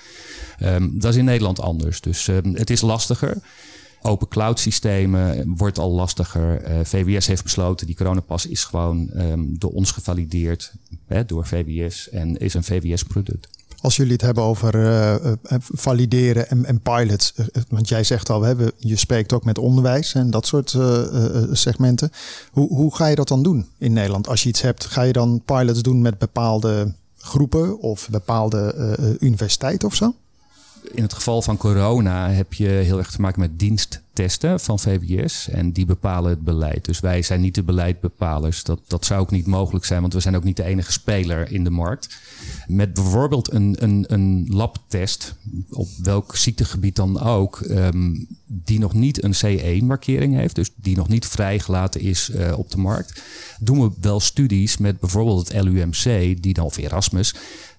Ehm, 0.58 0.88
dat 0.98 1.12
is 1.12 1.18
in 1.18 1.24
Nederland 1.24 1.60
anders. 1.60 2.00
Dus 2.00 2.28
ehm, 2.28 2.54
het 2.54 2.70
is 2.70 2.80
lastiger. 2.80 3.36
Open 4.02 4.28
cloud 4.28 4.58
systemen 4.60 5.54
wordt 5.56 5.78
al 5.78 5.90
lastiger. 5.90 6.62
Eh, 6.62 6.78
VWS 6.82 7.26
heeft 7.26 7.42
besloten, 7.42 7.86
die 7.86 7.96
coronapas 7.96 8.46
is 8.46 8.64
gewoon 8.64 9.10
ehm, 9.10 9.40
door 9.48 9.70
ons 9.72 9.90
gevalideerd 9.90 10.72
hè, 11.06 11.24
door 11.24 11.46
VWS 11.46 12.08
en 12.10 12.36
is 12.36 12.54
een 12.54 12.64
VWS-product. 12.64 13.48
Als 13.86 13.96
jullie 13.96 14.12
het 14.12 14.20
hebben 14.20 14.44
over 14.44 14.74
eh, 14.74 15.14
eh, 15.14 15.32
valideren 15.60 16.48
en, 16.48 16.80
pilots, 16.80 17.32
eh, 17.36 17.46
eh, 17.52 17.62
want 17.68 17.88
jij 17.88 18.04
zegt 18.04 18.30
al, 18.30 18.40
we- 18.40 18.72
je 18.76 18.96
spreekt 18.96 19.32
ook 19.32 19.44
met 19.44 19.58
onderwijs 19.58 20.14
en 20.14 20.30
dat 20.30 20.46
soort 20.46 20.74
eh, 20.74 21.00
eh, 21.02 21.42
eh, 21.42 21.48
segmenten. 21.52 22.10
Hoe, 22.50 22.68
hoe 22.68 22.94
ga 22.94 23.06
je 23.06 23.14
dat 23.14 23.28
dan 23.28 23.42
doen 23.42 23.66
in 23.78 23.92
Nederland? 23.92 24.28
Als 24.28 24.42
je 24.42 24.48
iets 24.48 24.60
hebt, 24.60 24.84
ga 24.84 25.02
je 25.02 25.12
dan 25.12 25.42
pilots 25.44 25.82
doen 25.82 26.02
met 26.02 26.18
bepaalde 26.18 26.94
groepen 27.16 27.78
of 27.78 28.08
bepaalde 28.10 28.74
eh, 28.76 28.92
eh, 28.92 29.14
universiteiten 29.20 29.88
of 29.88 29.94
zo? 29.94 30.14
In 30.92 31.02
het 31.02 31.12
geval 31.12 31.42
van 31.42 31.56
corona 31.56 32.30
heb 32.30 32.54
je 32.54 32.68
heel 32.68 32.98
erg 32.98 33.10
te 33.10 33.20
maken 33.20 33.40
met 33.40 33.58
diensttesten 33.58 34.60
van 34.60 34.78
VWS. 34.78 35.48
En 35.48 35.72
die 35.72 35.86
bepalen 35.86 36.30
het 36.30 36.44
beleid. 36.44 36.84
Dus 36.84 37.00
wij 37.00 37.22
zijn 37.22 37.40
niet 37.40 37.54
de 37.54 37.62
beleidbepalers. 37.62 38.62
Dat, 38.62 38.80
dat 38.86 39.04
zou 39.04 39.20
ook 39.20 39.30
niet 39.30 39.46
mogelijk 39.46 39.84
zijn, 39.84 40.00
want 40.00 40.12
we 40.12 40.20
zijn 40.20 40.36
ook 40.36 40.44
niet 40.44 40.56
de 40.56 40.64
enige 40.64 40.92
speler 40.92 41.52
in 41.52 41.64
de 41.64 41.70
markt. 41.70 42.18
Met 42.66 42.94
bijvoorbeeld 42.94 43.52
een, 43.52 43.76
een, 43.78 44.04
een 44.08 44.46
labtest, 44.50 45.34
op 45.70 45.88
welk 46.02 46.36
ziektegebied 46.36 46.96
dan 46.96 47.20
ook, 47.20 47.60
ehm, 47.60 48.14
die 48.46 48.78
nog 48.78 48.92
niet 48.92 49.24
een 49.24 49.34
CE-markering 49.34 50.34
heeft, 50.34 50.54
dus 50.54 50.70
die 50.74 50.96
nog 50.96 51.08
niet 51.08 51.26
vrijgelaten 51.26 52.00
is 52.00 52.30
eh, 52.30 52.58
op 52.58 52.70
de 52.70 52.78
markt, 52.78 53.22
doen 53.60 53.82
we 53.82 53.90
wel 54.00 54.20
studies 54.20 54.76
met 54.76 55.00
bijvoorbeeld 55.00 55.52
het 55.52 55.64
LUMC, 55.64 56.42
die 56.42 56.54
dan, 56.54 56.64
of 56.64 56.76
Erasmus, 56.76 57.34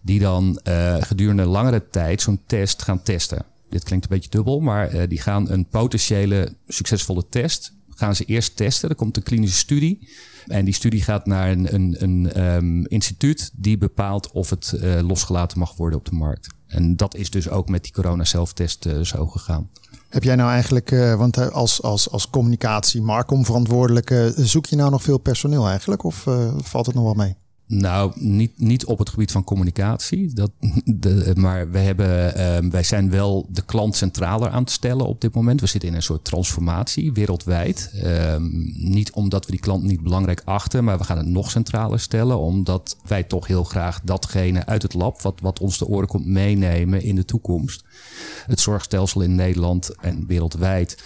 die 0.07 0.19
dan 0.19 0.59
eh, 0.63 0.95
gedurende 0.99 1.45
langere 1.45 1.89
tijd 1.89 2.21
zo'n 2.21 2.41
test 2.45 2.81
gaan 2.81 3.01
testen. 3.01 3.45
Dit 3.69 3.83
klinkt 3.83 4.05
een 4.05 4.15
beetje 4.15 4.29
dubbel, 4.29 4.59
maar 4.59 4.87
eh, 4.87 5.09
die 5.09 5.21
gaan 5.21 5.49
een 5.49 5.65
potentiële 5.65 6.55
succesvolle 6.67 7.25
test 7.29 7.75
gaan 7.89 8.15
ze 8.15 8.23
eerst 8.23 8.55
testen. 8.55 8.89
Er 8.89 8.95
komt 8.95 9.17
een 9.17 9.23
klinische 9.23 9.57
studie. 9.57 10.09
En 10.45 10.65
die 10.65 10.73
studie 10.73 11.01
gaat 11.01 11.25
naar 11.25 11.51
een, 11.51 11.73
een, 11.73 11.95
een 11.99 12.31
ehm, 12.31 12.83
instituut 12.83 13.51
die 13.53 13.77
bepaalt 13.77 14.31
of 14.31 14.49
het 14.49 14.71
eh, 14.71 14.99
losgelaten 15.01 15.59
mag 15.59 15.75
worden 15.75 15.99
op 15.99 16.05
de 16.05 16.15
markt. 16.15 16.47
En 16.67 16.95
dat 16.95 17.15
is 17.15 17.29
dus 17.29 17.49
ook 17.49 17.69
met 17.69 17.83
die 17.83 17.93
corona 17.93 18.23
zelftest 18.23 18.85
eh, 18.85 18.99
zo 18.99 19.27
gegaan. 19.27 19.69
Heb 20.09 20.23
jij 20.23 20.35
nou 20.35 20.51
eigenlijk, 20.51 20.89
want 21.17 21.51
als, 21.51 21.81
als, 21.81 22.11
als 22.11 22.29
communicatie, 22.29 23.01
Marcom 23.01 23.45
verantwoordelijke, 23.45 24.33
zoek 24.35 24.65
je 24.65 24.75
nou 24.75 24.91
nog 24.91 25.03
veel 25.03 25.17
personeel 25.17 25.67
eigenlijk? 25.67 26.03
Of 26.03 26.25
valt 26.57 26.85
het 26.85 26.95
nog 26.95 27.03
wel 27.03 27.13
mee? 27.13 27.35
Nou, 27.67 28.11
niet, 28.15 28.59
niet 28.59 28.85
op 28.85 28.99
het 28.99 29.09
gebied 29.09 29.31
van 29.31 29.43
communicatie. 29.43 30.33
Dat, 30.33 30.51
de, 30.85 31.31
maar 31.35 31.71
we 31.71 31.77
hebben, 31.77 32.35
ehm, 32.35 32.69
wij 32.69 32.83
zijn 32.83 33.09
wel 33.09 33.47
de 33.49 33.61
klant 33.61 33.95
centraler 33.95 34.49
aan 34.49 34.61
het 34.61 34.71
stellen 34.71 35.05
op 35.05 35.21
dit 35.21 35.33
moment. 35.33 35.61
We 35.61 35.67
zitten 35.67 35.89
in 35.89 35.95
een 35.95 36.03
soort 36.03 36.23
transformatie 36.23 37.13
wereldwijd. 37.13 37.91
Ehm, 37.93 38.43
niet 38.91 39.11
omdat 39.11 39.45
we 39.45 39.51
die 39.51 39.59
klant 39.59 39.83
niet 39.83 40.01
belangrijk 40.01 40.41
achten, 40.45 40.83
maar 40.83 40.97
we 40.97 41.03
gaan 41.03 41.17
het 41.17 41.27
nog 41.27 41.51
centraler 41.51 41.99
stellen. 41.99 42.39
Omdat 42.39 42.97
wij 43.07 43.23
toch 43.23 43.47
heel 43.47 43.63
graag 43.63 44.01
datgene 44.03 44.65
uit 44.65 44.81
het 44.81 44.93
lab, 44.93 45.21
wat, 45.21 45.39
wat 45.41 45.59
ons 45.59 45.77
de 45.77 45.87
oren 45.87 46.07
komt 46.07 46.25
meenemen 46.25 47.01
in 47.01 47.15
de 47.15 47.25
toekomst. 47.25 47.83
Het 48.45 48.59
zorgstelsel 48.59 49.21
in 49.21 49.35
Nederland 49.35 49.95
en 49.95 50.25
wereldwijd 50.27 51.03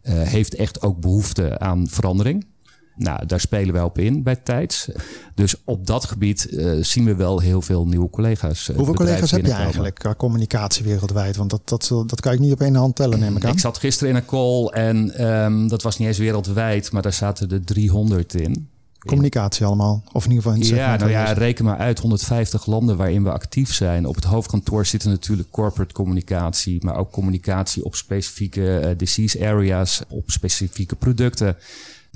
eh, 0.00 0.22
heeft 0.22 0.54
echt 0.54 0.82
ook 0.82 1.00
behoefte 1.00 1.58
aan 1.58 1.88
verandering. 1.88 2.46
Nou, 2.96 3.26
daar 3.26 3.40
spelen 3.40 3.72
wij 3.74 3.82
op 3.82 3.98
in 3.98 4.22
bij 4.22 4.36
Tijds. 4.36 4.88
Dus 5.34 5.54
op 5.64 5.86
dat 5.86 6.04
gebied 6.04 6.44
eh, 6.48 6.72
zien 6.80 7.04
we 7.04 7.14
wel 7.14 7.38
heel 7.40 7.62
veel 7.62 7.86
nieuwe 7.86 8.10
collega's. 8.10 8.68
eh, 8.68 8.76
Hoeveel 8.76 8.94
collega's 8.94 9.30
heb 9.30 9.46
je 9.46 9.52
eigenlijk 9.52 9.94
qua 9.94 10.14
communicatie 10.14 10.84
wereldwijd? 10.84 11.36
Want 11.36 11.50
dat, 11.50 11.68
dat, 11.68 11.88
dat 12.06 12.20
kan 12.20 12.32
ik 12.32 12.38
niet 12.38 12.52
op 12.52 12.60
één 12.60 12.74
hand 12.74 12.96
tellen, 12.96 13.18
neem 13.18 13.36
ik 13.36 13.44
aan. 13.44 13.52
Ik 13.52 13.58
zat 13.58 13.78
gisteren 13.78 14.10
in 14.10 14.16
een 14.16 14.24
call 14.24 14.66
en 14.66 15.10
ehm, 15.16 15.68
dat 15.68 15.82
was 15.82 15.98
niet 15.98 16.08
eens 16.08 16.18
wereldwijd, 16.18 16.92
maar 16.92 17.02
daar 17.02 17.12
zaten 17.12 17.50
er 17.50 17.64
300 17.64 18.34
in. 18.34 18.68
Communicatie 18.98 19.66
allemaal. 19.66 20.02
Of 20.12 20.24
in 20.24 20.30
ieder 20.30 20.44
geval 20.44 20.52
in 20.52 20.60
het 20.66 20.78
Ja, 20.78 20.96
nou 20.96 21.10
ja, 21.10 21.32
reken 21.32 21.64
maar 21.64 21.76
uit 21.78 21.98
150 21.98 22.66
landen 22.66 22.96
waarin 22.96 23.22
we 23.24 23.30
actief 23.32 23.74
zijn. 23.74 24.06
Op 24.06 24.14
het 24.14 24.24
hoofdkantoor 24.24 24.86
zitten 24.86 25.10
natuurlijk 25.10 25.50
corporate 25.50 25.94
communicatie, 25.94 26.84
maar 26.84 26.96
ook 26.96 27.10
communicatie 27.10 27.84
op 27.84 27.94
specifieke 27.94 28.78
eh, 28.78 28.90
disease 28.96 29.46
areas, 29.46 30.02
op 30.08 30.30
specifieke 30.30 30.96
producten. 30.96 31.56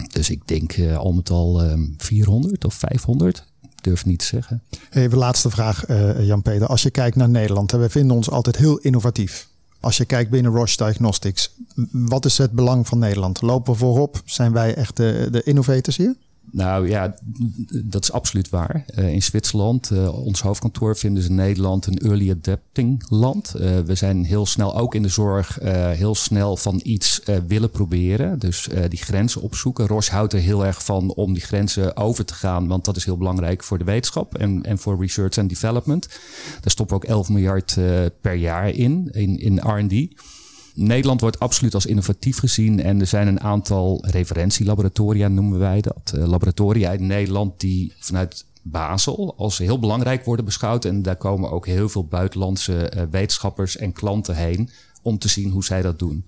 Dus 0.06 0.30
ik 0.30 0.48
denk 0.48 0.72
eh, 0.72 0.96
al 0.96 1.12
met 1.12 1.30
al 1.30 1.62
ehm, 1.62 1.86
400 1.96 2.64
of 2.64 2.74
500. 2.74 3.44
Ik 3.62 3.84
durf 3.84 4.04
niet 4.04 4.18
te 4.18 4.24
zeggen. 4.24 4.62
Even 4.90 5.18
laatste 5.18 5.50
vraag, 5.50 5.84
eh, 5.84 6.26
Jan-Peter. 6.26 6.66
Als 6.66 6.82
je 6.82 6.90
kijkt 6.90 7.16
naar 7.16 7.28
Nederland, 7.28 7.70
we 7.70 7.90
vinden 7.90 8.16
ons 8.16 8.30
altijd 8.30 8.56
heel 8.56 8.78
innovatief. 8.78 9.48
Als 9.80 9.96
je 9.96 10.04
kijkt 10.04 10.30
binnen 10.30 10.52
Roche 10.52 10.76
Diagnostics, 10.76 11.54
wat 11.90 12.24
is 12.24 12.38
het 12.38 12.52
belang 12.52 12.86
van 12.86 12.98
Nederland? 12.98 13.42
Lopen 13.42 13.72
we 13.72 13.78
voorop? 13.78 14.22
Zijn 14.24 14.52
wij 14.52 14.74
echt 14.74 14.96
de, 14.96 15.28
de 15.30 15.42
innovators 15.42 15.96
hier? 15.96 16.14
Nou 16.50 16.88
ja, 16.88 17.14
dat 17.84 18.02
is 18.02 18.12
absoluut 18.12 18.48
waar. 18.48 18.84
Eh, 18.86 19.12
in 19.12 19.22
Zwitserland, 19.22 19.90
eh, 19.90 20.24
ons 20.24 20.40
hoofdkantoor, 20.40 20.96
vinden 20.96 21.22
ze 21.22 21.32
Nederland 21.32 21.86
een 21.86 21.98
early 21.98 22.30
adapting 22.30 23.04
land. 23.08 23.54
Eh, 23.54 23.78
we 23.78 23.94
zijn 23.94 24.24
heel 24.24 24.46
snel, 24.46 24.78
ook 24.78 24.94
in 24.94 25.02
de 25.02 25.08
zorg, 25.08 25.58
heel 25.96 26.14
snel 26.14 26.56
van 26.56 26.80
iets 26.84 27.22
willen 27.46 27.70
proberen. 27.70 28.38
Dus 28.38 28.68
die 28.88 28.98
grenzen 28.98 29.40
opzoeken. 29.40 29.86
Roche 29.86 30.10
houdt 30.10 30.32
er 30.32 30.38
heel 30.38 30.66
erg 30.66 30.84
van 30.84 31.14
om 31.14 31.32
die 31.32 31.42
grenzen 31.42 31.96
over 31.96 32.24
te 32.24 32.34
gaan, 32.34 32.66
want 32.66 32.84
dat 32.84 32.96
is 32.96 33.04
heel 33.04 33.16
belangrijk 33.16 33.64
voor 33.64 33.78
de 33.78 33.84
wetenschap 33.84 34.34
en, 34.36 34.62
en 34.62 34.78
voor 34.78 35.00
research 35.00 35.36
en 35.36 35.48
development. 35.48 36.08
Daar 36.60 36.70
stoppen 36.70 36.98
we 36.98 37.04
ook 37.04 37.10
11 37.10 37.28
miljard 37.28 37.76
per 38.20 38.34
jaar 38.34 38.70
in, 38.70 39.08
in, 39.12 39.38
in 39.38 39.58
R&D. 39.58 40.22
Nederland 40.80 41.20
wordt 41.20 41.38
absoluut 41.38 41.74
als 41.74 41.86
innovatief 41.86 42.38
gezien 42.38 42.82
en 42.82 43.00
er 43.00 43.06
zijn 43.06 43.26
een 43.26 43.40
aantal 43.40 44.04
referentielaboratoria, 44.06 45.28
noemen 45.28 45.58
wij 45.58 45.80
dat. 45.80 46.12
Eh, 46.14 46.26
laboratoria 46.26 46.90
in 46.90 47.06
Nederland 47.06 47.60
die 47.60 47.92
vanuit 47.98 48.44
Basel 48.62 49.34
als 49.36 49.58
heel 49.58 49.78
belangrijk 49.78 50.24
worden 50.24 50.44
beschouwd. 50.44 50.84
En 50.84 51.02
daar 51.02 51.16
komen 51.16 51.50
ook 51.50 51.66
heel 51.66 51.88
veel 51.88 52.04
buitenlandse 52.04 52.88
eh, 52.88 53.02
wetenschappers 53.10 53.76
en 53.76 53.92
klanten 53.92 54.36
heen 54.36 54.70
om 55.02 55.18
te 55.18 55.28
zien 55.28 55.50
hoe 55.50 55.64
zij 55.64 55.82
dat 55.82 55.98
doen. 55.98 56.24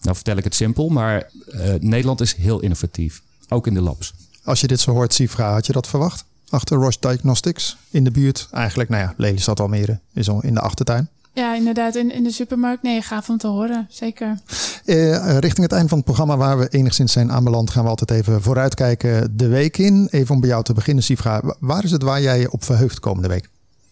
Nou 0.00 0.16
vertel 0.16 0.36
ik 0.36 0.44
het 0.44 0.54
simpel, 0.54 0.88
maar 0.88 1.30
eh, 1.46 1.74
Nederland 1.78 2.20
is 2.20 2.34
heel 2.34 2.60
innovatief, 2.60 3.22
ook 3.48 3.66
in 3.66 3.74
de 3.74 3.80
labs. 3.80 4.12
Als 4.44 4.60
je 4.60 4.66
dit 4.66 4.80
zo 4.80 4.92
hoort, 4.92 5.14
Sifra, 5.14 5.52
had 5.52 5.66
je 5.66 5.72
dat 5.72 5.86
verwacht? 5.86 6.24
Achter 6.48 6.76
Roche 6.76 6.98
Diagnostics 7.00 7.76
in 7.90 8.04
de 8.04 8.10
buurt. 8.10 8.48
Eigenlijk, 8.50 8.90
nou 8.90 9.02
ja, 9.02 9.14
Lelystad 9.16 9.60
Almere 9.60 10.00
is 10.12 10.28
in 10.28 10.54
de 10.54 10.60
achtertuin. 10.60 11.08
Ja, 11.34 11.54
inderdaad. 11.54 11.94
In, 11.94 12.10
in 12.12 12.22
de 12.22 12.30
supermarkt. 12.30 12.82
Nee, 12.82 13.02
gaaf 13.02 13.28
om 13.28 13.38
te 13.38 13.46
horen. 13.46 13.86
Zeker. 13.90 14.38
Eh, 14.84 15.38
richting 15.38 15.62
het 15.66 15.72
eind 15.72 15.88
van 15.88 15.96
het 15.98 16.06
programma 16.06 16.36
waar 16.36 16.58
we 16.58 16.68
enigszins 16.68 17.12
zijn 17.12 17.32
aanbeland, 17.32 17.70
gaan 17.70 17.82
we 17.82 17.88
altijd 17.88 18.10
even 18.10 18.42
vooruitkijken 18.42 19.36
de 19.36 19.48
week 19.48 19.78
in. 19.78 20.08
Even 20.10 20.34
om 20.34 20.40
bij 20.40 20.48
jou 20.48 20.62
te 20.64 20.72
beginnen, 20.72 21.04
Sifra. 21.04 21.40
Wa- 21.42 21.56
Waar 21.60 21.84
is 21.84 21.90
het 21.90 22.02
waar 22.02 22.20
jij 22.22 22.40
je 22.40 22.50
op 22.52 22.64
verheugt 22.64 23.00
komende 23.00 23.28
week? 23.28 23.48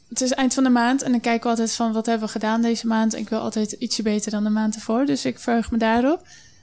Het 0.09 0.21
is 0.21 0.31
eind 0.31 0.55
van 0.55 0.63
de 0.65 0.71
maand 0.71 1.03
en 1.03 1.11
dan 1.11 1.21
kijken 1.21 1.43
we 1.43 1.49
altijd 1.49 1.73
van 1.73 1.93
wat 1.93 2.07
hebben 2.07 2.27
we 2.27 2.33
gedaan 2.33 2.63
deze 2.63 2.87
maand. 2.87 3.17
Ik 3.17 3.29
wil 3.29 3.39
altijd 3.39 3.73
ietsje 3.73 4.03
beter 4.03 4.31
dan 4.31 4.45
de 4.45 4.51
maand 4.51 4.75
ervoor. 4.75 5.05
Dus 5.07 5.25
ik 5.25 5.39
verheug 5.39 5.71
me 5.71 5.79
daarop. 5.79 6.21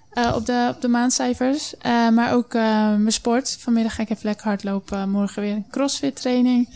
Eh, 0.09 0.33
op, 0.35 0.45
de, 0.45 0.71
op 0.75 0.81
de 0.81 0.87
maandcijfers. 0.87 1.77
Eh, 1.77 2.09
maar 2.09 2.33
ook 2.33 2.53
mijn 2.53 3.11
sport. 3.11 3.57
Vanmiddag 3.59 3.95
ga 3.95 4.01
ik 4.01 4.09
even 4.09 4.25
lekker 4.25 4.45
hardlopen. 4.47 5.09
Morgen 5.09 5.41
weer 5.41 5.53
een 5.55 5.65
crossfit 5.71 6.15
training. 6.15 6.69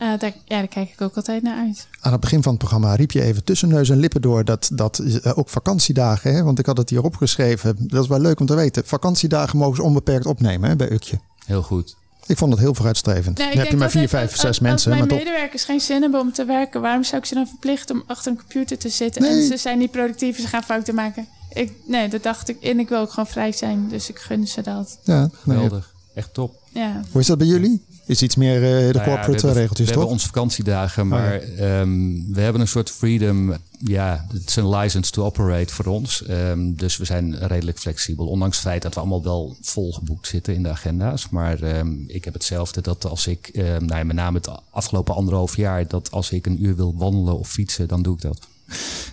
Eh, 0.00 0.08
daar, 0.18 0.32
ja, 0.44 0.58
daar 0.58 0.68
kijk 0.68 0.90
ik 0.90 1.00
ook 1.00 1.16
altijd 1.16 1.42
naar 1.42 1.58
uit. 1.58 1.86
Aan 2.00 2.12
het 2.12 2.20
begin 2.20 2.42
van 2.42 2.50
het 2.50 2.60
programma 2.60 2.94
riep 2.94 3.10
je 3.10 3.22
even 3.22 3.44
tussen 3.44 3.68
neus 3.68 3.88
en 3.90 3.98
lippen 3.98 4.22
door 4.22 4.44
dat, 4.44 4.70
dat 4.72 4.98
eh, 4.98 5.38
ook 5.38 5.48
vakantiedagen, 5.48 6.34
hè, 6.34 6.42
want 6.42 6.58
ik 6.58 6.66
had 6.66 6.76
het 6.76 6.90
hier 6.90 7.02
opgeschreven. 7.02 7.76
Dat 7.78 8.02
is 8.02 8.08
wel 8.08 8.20
leuk 8.20 8.40
om 8.40 8.46
te 8.46 8.54
weten. 8.54 8.86
Vakantiedagen 8.86 9.58
mogen 9.58 9.76
ze 9.76 9.82
onbeperkt 9.82 10.26
opnemen 10.26 10.68
hè, 10.68 10.76
bij 10.76 10.90
Ukje. 10.90 11.20
Heel 11.46 11.62
goed. 11.62 11.96
Ik 12.26 12.36
vond 12.36 12.52
het 12.52 12.60
heel 12.60 12.74
vooruitstrevend. 12.74 13.38
Nee, 13.38 13.46
Dan 13.46 13.46
ik 13.46 13.52
heb 13.54 13.64
je 13.64 13.70
denk 13.70 13.82
maar 13.82 13.90
vier, 13.90 14.08
vijf, 14.08 14.36
zes 14.36 14.58
mensen. 14.58 14.90
Als 14.90 15.00
maar 15.00 15.08
mijn 15.08 15.24
medewerkers 15.24 15.64
geen 15.64 15.80
zin 15.80 16.02
hebben 16.02 16.20
om 16.20 16.32
te 16.32 16.44
werken, 16.44 16.80
waarom 16.80 17.04
zou 17.04 17.20
ik 17.20 17.26
ze 17.26 17.34
dan 17.34 17.46
verplichten 17.46 17.94
om 17.94 18.02
achter 18.06 18.32
een 18.32 18.38
computer 18.38 18.78
te 18.78 18.88
zitten? 18.88 19.24
En 19.24 19.42
ze 19.42 19.56
zijn 19.56 19.78
niet 19.78 19.90
productief, 19.90 20.40
ze 20.40 20.46
gaan 20.46 20.62
fouten 20.62 20.94
maken. 20.94 21.26
Ik, 21.52 21.72
nee, 21.86 22.08
dat 22.08 22.22
dacht 22.22 22.48
ik. 22.48 22.62
En 22.62 22.78
ik 22.78 22.88
wil 22.88 22.98
ook 23.00 23.10
gewoon 23.10 23.26
vrij 23.26 23.52
zijn, 23.52 23.88
dus 23.88 24.08
ik 24.08 24.18
gun 24.18 24.46
ze 24.46 24.62
dat. 24.62 24.98
Ja, 25.04 25.20
nee. 25.20 25.30
Geweldig. 25.32 25.94
Echt 26.14 26.34
top. 26.34 26.54
Ja. 26.72 27.02
Hoe 27.12 27.20
is 27.20 27.26
dat 27.26 27.38
bij 27.38 27.46
jullie? 27.46 27.82
Is 28.06 28.22
iets 28.22 28.36
meer 28.36 28.54
eh, 28.54 28.60
de 28.60 28.92
Nou 28.92 28.92
corporate 28.92 29.24
we 29.24 29.30
hebben, 29.32 29.52
regeltjes, 29.54 29.78
we 29.78 29.84
toch? 29.84 29.94
hebben 29.94 30.08
onze 30.12 30.26
vakantiedagen, 30.26 31.08
maar 31.08 31.32
ehm, 31.40 32.32
we 32.32 32.40
hebben 32.40 32.60
een 32.60 32.68
soort 32.68 32.90
freedom. 32.90 33.54
Ja, 33.84 34.26
het 34.32 34.48
is 34.48 34.56
een 34.56 34.68
license 34.68 35.10
to 35.10 35.24
operate 35.24 35.74
voor 35.74 35.84
ons. 35.84 36.22
Ehm, 36.26 36.72
dus 36.74 36.96
we 36.96 37.04
zijn 37.04 37.38
redelijk 37.46 37.78
flexibel. 37.78 38.26
Ondanks 38.26 38.56
het 38.56 38.66
feit 38.66 38.82
dat 38.82 38.94
we 38.94 39.00
allemaal 39.00 39.22
wel 39.22 39.56
volgeboekt 39.62 40.26
zitten 40.26 40.54
in 40.54 40.62
de 40.62 40.68
agenda's. 40.68 41.28
Maar 41.28 41.62
ehm, 41.62 41.92
ik 42.06 42.24
heb 42.24 42.34
hetzelfde 42.34 42.80
dat 42.80 43.04
als 43.06 43.26
ik, 43.26 43.48
ehm, 43.52 43.84
nou 43.84 43.98
ja, 43.98 44.04
met 44.04 44.16
name 44.16 44.36
het 44.38 44.48
afgelopen 44.70 45.14
anderhalf 45.14 45.56
jaar, 45.56 45.88
dat 45.88 46.10
als 46.10 46.30
ik 46.30 46.46
een 46.46 46.64
uur 46.64 46.76
wil 46.76 46.94
wandelen 46.96 47.38
of 47.38 47.48
fietsen, 47.48 47.88
dan 47.88 48.02
doe 48.02 48.14
ik 48.14 48.20
dat. 48.20 48.38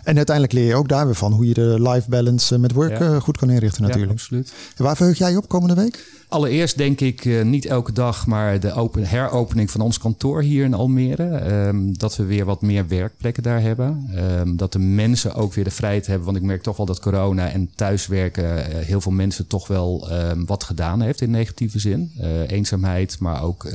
En 0.03 0.15
uiteindelijk 0.15 0.55
leer 0.55 0.67
je 0.67 0.75
ook 0.75 0.89
daar 0.89 1.05
weer 1.05 1.15
van 1.15 1.31
hoe 1.33 1.47
je 1.47 1.53
de 1.53 1.81
life 1.81 2.09
balance 2.09 2.55
eh, 2.55 2.61
met 2.61 2.71
work 2.71 2.99
Ja. 2.99 3.13
eh, 3.13 3.21
goed 3.21 3.37
kan 3.37 3.49
inrichten 3.49 3.81
Ja, 3.81 3.87
natuurlijk. 3.87 4.13
absoluut. 4.13 4.53
En 4.75 4.83
waar 4.83 4.95
verheug 4.95 5.17
jij 5.17 5.31
je 5.31 5.37
op 5.37 5.47
komende 5.47 5.75
week? 5.75 6.15
Allereerst 6.29 6.77
denk 6.77 6.99
ik 6.99 7.25
uh, 7.25 7.43
niet 7.43 7.65
elke 7.65 7.91
dag, 7.91 8.27
maar 8.27 8.59
de 8.59 8.73
open, 8.73 9.03
heropening 9.03 9.71
van 9.71 9.81
ons 9.81 9.97
kantoor 9.97 10.41
hier 10.41 10.63
in 10.63 10.73
Almere. 10.73 11.51
Um, 11.67 11.97
dat 11.97 12.15
we 12.15 12.23
weer 12.23 12.45
wat 12.45 12.61
meer 12.61 12.87
werkplekken 12.87 13.43
daar 13.43 13.61
hebben. 13.61 14.09
Um, 14.15 14.57
dat 14.57 14.71
de 14.71 14.79
mensen 14.79 15.33
ook 15.33 15.53
weer 15.53 15.63
de 15.63 15.71
vrijheid 15.71 16.07
hebben. 16.07 16.25
Want 16.25 16.37
ik 16.37 16.43
merk 16.43 16.63
toch 16.63 16.77
wel 16.77 16.85
dat 16.85 16.99
corona 16.99 17.49
en 17.49 17.69
thuiswerken 17.75 18.43
uh, 18.57 18.75
heel 18.75 19.01
veel 19.01 19.11
mensen 19.11 19.47
toch 19.47 19.67
wel 19.67 20.11
um, 20.11 20.45
wat 20.45 20.63
gedaan 20.63 21.01
heeft 21.01 21.21
in 21.21 21.31
negatieve 21.31 21.79
zin. 21.79 22.11
Uh, 22.21 22.49
eenzaamheid, 22.49 23.19
maar 23.19 23.43
ook 23.43 23.71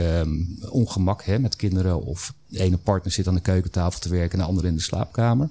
ongemak 0.68 1.24
hè, 1.24 1.38
met 1.38 1.57
kinderen. 1.57 2.05
Of 2.05 2.34
de 2.46 2.61
ene 2.61 2.76
partner 2.76 3.12
zit 3.12 3.28
aan 3.28 3.34
de 3.34 3.40
keukentafel 3.40 4.00
te 4.00 4.09
werken 4.09 4.32
en 4.32 4.38
de 4.38 4.44
andere 4.44 4.68
in 4.68 4.74
de 4.74 4.80
slaapkamer. 4.80 5.48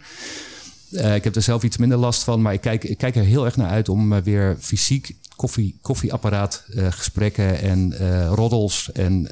Ik 0.91 1.23
heb 1.23 1.35
er 1.35 1.41
zelf 1.41 1.63
iets 1.63 1.77
minder 1.77 1.97
last 1.97 2.23
van, 2.23 2.41
maar 2.41 2.53
ik 2.53 2.61
kijk, 2.61 2.95
kijk 2.97 3.15
er 3.15 3.23
heel 3.23 3.45
erg 3.45 3.57
naar 3.57 3.69
uit 3.69 3.89
om 3.89 4.21
weer 4.21 4.55
fysiek 4.59 5.15
koffie, 5.41 5.77
koffieapparaat 5.81 6.63
uh, 6.69 6.87
gesprekken 6.89 7.61
en 7.61 7.95
roddels 8.27 8.91
en 8.91 9.27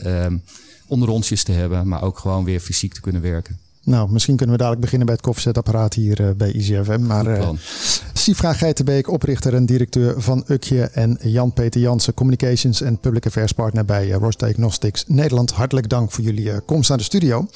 onderrondjes 0.88 1.44
te 1.44 1.52
hebben, 1.52 1.88
maar 1.88 2.04
ook 2.04 2.20
gewoon 2.20 2.44
weer 2.44 2.60
fysiek 2.60 2.94
te 2.94 3.02
kunnen 3.02 3.22
werken. 3.22 3.60
Nou, 3.84 4.12
misschien 4.12 4.36
kunnen 4.36 4.56
we 4.56 4.62
dadelijk 4.62 4.82
beginnen 4.82 5.08
bij 5.08 5.16
het 5.16 5.26
koffiezetapparaat 5.26 5.94
hier 5.94 6.36
bij 6.38 6.52
ICFM. 6.52 7.02
Maar 7.02 7.28
uh, 7.28 7.50
Sifra 8.14 8.54
Geitenbeek, 8.54 9.10
oprichter 9.10 9.54
en 9.54 9.66
directeur 9.66 10.22
van 10.22 10.44
Ukje 10.48 10.82
en 10.84 11.18
Jan-Peter 11.22 11.82
Jansen, 11.82 12.14
Communications 12.14 12.82
en 12.82 12.98
Public 12.98 13.26
Affairs 13.26 13.52
Partner 13.52 13.86
bij 13.86 14.08
uh, 14.08 14.16
Roche 14.16 14.38
Diagnostics 14.38 15.04
Nederland. 15.08 15.52
Hartelijk 15.52 15.90
dank 15.90 16.12
voor 16.12 16.24
jullie 16.24 16.46
uh, 16.46 16.58
komst 16.66 16.90
naar 16.90 16.98
de 16.98 17.04
studio. 17.04 17.48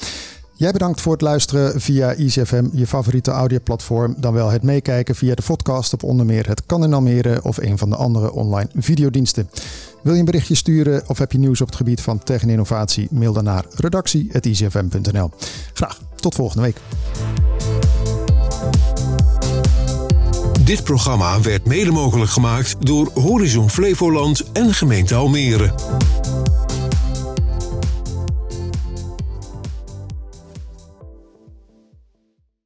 Jij 0.56 0.72
bedankt 0.72 1.00
voor 1.00 1.12
het 1.12 1.20
luisteren 1.20 1.80
via 1.80 2.12
ICFM, 2.12 2.64
je 2.72 2.86
favoriete 2.86 3.30
audioplatform. 3.30 4.14
Dan 4.18 4.32
wel 4.32 4.50
het 4.50 4.62
meekijken 4.62 5.14
via 5.14 5.34
de 5.34 5.42
podcast 5.46 5.92
op 5.92 6.02
onder 6.02 6.26
meer 6.26 6.46
Het 6.46 6.62
Kan 6.66 6.84
in 6.84 6.94
Almere 6.94 7.42
of 7.42 7.56
een 7.56 7.78
van 7.78 7.90
de 7.90 7.96
andere 7.96 8.32
online 8.32 8.68
videodiensten. 8.74 9.50
Wil 10.02 10.12
je 10.12 10.18
een 10.18 10.24
berichtje 10.24 10.54
sturen 10.54 11.02
of 11.06 11.18
heb 11.18 11.32
je 11.32 11.38
nieuws 11.38 11.60
op 11.60 11.66
het 11.66 11.76
gebied 11.76 12.00
van 12.00 12.18
tech 12.18 12.42
en 12.42 12.48
innovatie? 12.48 13.08
Mail 13.10 13.32
dan 13.32 13.44
naar 13.44 13.64
redactie.icfm.nl. 13.74 15.30
Graag 15.72 16.00
tot 16.16 16.34
volgende 16.34 16.62
week. 16.62 16.76
Dit 20.64 20.84
programma 20.84 21.40
werd 21.40 21.66
mede 21.66 21.90
mogelijk 21.90 22.30
gemaakt 22.30 22.86
door 22.86 23.10
Horizon 23.14 23.70
Flevoland 23.70 24.52
en 24.52 24.74
gemeente 24.74 25.14
Almere. 25.14 25.74